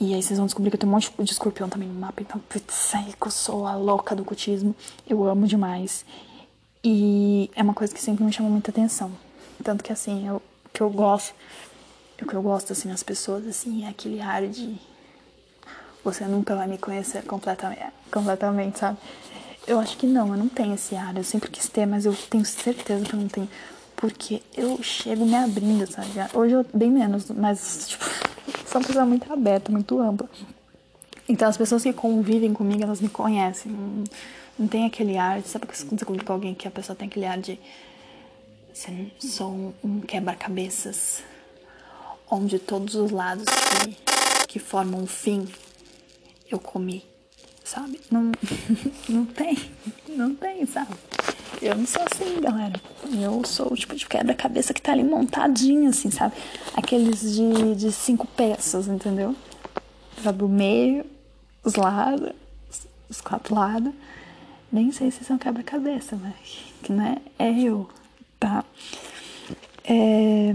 E 0.00 0.12
aí 0.12 0.20
vocês 0.20 0.36
vão 0.36 0.46
descobrir 0.46 0.70
que 0.70 0.74
eu 0.74 0.80
tenho 0.80 0.90
um 0.90 0.96
monte 0.96 1.12
de 1.16 1.30
escorpião 1.30 1.68
também 1.68 1.88
no 1.88 1.94
mapa. 1.94 2.22
Então, 2.22 2.40
putz, 2.48 2.92
que 3.20 3.26
eu 3.26 3.30
sou 3.30 3.68
a 3.68 3.76
louca 3.76 4.16
do 4.16 4.24
cultismo. 4.24 4.74
Eu 5.08 5.22
amo 5.24 5.46
demais. 5.46 6.04
E 6.84 7.50
é 7.56 7.62
uma 7.62 7.72
coisa 7.72 7.94
que 7.94 8.00
sempre 8.00 8.22
me 8.22 8.32
chamou 8.32 8.52
muita 8.52 8.70
atenção. 8.70 9.10
Tanto 9.62 9.82
que 9.82 9.90
assim, 9.90 10.28
eu 10.28 10.42
que 10.72 10.82
eu 10.82 10.90
gosto, 10.90 11.34
o 12.20 12.26
que 12.26 12.34
eu 12.34 12.42
gosto 12.42 12.72
assim 12.72 12.88
nas 12.88 13.02
pessoas 13.02 13.46
assim, 13.46 13.84
é 13.84 13.88
aquele 13.88 14.20
ar 14.20 14.46
de 14.46 14.76
você 16.02 16.24
nunca 16.26 16.54
vai 16.54 16.66
me 16.66 16.76
conhecer 16.76 17.22
completamente, 17.22 17.86
completamente, 18.12 18.78
sabe? 18.78 18.98
Eu 19.66 19.78
acho 19.78 19.96
que 19.96 20.06
não, 20.06 20.28
eu 20.28 20.36
não 20.36 20.48
tenho 20.48 20.74
esse 20.74 20.94
ar. 20.94 21.16
Eu 21.16 21.24
sempre 21.24 21.50
quis 21.50 21.68
ter, 21.68 21.86
mas 21.86 22.04
eu 22.04 22.14
tenho 22.28 22.44
certeza 22.44 23.02
que 23.02 23.14
eu 23.14 23.20
não 23.20 23.28
tenho. 23.28 23.48
Porque 23.96 24.42
eu 24.54 24.82
chego 24.82 25.24
me 25.24 25.34
abrindo, 25.34 25.90
sabe? 25.90 26.10
Hoje 26.34 26.54
eu 26.54 26.66
bem 26.74 26.90
menos, 26.90 27.30
mas 27.30 27.86
tipo, 27.88 28.04
sou 28.68 28.80
uma 28.80 28.86
pessoa 28.86 29.06
muito 29.06 29.32
aberta, 29.32 29.72
muito 29.72 29.98
ampla. 29.98 30.28
Então 31.26 31.48
as 31.48 31.56
pessoas 31.56 31.82
que 31.82 31.92
convivem 31.94 32.52
comigo, 32.52 32.82
elas 32.82 33.00
me 33.00 33.08
conhecem. 33.08 33.72
Não, 34.58 34.68
tem 34.68 34.86
aquele 34.86 35.16
ar, 35.16 35.42
sabe 35.42 35.66
quando 35.66 35.98
você 35.98 36.04
convive 36.04 36.24
com 36.24 36.32
alguém 36.32 36.54
que 36.54 36.68
a 36.68 36.70
pessoa 36.70 36.94
tem 36.94 37.08
aquele 37.08 37.26
ar 37.26 37.38
de 37.38 37.58
sou 39.20 39.50
um, 39.50 39.74
um 39.82 40.00
quebra-cabeças 40.00 41.22
onde 42.28 42.58
todos 42.58 42.94
os 42.94 43.10
lados 43.10 43.44
que, 43.44 44.46
que 44.48 44.58
formam 44.58 45.02
um 45.02 45.06
fim 45.06 45.46
eu 46.50 46.58
comi, 46.58 47.04
sabe? 47.64 48.00
Não, 48.10 48.32
não 49.08 49.24
tem, 49.24 49.56
não 50.08 50.34
tem, 50.34 50.66
sabe? 50.66 50.94
Eu 51.62 51.76
não 51.76 51.86
sou 51.86 52.02
assim, 52.02 52.40
galera. 52.40 52.80
Eu 53.20 53.44
sou 53.44 53.72
o 53.72 53.76
tipo 53.76 53.94
de 53.94 54.06
quebra-cabeça 54.06 54.74
que 54.74 54.82
tá 54.82 54.92
ali 54.92 55.02
montadinho, 55.02 55.88
assim, 55.88 56.10
sabe? 56.10 56.34
Aqueles 56.74 57.20
de, 57.34 57.74
de 57.74 57.92
cinco 57.92 58.26
peças, 58.26 58.86
entendeu? 58.86 59.34
Sabe, 60.22 60.44
o 60.44 60.48
meio, 60.48 61.06
os 61.62 61.74
lados, 61.74 62.32
os 63.08 63.20
quatro 63.20 63.54
lados. 63.54 63.92
Nem 64.72 64.90
sei 64.90 65.10
se 65.10 65.24
são 65.24 65.38
quebra-cabeça, 65.38 66.16
mas 66.16 66.64
que 66.82 66.92
não 66.92 67.04
é, 67.38 67.60
eu, 67.60 67.88
tá? 68.38 68.64
É... 69.84 70.54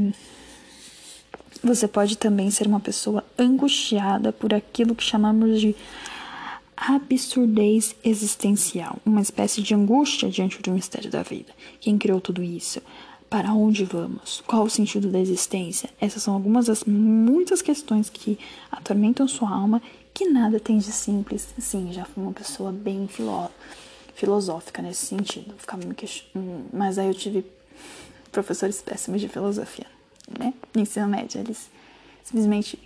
Você 1.64 1.88
pode 1.88 2.18
também 2.18 2.49
ser 2.49 2.68
uma 2.68 2.80
pessoa 2.80 3.24
angustiada 3.38 4.32
por 4.32 4.53
aquilo 4.53 4.95
que 4.95 5.03
chamamos 5.03 5.60
de 5.60 5.76
absurdez 6.76 7.93
existencial, 8.03 8.97
uma 9.05 9.22
espécie 9.22 9.62
de 9.62 9.76
angústia 9.76 10.30
diante 10.30 10.62
do 10.62 10.72
mistério 10.72 11.12
da 11.12 11.22
vida. 11.22 11.51
Quem 11.82 11.97
criou 11.97 12.22
tudo 12.22 12.41
isso? 12.41 12.82
Para 13.30 13.53
onde 13.53 13.84
vamos? 13.84 14.41
Qual 14.47 14.64
o 14.64 14.70
sentido 14.70 15.10
da 15.10 15.20
existência? 15.20 15.89
Essas 15.99 16.24
são 16.24 16.34
algumas 16.34 16.68
das 16.68 16.86
muitas 16.86 17.62
questões 17.62 18.10
que 18.10 18.39
atormentam 18.72 19.28
sua 19.28 19.49
alma, 19.49 19.82
que 20.14 20.30
nada 20.30 20.60
tem 20.60 20.78
de 20.78 20.91
simples. 20.91 21.53
Sim, 21.60 21.91
já 21.91 22.05
fui 22.05 22.24
uma 22.24 22.32
pessoa 22.32 22.72
bem 22.72 23.07
filó 23.07 23.49
filosófica 24.20 24.82
nesse 24.82 25.05
sentido. 25.05 25.55
Ficava 25.57 25.86
me 25.86 25.95
question... 25.95 26.65
Mas 26.74 26.97
aí 26.99 27.07
eu 27.07 27.13
tive 27.13 27.45
professores 28.32 28.82
péssimos 28.82 29.22
de 29.22 29.30
filosofia, 29.30 29.88
né? 30.38 30.53
No 30.76 30.82
ensino 30.82 31.07
médio, 31.07 31.39
eles 31.39 31.70
simplesmente 32.24 32.78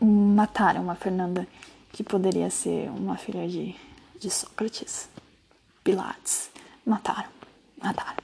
mataram 0.00 0.90
a 0.90 0.96
Fernanda 0.96 1.46
que 1.92 2.02
poderia 2.02 2.50
ser 2.50 2.90
uma 2.90 3.16
filha 3.16 3.48
de, 3.48 3.74
de 4.18 4.28
Sócrates, 4.28 5.08
Pilates. 5.84 6.50
Mataram, 6.84 7.30
mataram. 7.80 8.22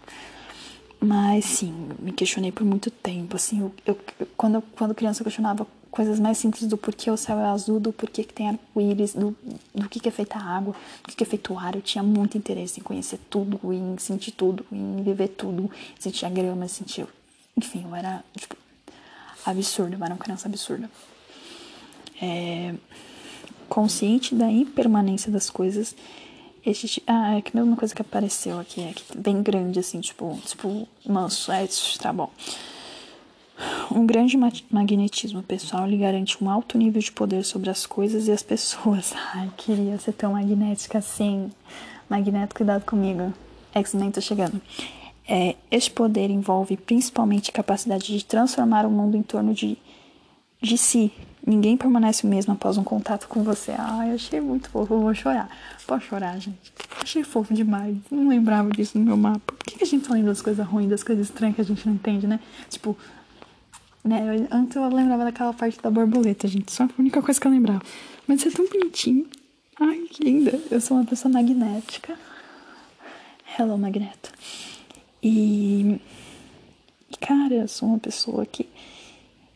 Mas 1.00 1.44
sim, 1.44 1.88
me 2.00 2.12
questionei 2.12 2.50
por 2.52 2.64
muito 2.64 2.90
tempo. 2.90 3.36
Assim, 3.36 3.60
eu, 3.60 3.74
eu, 3.86 4.26
quando, 4.36 4.60
quando 4.76 4.94
criança 4.94 5.22
eu 5.22 5.24
questionava 5.24 5.66
coisas 5.90 6.20
mais 6.20 6.38
simples 6.38 6.66
do 6.66 6.76
porquê 6.76 7.10
o 7.10 7.16
céu 7.16 7.38
é 7.38 7.44
azul, 7.46 7.80
do 7.80 7.92
porquê 7.92 8.24
que 8.24 8.32
tem 8.32 8.48
arco-íris, 8.48 9.14
do, 9.14 9.36
do 9.74 9.88
que, 9.88 9.98
que 9.98 10.08
é 10.08 10.12
feita 10.12 10.38
a 10.38 10.42
água, 10.42 10.74
do 11.02 11.08
que, 11.08 11.16
que 11.16 11.24
é 11.24 11.26
feito 11.26 11.52
o 11.52 11.58
ar. 11.58 11.74
Eu 11.74 11.82
tinha 11.82 12.02
muito 12.02 12.38
interesse 12.38 12.80
em 12.80 12.82
conhecer 12.82 13.18
tudo, 13.28 13.60
em 13.72 13.98
sentir 13.98 14.32
tudo, 14.32 14.64
em 14.70 15.02
viver 15.02 15.28
tudo, 15.28 15.70
sentir 15.98 16.26
a 16.26 16.30
grama, 16.30 16.68
sentir. 16.68 17.06
Enfim, 17.56 17.84
eu 17.84 17.94
era, 17.94 18.24
tipo, 18.36 18.56
absurda, 19.44 19.96
eu 19.96 20.04
era 20.04 20.14
uma 20.14 20.20
criança 20.20 20.48
absurda. 20.48 20.90
É, 22.22 22.74
consciente 23.68 24.34
da 24.34 24.50
impermanência 24.50 25.30
das 25.30 25.50
coisas. 25.50 25.94
Este, 26.64 27.02
ah, 27.06 27.38
é 27.38 27.40
que 27.40 27.56
mesma 27.56 27.74
coisa 27.74 27.94
que 27.94 28.02
apareceu 28.02 28.58
aqui, 28.58 28.82
é 28.82 28.94
bem 29.16 29.42
grande, 29.42 29.78
assim, 29.78 30.00
tipo, 30.00 30.38
tipo, 30.44 30.86
manso, 31.06 31.50
é, 31.50 31.66
tá 31.98 32.12
bom. 32.12 32.30
Um 33.90 34.06
grande 34.06 34.36
magnetismo 34.70 35.42
pessoal 35.42 35.86
lhe 35.86 35.96
garante 35.96 36.42
um 36.42 36.48
alto 36.48 36.78
nível 36.78 37.00
de 37.00 37.12
poder 37.12 37.44
sobre 37.44 37.70
as 37.70 37.86
coisas 37.86 38.28
e 38.28 38.32
as 38.32 38.42
pessoas. 38.42 39.12
Ai, 39.34 39.50
queria 39.56 39.98
ser 39.98 40.12
tão 40.12 40.32
magnética 40.32 40.98
assim. 40.98 41.50
Magneto, 42.08 42.54
cuidado 42.54 42.84
comigo. 42.84 43.32
X-Men 43.74 44.10
tá 44.10 44.20
chegando. 44.20 44.60
É, 45.28 45.54
este 45.70 45.90
poder 45.90 46.30
envolve 46.30 46.76
principalmente 46.76 47.50
a 47.50 47.52
capacidade 47.52 48.06
de 48.06 48.24
transformar 48.24 48.84
o 48.84 48.90
mundo 48.90 49.16
em 49.16 49.22
torno 49.22 49.54
de, 49.54 49.78
de 50.60 50.76
si, 50.76 51.12
Ninguém 51.46 51.76
permanece 51.76 52.26
o 52.26 52.30
mesmo 52.30 52.52
após 52.52 52.76
um 52.76 52.84
contato 52.84 53.26
com 53.26 53.42
você. 53.42 53.72
Ai, 53.76 54.12
achei 54.12 54.40
muito 54.40 54.68
fofo, 54.68 54.94
eu 54.94 55.00
vou 55.00 55.14
chorar. 55.14 55.48
Pode 55.86 56.04
chorar, 56.04 56.38
gente. 56.38 56.72
Achei 57.02 57.24
fofo 57.24 57.54
demais. 57.54 57.96
Não 58.10 58.28
lembrava 58.28 58.70
disso 58.70 58.98
no 58.98 59.04
meu 59.04 59.16
mapa. 59.16 59.40
Por 59.46 59.64
que 59.64 59.82
a 59.82 59.86
gente 59.86 60.06
só 60.06 60.12
lembra 60.12 60.30
das 60.30 60.42
coisas 60.42 60.66
ruins, 60.66 60.90
das 60.90 61.02
coisas 61.02 61.26
estranhas 61.26 61.56
que 61.56 61.62
a 61.62 61.64
gente 61.64 61.86
não 61.86 61.94
entende, 61.94 62.26
né? 62.26 62.38
Tipo, 62.68 62.96
né? 64.04 64.48
Antes 64.50 64.76
eu 64.76 64.88
lembrava 64.88 65.24
daquela 65.24 65.52
parte 65.52 65.80
da 65.80 65.90
borboleta, 65.90 66.48
gente. 66.48 66.72
Só 66.72 66.84
a 66.84 66.88
única 66.98 67.20
coisa 67.22 67.40
que 67.40 67.46
eu 67.46 67.50
lembrava. 67.50 67.82
Mas 68.26 68.44
é 68.46 68.50
tão 68.50 68.66
bonitinho. 68.66 69.26
Ai, 69.78 70.06
que 70.10 70.24
linda. 70.24 70.60
Eu 70.70 70.80
sou 70.80 70.96
uma 70.96 71.06
pessoa 71.06 71.32
magnética. 71.32 72.16
Hello, 73.58 73.76
Magneto. 73.76 74.32
E. 75.22 76.00
Cara, 77.20 77.54
eu 77.54 77.68
sou 77.68 77.88
uma 77.88 77.98
pessoa 77.98 78.46
que 78.46 78.68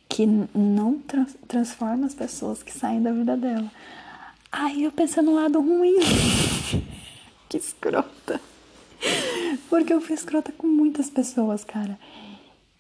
que 0.09 0.27
não 0.27 1.01
tra 1.01 1.27
transforma 1.49 2.07
as 2.07 2.15
pessoas 2.15 2.63
que 2.63 2.73
saem 2.73 3.03
da 3.03 3.11
vida 3.13 3.37
dela. 3.37 3.71
Aí 4.53 4.85
eu 4.85 4.93
pensando 4.93 5.31
no 5.31 5.37
lado 5.37 5.61
ruim. 5.61 5.97
que 7.49 7.57
escrota. 7.57 8.41
Porque 9.69 9.93
eu 9.93 10.01
fui 10.01 10.15
escrota 10.15 10.53
com 10.53 10.69
muitas 10.69 11.11
pessoas, 11.11 11.65
cara. 11.65 11.99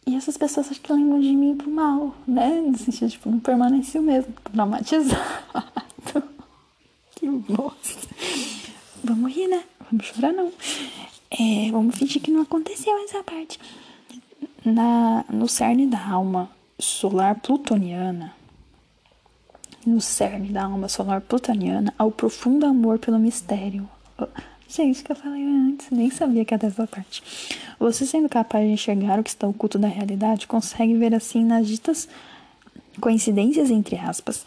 E 0.06 0.14
essas 0.14 0.36
pessoas 0.36 0.70
acho 0.70 0.80
que 0.80 0.92
lembram 0.92 1.20
de 1.20 1.34
mim 1.34 1.56
pro 1.56 1.70
mal, 1.70 2.14
né? 2.26 2.60
No 2.60 2.76
sentido, 2.76 3.10
tipo, 3.10 3.30
não 3.30 3.40
permaneceu 3.40 4.02
mesmo, 4.02 4.32
traumatizado. 4.52 5.16
que 7.16 7.28
bosta. 7.28 8.08
Vamos 9.02 9.34
rir, 9.34 9.48
né? 9.48 9.64
Vamos 9.90 10.06
chorar, 10.06 10.32
não. 10.32 10.52
É, 11.30 11.70
vamos 11.70 11.96
fingir 11.96 12.20
que 12.22 12.30
não 12.30 12.42
aconteceu 12.42 12.96
essa 13.04 13.22
parte. 13.22 13.58
Na, 14.64 15.24
no 15.30 15.48
cerne 15.48 15.86
da 15.86 16.06
alma 16.06 16.50
solar 16.78 17.40
plutoniana, 17.40 18.34
no 19.86 20.00
cerne 20.00 20.48
da 20.48 20.64
alma 20.64 20.88
solar 20.88 21.20
plutoniana, 21.20 21.92
há 21.98 22.04
o 22.04 22.10
profundo 22.10 22.66
amor 22.66 22.98
pelo 22.98 23.18
mistério. 23.18 23.88
Gente, 24.74 25.04
que 25.04 25.12
eu 25.12 25.14
falei 25.14 25.44
antes, 25.44 25.88
nem 25.88 26.10
sabia 26.10 26.44
que 26.44 26.52
era 26.52 26.66
essa 26.66 26.84
parte. 26.84 27.22
Você 27.78 28.04
sendo 28.04 28.28
capaz 28.28 28.66
de 28.66 28.72
enxergar 28.72 29.20
o 29.20 29.22
que 29.22 29.30
está 29.30 29.46
oculto 29.46 29.78
da 29.78 29.86
realidade, 29.86 30.48
consegue 30.48 30.94
ver 30.94 31.14
assim 31.14 31.44
nas 31.44 31.68
ditas 31.68 32.08
coincidências, 33.00 33.70
entre 33.70 33.94
aspas, 33.96 34.44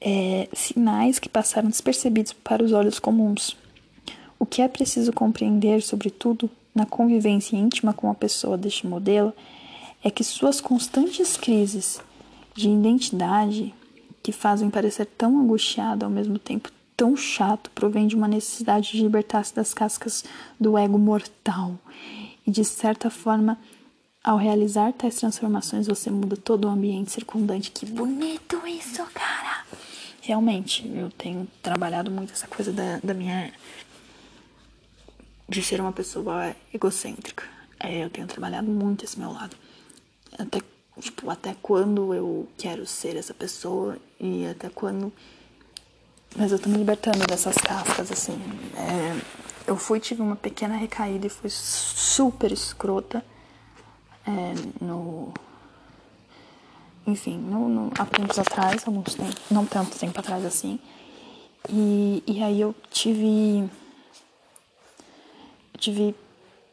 é, 0.00 0.48
sinais 0.52 1.20
que 1.20 1.28
passaram 1.28 1.68
despercebidos 1.68 2.32
para 2.32 2.64
os 2.64 2.72
olhos 2.72 2.98
comuns. 2.98 3.56
O 4.36 4.44
que 4.44 4.62
é 4.62 4.66
preciso 4.66 5.12
compreender, 5.12 5.80
sobretudo, 5.80 6.50
na 6.74 6.84
convivência 6.84 7.56
íntima 7.56 7.92
com 7.92 8.10
a 8.10 8.14
pessoa 8.16 8.58
deste 8.58 8.84
modelo, 8.84 9.32
é 10.02 10.10
que 10.10 10.24
suas 10.24 10.60
constantes 10.60 11.36
crises 11.36 12.00
de 12.52 12.68
identidade, 12.68 13.72
que 14.24 14.32
fazem 14.32 14.68
parecer 14.70 15.06
tão 15.06 15.38
angustiado 15.38 16.04
ao 16.04 16.10
mesmo 16.10 16.36
tempo 16.36 16.68
tão 16.96 17.16
chato, 17.16 17.70
provém 17.70 18.06
de 18.06 18.14
uma 18.14 18.28
necessidade 18.28 18.92
de 18.92 19.02
libertar-se 19.02 19.54
das 19.54 19.72
cascas 19.74 20.24
do 20.58 20.76
ego 20.76 20.98
mortal. 20.98 21.78
E 22.46 22.50
de 22.50 22.64
certa 22.64 23.10
forma, 23.10 23.58
ao 24.22 24.36
realizar 24.36 24.92
tais 24.92 25.16
transformações, 25.16 25.86
você 25.86 26.10
muda 26.10 26.36
todo 26.36 26.66
o 26.66 26.70
ambiente 26.70 27.10
circundante. 27.10 27.70
Que 27.70 27.86
bonito 27.86 28.60
isso, 28.66 29.04
cara! 29.12 29.64
Realmente, 30.20 30.88
eu 30.94 31.10
tenho 31.10 31.48
trabalhado 31.60 32.10
muito 32.10 32.32
essa 32.32 32.46
coisa 32.46 32.72
da, 32.72 32.98
da 33.02 33.12
minha 33.12 33.52
de 35.48 35.62
ser 35.62 35.80
uma 35.80 35.92
pessoa 35.92 36.54
egocêntrica. 36.72 37.44
É, 37.78 38.04
eu 38.04 38.08
tenho 38.08 38.26
trabalhado 38.26 38.70
muito 38.70 39.04
esse 39.04 39.18
meu 39.18 39.32
lado. 39.32 39.56
Até, 40.38 40.60
tipo, 41.00 41.28
até 41.28 41.56
quando 41.60 42.14
eu 42.14 42.48
quero 42.56 42.86
ser 42.86 43.16
essa 43.16 43.34
pessoa 43.34 43.98
e 44.20 44.46
até 44.46 44.68
quando. 44.68 45.12
Mas 46.36 46.52
eu 46.52 46.58
tô 46.58 46.68
me 46.68 46.78
libertando 46.78 47.26
dessas 47.26 47.56
cascas, 47.56 48.10
assim. 48.10 48.40
É, 48.76 49.20
eu 49.66 49.76
fui, 49.76 50.00
tive 50.00 50.22
uma 50.22 50.36
pequena 50.36 50.76
recaída 50.76 51.26
e 51.26 51.30
fui 51.30 51.50
super 51.50 52.50
escrota 52.52 53.24
é, 54.26 54.84
no. 54.84 55.32
Enfim, 57.06 57.36
no, 57.36 57.68
no, 57.68 57.92
há 57.98 58.06
tempos 58.06 58.38
atrás, 58.38 58.86
alguns 58.86 59.14
tempos, 59.14 59.42
não 59.50 59.66
tanto 59.66 59.98
tempo 59.98 60.18
atrás 60.18 60.44
assim. 60.44 60.78
E, 61.68 62.22
e 62.26 62.42
aí 62.42 62.60
eu 62.60 62.74
tive 62.90 63.68
tive 65.78 66.14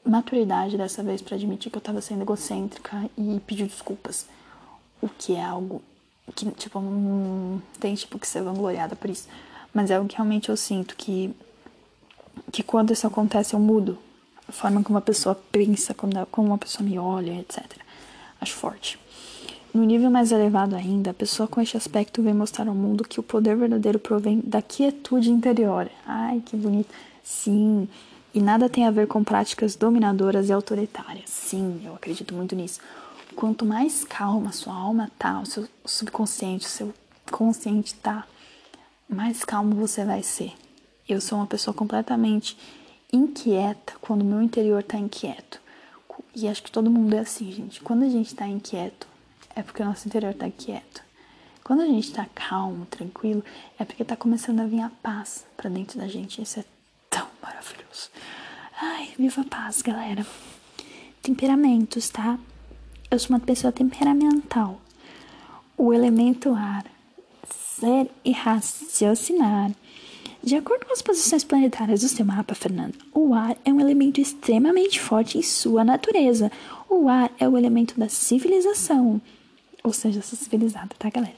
maturidade 0.05 0.77
dessa 0.77 1.01
vez 1.03 1.21
para 1.21 1.35
admitir 1.35 1.71
que 1.71 1.77
eu 1.77 1.81
tava 1.81 1.99
sendo 1.99 2.21
egocêntrica 2.21 3.09
e 3.17 3.39
pedir 3.45 3.65
desculpas. 3.67 4.27
O 5.01 5.09
que 5.09 5.35
é 5.35 5.43
algo 5.43 5.81
que, 6.35 6.49
tipo, 6.51 6.79
não 6.79 7.61
tem, 7.79 7.95
tipo, 7.95 8.19
que 8.19 8.27
ser 8.27 8.43
vangloriada 8.43 8.95
por 8.95 9.09
isso. 9.09 9.27
Mas 9.73 9.91
é 9.91 9.95
algo 9.95 10.07
que 10.07 10.15
realmente 10.15 10.49
eu 10.49 10.57
sinto 10.57 10.95
que, 10.95 11.33
que 12.51 12.63
quando 12.63 12.91
isso 12.91 13.05
acontece 13.05 13.53
eu 13.53 13.59
mudo. 13.59 13.97
A 14.47 14.51
forma 14.51 14.81
como 14.81 14.95
uma 14.97 15.01
pessoa 15.01 15.35
pensa, 15.51 15.93
como 15.93 16.47
uma 16.47 16.57
pessoa 16.57 16.87
me 16.87 16.97
olha, 16.97 17.39
etc. 17.39 17.65
Acho 18.41 18.53
forte. 18.53 18.99
No 19.71 19.83
nível 19.83 20.09
mais 20.09 20.31
elevado 20.31 20.75
ainda, 20.75 21.11
a 21.11 21.13
pessoa 21.13 21.47
com 21.47 21.61
este 21.61 21.77
aspecto 21.77 22.23
vem 22.23 22.33
mostrar 22.33 22.67
ao 22.67 22.73
mundo 22.73 23.07
que 23.07 23.19
o 23.19 23.23
poder 23.23 23.55
verdadeiro 23.55 23.99
provém 23.99 24.41
da 24.43 24.61
quietude 24.61 25.29
interior. 25.29 25.87
Ai, 26.07 26.41
que 26.43 26.57
bonito. 26.57 26.89
Sim, 27.23 27.87
e 28.33 28.39
nada 28.41 28.69
tem 28.69 28.85
a 28.85 28.91
ver 28.91 29.07
com 29.07 29.23
práticas 29.23 29.75
dominadoras 29.75 30.49
e 30.49 30.53
autoritárias. 30.53 31.29
Sim, 31.29 31.81
eu 31.83 31.93
acredito 31.93 32.33
muito 32.33 32.55
nisso. 32.55 32.79
Quanto 33.35 33.65
mais 33.65 34.03
calma 34.03 34.51
sua 34.51 34.73
alma 34.73 35.11
tá, 35.17 35.39
o 35.39 35.45
seu 35.45 35.67
subconsciente, 35.85 36.65
o 36.65 36.69
seu 36.69 36.93
consciente 37.31 37.93
tá, 37.95 38.25
mais 39.09 39.43
calmo 39.43 39.75
você 39.75 40.05
vai 40.05 40.21
ser. 40.21 40.53
Eu 41.07 41.19
sou 41.19 41.39
uma 41.39 41.47
pessoa 41.47 41.73
completamente 41.73 42.55
inquieta 43.11 43.93
quando 43.99 44.21
o 44.21 44.25
meu 44.25 44.41
interior 44.41 44.83
tá 44.83 44.97
inquieto. 44.97 45.59
E 46.35 46.47
acho 46.47 46.61
que 46.61 46.71
todo 46.71 46.91
mundo 46.91 47.15
é 47.15 47.19
assim, 47.19 47.51
gente. 47.51 47.81
Quando 47.81 48.03
a 48.03 48.09
gente 48.09 48.35
tá 48.35 48.47
inquieto, 48.47 49.07
é 49.55 49.63
porque 49.63 49.81
o 49.81 49.85
nosso 49.85 50.07
interior 50.07 50.33
tá 50.35 50.47
quieto. 50.49 51.03
Quando 51.63 51.81
a 51.81 51.87
gente 51.87 52.11
tá 52.13 52.27
calmo, 52.35 52.85
tranquilo, 52.85 53.43
é 53.79 53.83
porque 53.83 54.05
tá 54.05 54.15
começando 54.15 54.59
a 54.59 54.67
vir 54.67 54.81
a 54.81 54.91
paz 55.01 55.45
para 55.57 55.69
dentro 55.69 55.97
da 55.97 56.07
gente. 56.07 56.41
Isso 56.41 56.59
é 56.59 56.65
tão 57.09 57.27
maravilhoso. 57.41 58.11
Ai, 58.79 59.09
viva 59.17 59.41
a 59.41 59.45
paz, 59.45 59.81
galera. 59.81 60.25
Temperamentos, 61.21 62.09
tá? 62.09 62.37
Eu 63.09 63.17
sou 63.17 63.35
uma 63.35 63.39
pessoa 63.39 63.73
temperamental. 63.73 64.79
O 65.75 65.93
elemento 65.93 66.53
ar, 66.53 66.85
ser 67.79 68.09
e 68.23 68.31
raciocinar. 68.31 69.71
De 70.41 70.55
acordo 70.55 70.85
com 70.85 70.93
as 70.93 71.01
posições 71.01 71.43
planetárias 71.43 72.01
do 72.01 72.07
seu 72.07 72.25
mapa, 72.25 72.55
Fernanda, 72.55 72.93
o 73.13 73.33
ar 73.33 73.57
é 73.65 73.73
um 73.73 73.79
elemento 73.79 74.21
extremamente 74.21 74.99
forte 74.99 75.37
em 75.37 75.41
sua 75.41 75.83
natureza. 75.83 76.51
O 76.89 77.09
ar 77.09 77.31
é 77.39 77.47
o 77.47 77.57
elemento 77.57 77.99
da 77.99 78.07
civilização. 78.07 79.21
Ou 79.83 79.93
seja, 79.93 80.21
civilizada, 80.21 80.95
tá, 80.97 81.09
galera? 81.09 81.35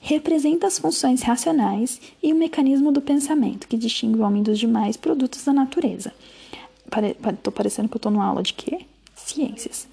representa 0.00 0.66
as 0.66 0.78
funções 0.78 1.22
racionais 1.22 2.00
e 2.22 2.32
o 2.32 2.36
mecanismo 2.36 2.90
do 2.90 3.02
pensamento 3.02 3.68
que 3.68 3.76
distingue 3.76 4.18
o 4.18 4.22
homem 4.22 4.42
dos 4.42 4.58
demais 4.58 4.96
produtos 4.96 5.44
da 5.44 5.52
natureza. 5.52 6.12
Pare, 6.90 7.14
tô 7.42 7.52
parecendo 7.52 7.88
que 7.88 7.96
eu 7.96 8.00
tô 8.00 8.10
numa 8.10 8.24
aula 8.24 8.42
de 8.42 8.54
quê? 8.54 8.80
Ciências. 9.14 9.86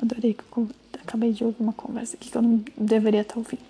Adorei 0.00 0.34
que 0.34 0.42
eu 0.56 0.68
acabei 1.02 1.32
de 1.32 1.44
ouvir 1.44 1.60
uma 1.60 1.72
conversa 1.72 2.16
aqui 2.16 2.30
que 2.30 2.36
eu 2.36 2.42
não 2.42 2.62
deveria 2.76 3.20
estar 3.22 3.36
ouvindo. 3.36 3.60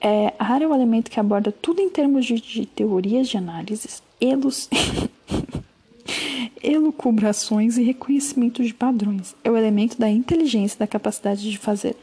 É, 0.00 0.32
a 0.38 0.52
área 0.52 0.64
é 0.64 0.68
o 0.68 0.74
elemento 0.74 1.10
que 1.10 1.20
aborda 1.20 1.52
tudo 1.52 1.80
em 1.82 1.90
termos 1.90 2.24
de, 2.24 2.40
de 2.40 2.64
teorias 2.64 3.28
de 3.28 3.36
análises, 3.36 4.02
elos 4.18 4.68
elucubrações 6.62 7.76
e 7.76 7.82
reconhecimento 7.82 8.62
de 8.62 8.72
padrões. 8.72 9.34
É 9.44 9.50
o 9.50 9.56
elemento 9.56 9.98
da 9.98 10.08
inteligência, 10.08 10.78
da 10.78 10.86
capacidade 10.86 11.50
de 11.50 11.58
fazer 11.58 11.96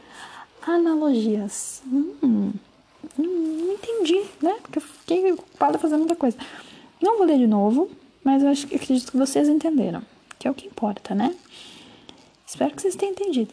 analogias. 0.62 1.82
Hum, 1.86 2.52
não 3.16 3.72
entendi, 3.72 4.22
né? 4.40 4.56
Porque 4.62 4.78
eu 4.78 4.82
fiquei 4.82 5.32
ocupada 5.32 5.78
fazendo 5.78 6.00
muita 6.00 6.16
coisa. 6.16 6.36
Não 7.00 7.18
vou 7.18 7.26
ler 7.26 7.38
de 7.38 7.46
novo, 7.46 7.90
mas 8.22 8.42
eu 8.42 8.48
acho 8.48 8.66
que 8.66 8.76
acredito 8.76 9.10
que 9.10 9.18
vocês 9.18 9.48
entenderam, 9.48 10.02
que 10.38 10.46
é 10.46 10.50
o 10.50 10.54
que 10.54 10.66
importa, 10.66 11.14
né? 11.14 11.34
Espero 12.48 12.74
que 12.74 12.80
vocês 12.80 12.96
tenham 12.96 13.12
entendido. 13.12 13.52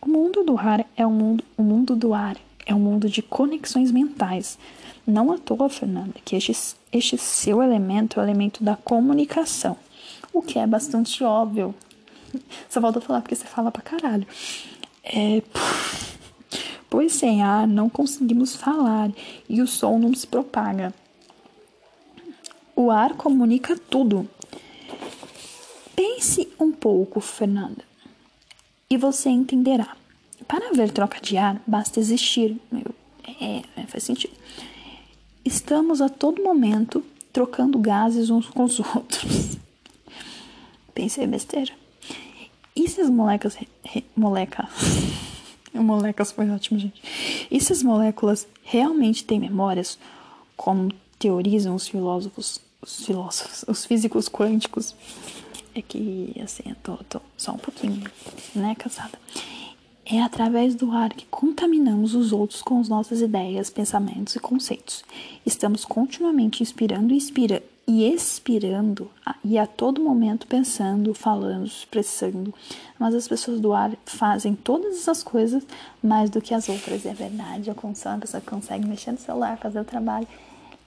O 0.00 0.08
mundo 0.08 0.42
do 0.42 0.56
ar 0.56 0.84
é 0.96 1.06
um 1.06 1.12
mundo, 1.12 1.44
o 1.56 1.62
mundo 1.62 1.94
do 1.94 2.14
ar 2.14 2.36
é 2.64 2.74
um 2.74 2.80
mundo 2.80 3.08
de 3.08 3.20
conexões 3.20 3.92
mentais. 3.92 4.58
Não 5.06 5.30
à 5.30 5.38
toa, 5.38 5.68
Fernanda, 5.68 6.14
que 6.24 6.34
este, 6.34 6.76
este 6.90 7.18
seu 7.18 7.62
elemento 7.62 8.18
é 8.18 8.22
o 8.22 8.26
elemento 8.26 8.64
da 8.64 8.74
comunicação 8.74 9.76
o 10.32 10.40
que 10.40 10.58
é 10.58 10.66
bastante 10.66 11.22
óbvio. 11.22 11.74
Só 12.68 12.80
falta 12.80 13.00
falar 13.00 13.20
porque 13.20 13.34
você 13.34 13.44
fala 13.44 13.70
pra 13.70 13.82
caralho. 13.82 14.26
É, 15.04 15.42
pois 16.88 17.12
sem 17.12 17.42
ar 17.42 17.66
não 17.66 17.88
conseguimos 17.88 18.56
falar 18.56 19.10
e 19.48 19.60
o 19.60 19.66
som 19.66 19.98
não 19.98 20.14
se 20.14 20.26
propaga. 20.26 20.94
O 22.74 22.90
ar 22.90 23.14
comunica 23.14 23.76
tudo. 23.76 24.28
Pense 25.94 26.48
um 26.58 26.72
pouco, 26.72 27.20
Fernanda, 27.20 27.84
e 28.92 28.96
você 28.98 29.30
entenderá. 29.30 29.96
Para 30.46 30.68
haver 30.68 30.90
troca 30.90 31.18
de 31.18 31.38
ar, 31.38 31.58
basta 31.66 31.98
existir. 31.98 32.60
É, 33.40 33.62
é, 33.74 33.86
faz 33.86 34.04
sentido. 34.04 34.34
Estamos 35.42 36.02
a 36.02 36.10
todo 36.10 36.42
momento 36.42 37.02
trocando 37.32 37.78
gases 37.78 38.28
uns 38.28 38.50
com 38.50 38.64
os 38.64 38.78
outros. 38.94 39.56
Pensei 40.94 41.26
besteira. 41.26 41.72
E 42.76 42.86
se 42.86 43.00
as 43.00 43.08
moléculas. 43.08 43.56
Moleca. 44.14 44.68
moléculas 45.72 46.30
foi 46.30 46.50
ótimo, 46.50 46.78
gente. 46.78 47.02
E 47.50 47.58
se 47.62 47.72
as 47.72 47.82
moléculas 47.82 48.46
realmente 48.62 49.24
têm 49.24 49.40
memórias, 49.40 49.98
como 50.54 50.92
teorizam 51.18 51.74
os 51.74 51.88
filósofos, 51.88 52.60
os 52.82 53.06
filósofos, 53.06 53.64
os 53.66 53.86
físicos 53.86 54.28
quânticos? 54.28 54.94
É 55.74 55.80
que, 55.80 56.34
assim, 56.42 56.64
eu 56.66 56.76
tô, 56.82 56.96
tô 57.04 57.20
só 57.36 57.52
um 57.52 57.58
pouquinho, 57.58 58.02
né, 58.54 58.74
cansada. 58.74 59.18
É 60.04 60.20
através 60.20 60.74
do 60.74 60.90
ar 60.90 61.10
que 61.10 61.24
contaminamos 61.26 62.14
os 62.14 62.32
outros 62.32 62.60
com 62.60 62.80
as 62.80 62.88
nossas 62.88 63.20
ideias, 63.20 63.70
pensamentos 63.70 64.34
e 64.34 64.40
conceitos. 64.40 65.04
Estamos 65.46 65.84
continuamente 65.84 66.62
inspirando 66.62 67.14
e, 67.14 67.16
inspira 67.16 67.62
e 67.86 68.04
expirando 68.04 69.10
e 69.44 69.56
a 69.56 69.66
todo 69.66 70.02
momento 70.02 70.46
pensando, 70.46 71.14
falando, 71.14 71.66
expressando. 71.66 72.52
Mas 72.98 73.14
as 73.14 73.26
pessoas 73.26 73.60
do 73.60 73.72
ar 73.72 73.92
fazem 74.04 74.54
todas 74.54 74.96
essas 74.96 75.22
coisas 75.22 75.64
mais 76.02 76.28
do 76.28 76.40
que 76.40 76.52
as 76.52 76.68
outras. 76.68 77.06
É 77.06 77.14
verdade, 77.14 77.70
eu 77.70 77.94
sou 77.94 78.12
uma 78.12 78.18
pessoa 78.18 78.42
consegue 78.42 78.86
mexer 78.86 79.12
no 79.12 79.18
celular, 79.18 79.56
fazer 79.56 79.80
o 79.80 79.84
trabalho, 79.84 80.26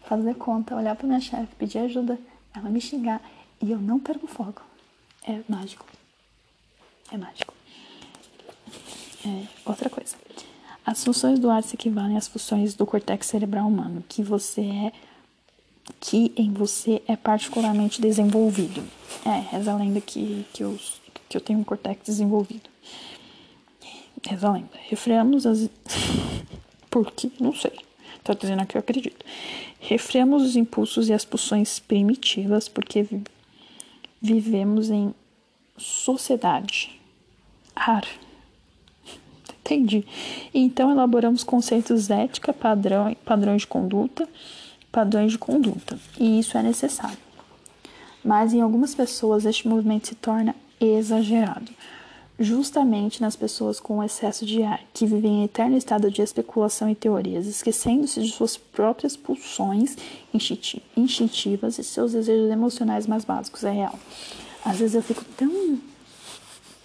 fazer 0.04 0.36
conta, 0.36 0.76
olhar 0.76 0.96
para 0.96 1.08
minha 1.08 1.22
chefe, 1.22 1.56
pedir 1.58 1.80
ajuda, 1.80 2.20
ela 2.54 2.70
me 2.70 2.82
xingar 2.82 3.22
e 3.62 3.72
eu 3.72 3.80
não 3.80 3.98
perco 3.98 4.28
foco. 4.28 4.75
É 5.28 5.42
mágico. 5.48 5.86
É 7.12 7.18
mágico. 7.18 7.54
É, 9.26 9.48
outra 9.66 9.90
coisa. 9.90 10.16
As 10.86 11.04
funções 11.04 11.40
do 11.40 11.50
ar 11.50 11.64
se 11.64 11.76
equivalem 11.76 12.16
às 12.16 12.28
funções 12.28 12.76
do 12.76 12.86
cortex 12.86 13.26
cerebral 13.26 13.68
humano, 13.68 14.04
que 14.08 14.22
você 14.22 14.62
é 14.62 14.92
que 16.00 16.32
em 16.36 16.52
você 16.52 17.02
é 17.08 17.16
particularmente 17.16 18.02
desenvolvido. 18.02 18.84
É, 19.26 19.56
reza 19.56 19.72
a 19.72 19.76
lenda 19.76 20.02
que, 20.02 20.46
que, 20.54 20.64
eu, 20.64 20.80
que 21.28 21.38
eu 21.38 21.42
tenho 21.42 21.60
um 21.60 21.64
cortex 21.64 22.04
desenvolvido. 22.06 22.70
Reza 24.24 24.48
a 24.48 24.54
lenda. 24.54 24.70
Refreamos 24.88 25.46
as. 25.46 25.70
Por 26.90 27.12
que? 27.12 27.32
Não 27.40 27.54
sei. 27.54 27.74
Tá 28.24 28.34
dizendo 28.34 28.62
aqui, 28.62 28.78
eu 28.78 28.80
acredito. 28.80 29.24
Refreamos 29.80 30.44
os 30.44 30.56
impulsos 30.56 31.10
e 31.10 31.14
as 31.14 31.26
pulsões 31.26 31.80
primitivas 31.80 32.68
porque 32.68 33.06
vivemos 34.26 34.90
em 34.90 35.14
sociedade. 35.78 37.00
Ar. 37.76 38.06
Entendi. 39.60 40.06
Então 40.54 40.92
elaboramos 40.92 41.44
conceitos 41.44 42.10
ética, 42.10 42.54
padrão, 42.54 43.16
padrões 43.26 43.62
de 43.62 43.68
conduta, 43.68 44.28
padrões 44.92 45.32
de 45.32 45.38
conduta. 45.38 46.00
E 46.20 46.40
isso 46.40 46.58
é 46.58 46.64
necessário. 46.64 47.18
Mas 48.24 48.54
em 48.54 48.62
algumas 48.62 48.96
pessoas 48.96 49.46
este 49.46 49.68
movimento 49.68 50.08
se 50.08 50.16
torna 50.16 50.56
exagerado. 50.80 51.72
Justamente 52.38 53.22
nas 53.22 53.36
pessoas 53.36 53.80
com 53.80 54.04
excesso 54.04 54.46
de 54.46 54.62
ar, 54.62 54.84
que 54.94 55.06
vivem 55.06 55.42
em 55.42 55.44
eterno 55.46 55.78
estado 55.78 56.12
de 56.12 56.22
especulação 56.22 56.90
e 56.90 56.96
teorias, 56.96 57.46
esquecendo-se 57.46 58.22
de 58.22 58.32
suas 58.32 58.58
próprias 58.58 59.16
pulsões 59.16 59.96
instintivas 60.98 61.80
e 61.80 61.84
seus 61.84 62.12
desejos 62.12 62.52
emocionais 62.52 63.08
mais 63.08 63.24
básicos. 63.24 63.64
É 63.64 63.72
real. 63.72 63.98
Às 64.66 64.80
vezes 64.80 64.96
eu 64.96 65.02
fico 65.02 65.24
tão. 65.38 65.80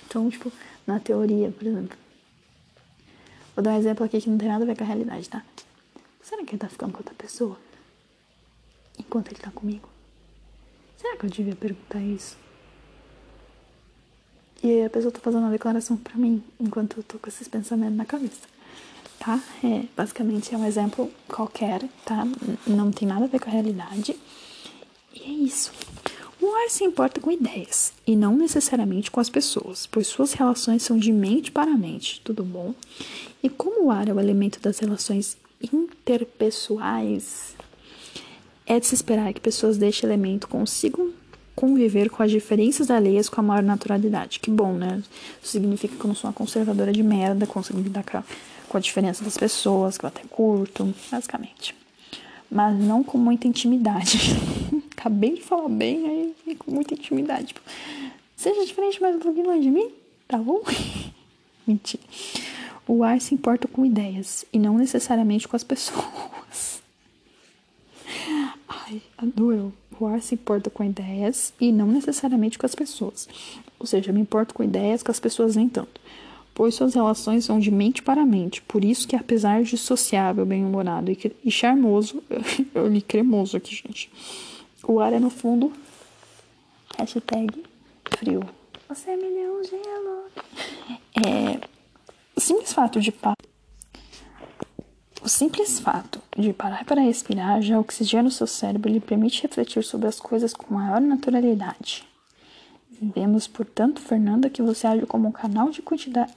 tão, 0.08 0.30
tipo, 0.30 0.52
na 0.86 1.00
teoria, 1.00 1.50
por 1.50 1.66
exemplo 1.66 1.98
Vou 3.54 3.64
dar 3.64 3.72
um 3.72 3.78
exemplo 3.78 4.06
aqui 4.06 4.20
que 4.20 4.30
não 4.30 4.38
tem 4.38 4.48
nada 4.48 4.64
a 4.64 4.66
ver 4.66 4.76
com 4.76 4.84
a 4.84 4.86
realidade, 4.86 5.28
tá? 5.28 5.44
Será 6.22 6.42
que 6.44 6.52
ele 6.52 6.58
tá 6.58 6.68
ficando 6.68 6.92
com 6.92 6.98
outra 6.98 7.14
pessoa? 7.14 7.58
Enquanto 8.98 9.32
ele 9.32 9.40
tá 9.40 9.50
comigo? 9.50 9.88
Será 10.96 11.16
que 11.16 11.26
eu 11.26 11.30
devia 11.30 11.56
perguntar 11.56 12.00
isso? 12.00 12.38
E 14.62 14.82
a 14.82 14.90
pessoa 14.90 15.10
tá 15.10 15.20
fazendo 15.20 15.42
uma 15.42 15.50
declaração 15.50 15.96
pra 15.96 16.16
mim, 16.16 16.42
enquanto 16.60 16.98
eu 16.98 17.02
tô 17.02 17.18
com 17.18 17.28
esses 17.28 17.48
pensamentos 17.48 17.96
na 17.96 18.04
cabeça. 18.04 18.48
Tá? 19.18 19.40
É, 19.62 19.84
basicamente 19.96 20.54
é 20.54 20.58
um 20.58 20.66
exemplo 20.66 21.10
qualquer, 21.28 21.82
tá? 22.04 22.26
Não 22.66 22.90
tem 22.90 23.06
nada 23.06 23.24
a 23.24 23.28
ver 23.28 23.38
com 23.38 23.48
a 23.48 23.52
realidade. 23.52 24.18
E 25.14 25.22
é 25.22 25.28
isso. 25.28 25.72
O 26.40 26.54
ar 26.54 26.70
se 26.70 26.84
importa 26.84 27.20
com 27.20 27.30
ideias 27.30 27.92
e 28.06 28.16
não 28.16 28.34
necessariamente 28.34 29.10
com 29.10 29.20
as 29.20 29.28
pessoas, 29.28 29.86
pois 29.86 30.06
suas 30.06 30.32
relações 30.32 30.82
são 30.82 30.96
de 30.96 31.12
mente 31.12 31.50
para 31.50 31.76
mente, 31.76 32.20
tudo 32.24 32.42
bom? 32.42 32.74
E 33.42 33.50
como 33.50 33.86
o 33.86 33.90
ar 33.90 34.08
é 34.08 34.12
o 34.12 34.18
elemento 34.18 34.58
das 34.58 34.78
relações 34.78 35.36
interpessoais, 35.60 37.54
é 38.66 38.80
de 38.80 38.86
se 38.86 38.94
esperar 38.94 39.34
que 39.34 39.40
pessoas 39.40 39.76
deste 39.76 40.06
elemento 40.06 40.48
consigam 40.48 41.09
conviver 41.60 42.08
com 42.08 42.22
as 42.22 42.30
diferenças 42.30 42.90
alheias 42.90 43.28
com 43.28 43.38
a 43.38 43.44
maior 43.44 43.62
naturalidade. 43.62 44.40
Que 44.40 44.50
bom, 44.50 44.72
né? 44.72 45.02
Isso 45.42 45.52
significa 45.52 45.94
que 45.94 46.00
eu 46.00 46.08
não 46.08 46.14
sou 46.14 46.30
uma 46.30 46.32
conservadora 46.32 46.90
de 46.90 47.02
merda, 47.02 47.46
consigo 47.46 47.78
lidar 47.78 48.02
com 48.66 48.76
a 48.78 48.80
diferença 48.80 49.22
das 49.22 49.36
pessoas, 49.36 49.98
que 49.98 50.06
eu 50.06 50.08
até 50.08 50.22
curto, 50.30 50.94
basicamente. 51.10 51.76
Mas 52.50 52.78
não 52.78 53.04
com 53.04 53.18
muita 53.18 53.46
intimidade. 53.46 54.18
acabei 54.96 55.34
de 55.34 55.42
falar 55.42 55.68
bem, 55.68 56.08
aí 56.08 56.34
vem 56.46 56.56
com 56.56 56.70
muita 56.70 56.94
intimidade. 56.94 57.48
Tipo, 57.48 57.60
seja 58.34 58.64
diferente, 58.64 58.98
mas 58.98 59.16
um 59.16 59.18
pouquinho 59.18 59.46
longe 59.46 59.60
de 59.60 59.70
mim, 59.70 59.90
tá 60.26 60.38
bom? 60.38 60.62
Mentira. 61.68 62.02
O 62.88 63.04
ar 63.04 63.20
se 63.20 63.34
importa 63.34 63.68
com 63.68 63.84
ideias 63.84 64.46
e 64.50 64.58
não 64.58 64.78
necessariamente 64.78 65.46
com 65.46 65.56
as 65.56 65.62
pessoas. 65.62 66.82
Ai, 68.66 69.02
adoro. 69.18 69.74
O 70.00 70.06
ar 70.06 70.20
se 70.22 70.34
importa 70.34 70.70
com 70.70 70.82
ideias 70.82 71.52
e 71.60 71.70
não 71.70 71.86
necessariamente 71.86 72.58
com 72.58 72.66
as 72.66 72.74
pessoas. 72.74 73.28
Ou 73.78 73.86
seja, 73.86 74.12
me 74.12 74.20
importo 74.20 74.54
com 74.54 74.64
ideias, 74.64 75.02
com 75.02 75.10
as 75.10 75.20
pessoas 75.20 75.54
nem 75.54 75.68
tanto. 75.68 76.00
Pois 76.54 76.74
suas 76.74 76.94
relações 76.94 77.44
são 77.44 77.60
de 77.60 77.70
mente 77.70 78.02
para 78.02 78.24
mente. 78.24 78.62
Por 78.62 78.84
isso 78.84 79.06
que, 79.06 79.14
apesar 79.14 79.62
de 79.62 79.76
sociável, 79.76 80.44
bem-humorado 80.44 81.12
e 81.44 81.50
charmoso, 81.50 82.22
eu 82.74 82.88
li 82.88 83.02
cremoso 83.02 83.56
aqui, 83.56 83.74
gente 83.74 84.10
o 84.90 85.00
ar 85.00 85.12
é 85.12 85.20
no 85.20 85.30
fundo. 85.30 85.72
Hashtag 86.98 87.64
frio. 88.16 88.42
Você 88.88 89.14
me 89.16 89.30
deu 89.30 89.60
um 89.60 89.64
gelo. 89.64 90.24
É, 91.24 91.60
simples 92.36 92.72
fato 92.72 93.00
de 93.00 93.12
o 95.22 95.28
simples 95.28 95.80
fato 95.80 96.20
de 96.36 96.52
parar 96.52 96.84
para 96.84 97.00
respirar 97.00 97.60
já 97.62 97.78
oxigena 97.78 98.28
o 98.28 98.32
seu 98.32 98.46
cérebro 98.46 98.90
e 98.90 98.94
lhe 98.94 99.00
permite 99.00 99.42
refletir 99.42 99.84
sobre 99.84 100.08
as 100.08 100.18
coisas 100.18 100.54
com 100.54 100.74
maior 100.74 101.00
naturalidade. 101.00 102.04
Vemos, 103.02 103.46
portanto, 103.46 104.00
Fernanda, 104.00 104.50
que 104.50 104.60
você 104.60 104.86
age 104.86 105.06
como 105.06 105.28
um 105.28 105.32
canal 105.32 105.70
de, 105.70 105.82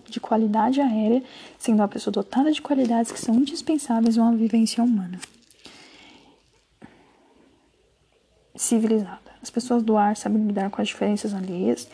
de 0.09 0.19
qualidade 0.19 0.79
aérea, 0.79 1.21
sendo 1.57 1.79
uma 1.79 1.87
pessoa 1.89 2.11
dotada 2.11 2.51
de 2.51 2.61
qualidades 2.61 3.11
que 3.11 3.19
são 3.19 3.35
indispensáveis 3.35 4.17
a 4.17 4.23
uma 4.23 4.35
vivência 4.35 4.81
humana. 4.81 5.19
civilizada. 8.55 9.19
As 9.41 9.49
pessoas 9.49 9.83
do 9.83 9.97
ar 9.97 10.15
sabem 10.15 10.45
lidar 10.45 10.69
com 10.69 10.81
as 10.81 10.87
diferenças 10.87 11.33
alheias 11.33 11.87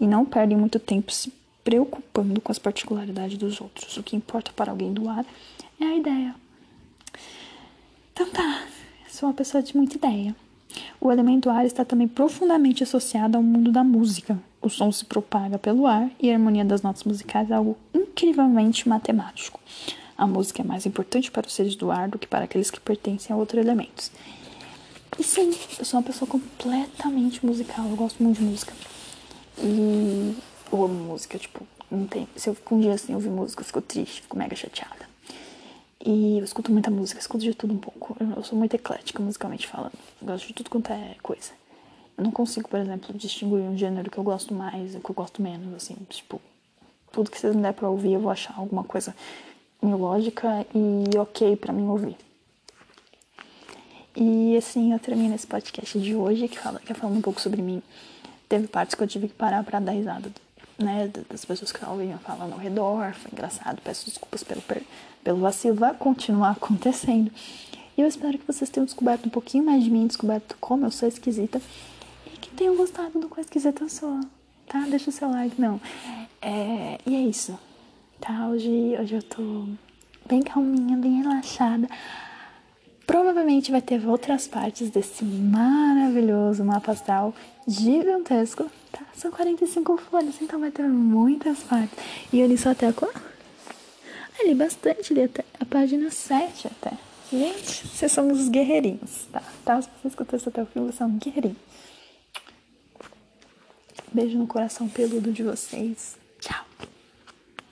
e 0.00 0.06
não 0.06 0.24
perdem 0.24 0.56
muito 0.56 0.78
tempo 0.78 1.12
se 1.12 1.32
preocupando 1.62 2.40
com 2.40 2.52
as 2.52 2.58
particularidades 2.58 3.38
dos 3.38 3.60
outros. 3.60 3.96
O 3.96 4.02
que 4.02 4.16
importa 4.16 4.52
para 4.54 4.70
alguém 4.70 4.92
do 4.92 5.08
ar 5.08 5.24
é 5.24 5.26
a 5.84 5.94
ideia. 5.94 6.34
Então 8.12 8.30
tá, 8.30 8.66
sou 9.08 9.28
uma 9.28 9.34
pessoa 9.34 9.62
de 9.62 9.76
muita 9.76 9.96
ideia. 9.96 10.34
O 11.00 11.12
elemento 11.12 11.50
ar 11.50 11.64
está 11.64 11.84
também 11.84 12.08
profundamente 12.08 12.82
associado 12.82 13.36
ao 13.36 13.42
mundo 13.42 13.70
da 13.70 13.84
música. 13.84 14.38
O 14.60 14.68
som 14.68 14.90
se 14.90 15.04
propaga 15.04 15.58
pelo 15.58 15.86
ar 15.86 16.10
e 16.20 16.30
a 16.30 16.34
harmonia 16.34 16.64
das 16.64 16.82
notas 16.82 17.04
musicais 17.04 17.50
é 17.50 17.54
algo 17.54 17.76
incrivelmente 17.94 18.88
matemático. 18.88 19.60
A 20.16 20.26
música 20.26 20.62
é 20.62 20.64
mais 20.64 20.86
importante 20.86 21.30
para 21.30 21.46
os 21.46 21.52
seres 21.52 21.76
do 21.76 21.90
ar 21.90 22.08
do 22.08 22.18
que 22.18 22.26
para 22.26 22.44
aqueles 22.44 22.70
que 22.70 22.80
pertencem 22.80 23.34
a 23.34 23.38
outros 23.38 23.62
elementos. 23.62 24.10
E 25.18 25.22
sim, 25.22 25.54
eu 25.78 25.84
sou 25.84 26.00
uma 26.00 26.06
pessoa 26.06 26.28
completamente 26.28 27.44
musical, 27.44 27.86
eu 27.86 27.96
gosto 27.96 28.22
muito 28.22 28.38
de 28.38 28.44
música. 28.44 28.72
E 29.58 30.36
eu 30.72 30.84
amo 30.84 30.94
música, 30.94 31.38
tipo, 31.38 31.66
não 31.90 32.06
tem. 32.06 32.26
Se 32.34 32.48
eu 32.48 32.54
fico 32.54 32.74
um 32.74 32.80
dia 32.80 32.96
sem 32.98 33.14
ouvir 33.14 33.30
música, 33.30 33.62
eu 33.62 33.66
fico 33.66 33.80
triste, 33.80 34.22
fico 34.22 34.36
mega 34.36 34.56
chateada. 34.56 35.06
E 36.08 36.38
eu 36.38 36.44
escuto 36.44 36.70
muita 36.70 36.88
música, 36.88 37.18
escuto 37.18 37.42
de 37.42 37.52
tudo 37.52 37.74
um 37.74 37.78
pouco. 37.78 38.16
Eu, 38.20 38.40
sou 38.44 38.56
muito 38.56 38.72
eclética 38.74 39.20
musicalmente 39.20 39.66
falando. 39.66 39.94
Eu 40.22 40.28
gosto 40.28 40.46
de 40.46 40.54
tudo 40.54 40.70
quanto 40.70 40.92
é 40.92 41.16
coisa. 41.20 41.50
Eu 42.16 42.22
não 42.22 42.30
consigo, 42.30 42.68
por 42.68 42.78
exemplo, 42.78 43.12
distinguir 43.12 43.58
um 43.58 43.76
gênero 43.76 44.08
que 44.08 44.16
eu 44.16 44.22
gosto 44.22 44.54
mais 44.54 44.94
e 44.94 45.00
que 45.00 45.10
eu 45.10 45.14
gosto 45.14 45.42
menos, 45.42 45.74
assim, 45.74 45.96
tipo, 46.08 46.40
tudo 47.10 47.28
que 47.28 47.40
vocês 47.40 47.56
me 47.56 47.60
der 47.60 47.72
pra 47.72 47.88
ouvir, 47.88 48.12
eu 48.12 48.20
vou 48.20 48.30
achar 48.30 48.54
alguma 48.56 48.84
coisa 48.84 49.16
lógica 49.82 50.64
e 50.72 51.18
ok 51.18 51.56
pra 51.56 51.72
mim 51.72 51.88
ouvir. 51.88 52.16
E 54.14 54.56
assim 54.56 54.92
eu 54.92 55.00
termino 55.00 55.34
esse 55.34 55.46
podcast 55.46 55.98
de 55.98 56.14
hoje, 56.14 56.46
que 56.46 56.58
fala, 56.58 56.78
que 56.78 56.92
é 56.92 56.94
falando 56.94 57.18
um 57.18 57.22
pouco 57.22 57.40
sobre 57.40 57.60
mim. 57.60 57.82
Teve 58.48 58.68
partes 58.68 58.94
que 58.94 59.02
eu 59.02 59.08
tive 59.08 59.26
que 59.26 59.34
parar 59.34 59.64
pra 59.64 59.80
dar 59.80 59.90
risada, 59.90 60.30
né? 60.78 61.10
Das 61.28 61.44
pessoas 61.44 61.72
que 61.72 61.78
estavam 61.78 62.18
falando 62.18 62.52
ao 62.52 62.58
redor. 62.58 63.12
Foi 63.14 63.30
engraçado. 63.32 63.80
Peço 63.82 64.06
desculpas 64.06 64.42
pelo, 64.42 64.62
pelo 65.22 65.38
vacilo. 65.38 65.76
Vai 65.76 65.94
continuar 65.94 66.52
acontecendo. 66.56 67.30
E 67.96 68.00
eu 68.00 68.06
espero 68.06 68.38
que 68.38 68.46
vocês 68.46 68.68
tenham 68.68 68.84
descoberto 68.84 69.26
um 69.26 69.30
pouquinho 69.30 69.64
mais 69.64 69.82
de 69.82 69.90
mim, 69.90 70.06
descoberto 70.06 70.56
como 70.60 70.84
eu 70.84 70.90
sou 70.90 71.08
esquisita. 71.08 71.60
E 72.26 72.36
que 72.36 72.50
tenham 72.50 72.76
gostado 72.76 73.18
do 73.18 73.28
quão 73.28 73.42
esquisita 73.42 73.84
eu 73.84 73.88
sou. 73.88 74.20
Tá? 74.66 74.80
Deixa 74.88 75.10
o 75.10 75.12
seu 75.12 75.30
like, 75.30 75.60
não. 75.60 75.80
É, 76.42 76.98
e 77.06 77.14
é 77.14 77.20
isso. 77.20 77.58
Tá? 78.20 78.48
Hoje, 78.48 78.96
hoje 79.00 79.14
eu 79.14 79.22
tô 79.22 79.66
bem 80.26 80.42
calminha, 80.42 80.96
bem 80.96 81.22
relaxada. 81.22 81.88
Provavelmente 83.06 83.70
vai 83.70 83.80
ter 83.80 84.04
outras 84.06 84.48
partes 84.48 84.90
desse 84.90 85.24
maravilhoso 85.24 86.64
mapa 86.64 86.90
astral 86.90 87.32
gigantesco, 87.66 88.68
tá? 88.96 89.06
São 89.14 89.30
45 89.30 89.96
folhas, 89.96 90.34
então 90.40 90.60
vai 90.60 90.70
ter 90.70 90.82
muitas 90.84 91.60
partes. 91.60 91.98
E 92.32 92.40
eu 92.40 92.46
li 92.46 92.56
só 92.56 92.70
até 92.70 92.92
qual? 92.92 93.12
Ah, 93.14 94.44
li 94.44 94.54
bastante, 94.54 95.12
li 95.12 95.22
até 95.22 95.44
a 95.58 95.64
página 95.64 96.10
7 96.10 96.68
até. 96.68 96.92
Gente, 97.30 97.86
vocês 97.88 98.12
são 98.12 98.30
os 98.30 98.48
guerreirinhos, 98.48 99.26
tá? 99.32 99.42
tá? 99.64 99.82
Se 99.82 99.88
você 100.00 100.08
escutou 100.08 100.36
isso 100.36 100.48
até 100.48 100.62
o 100.62 100.66
fim, 100.66 100.80
vocês 100.80 100.94
são 100.94 101.08
um 101.08 101.18
guerreirinho. 101.18 101.56
Beijo 104.12 104.38
no 104.38 104.46
coração 104.46 104.88
peludo 104.88 105.32
de 105.32 105.42
vocês. 105.42 106.16
Tchau. 106.40 106.64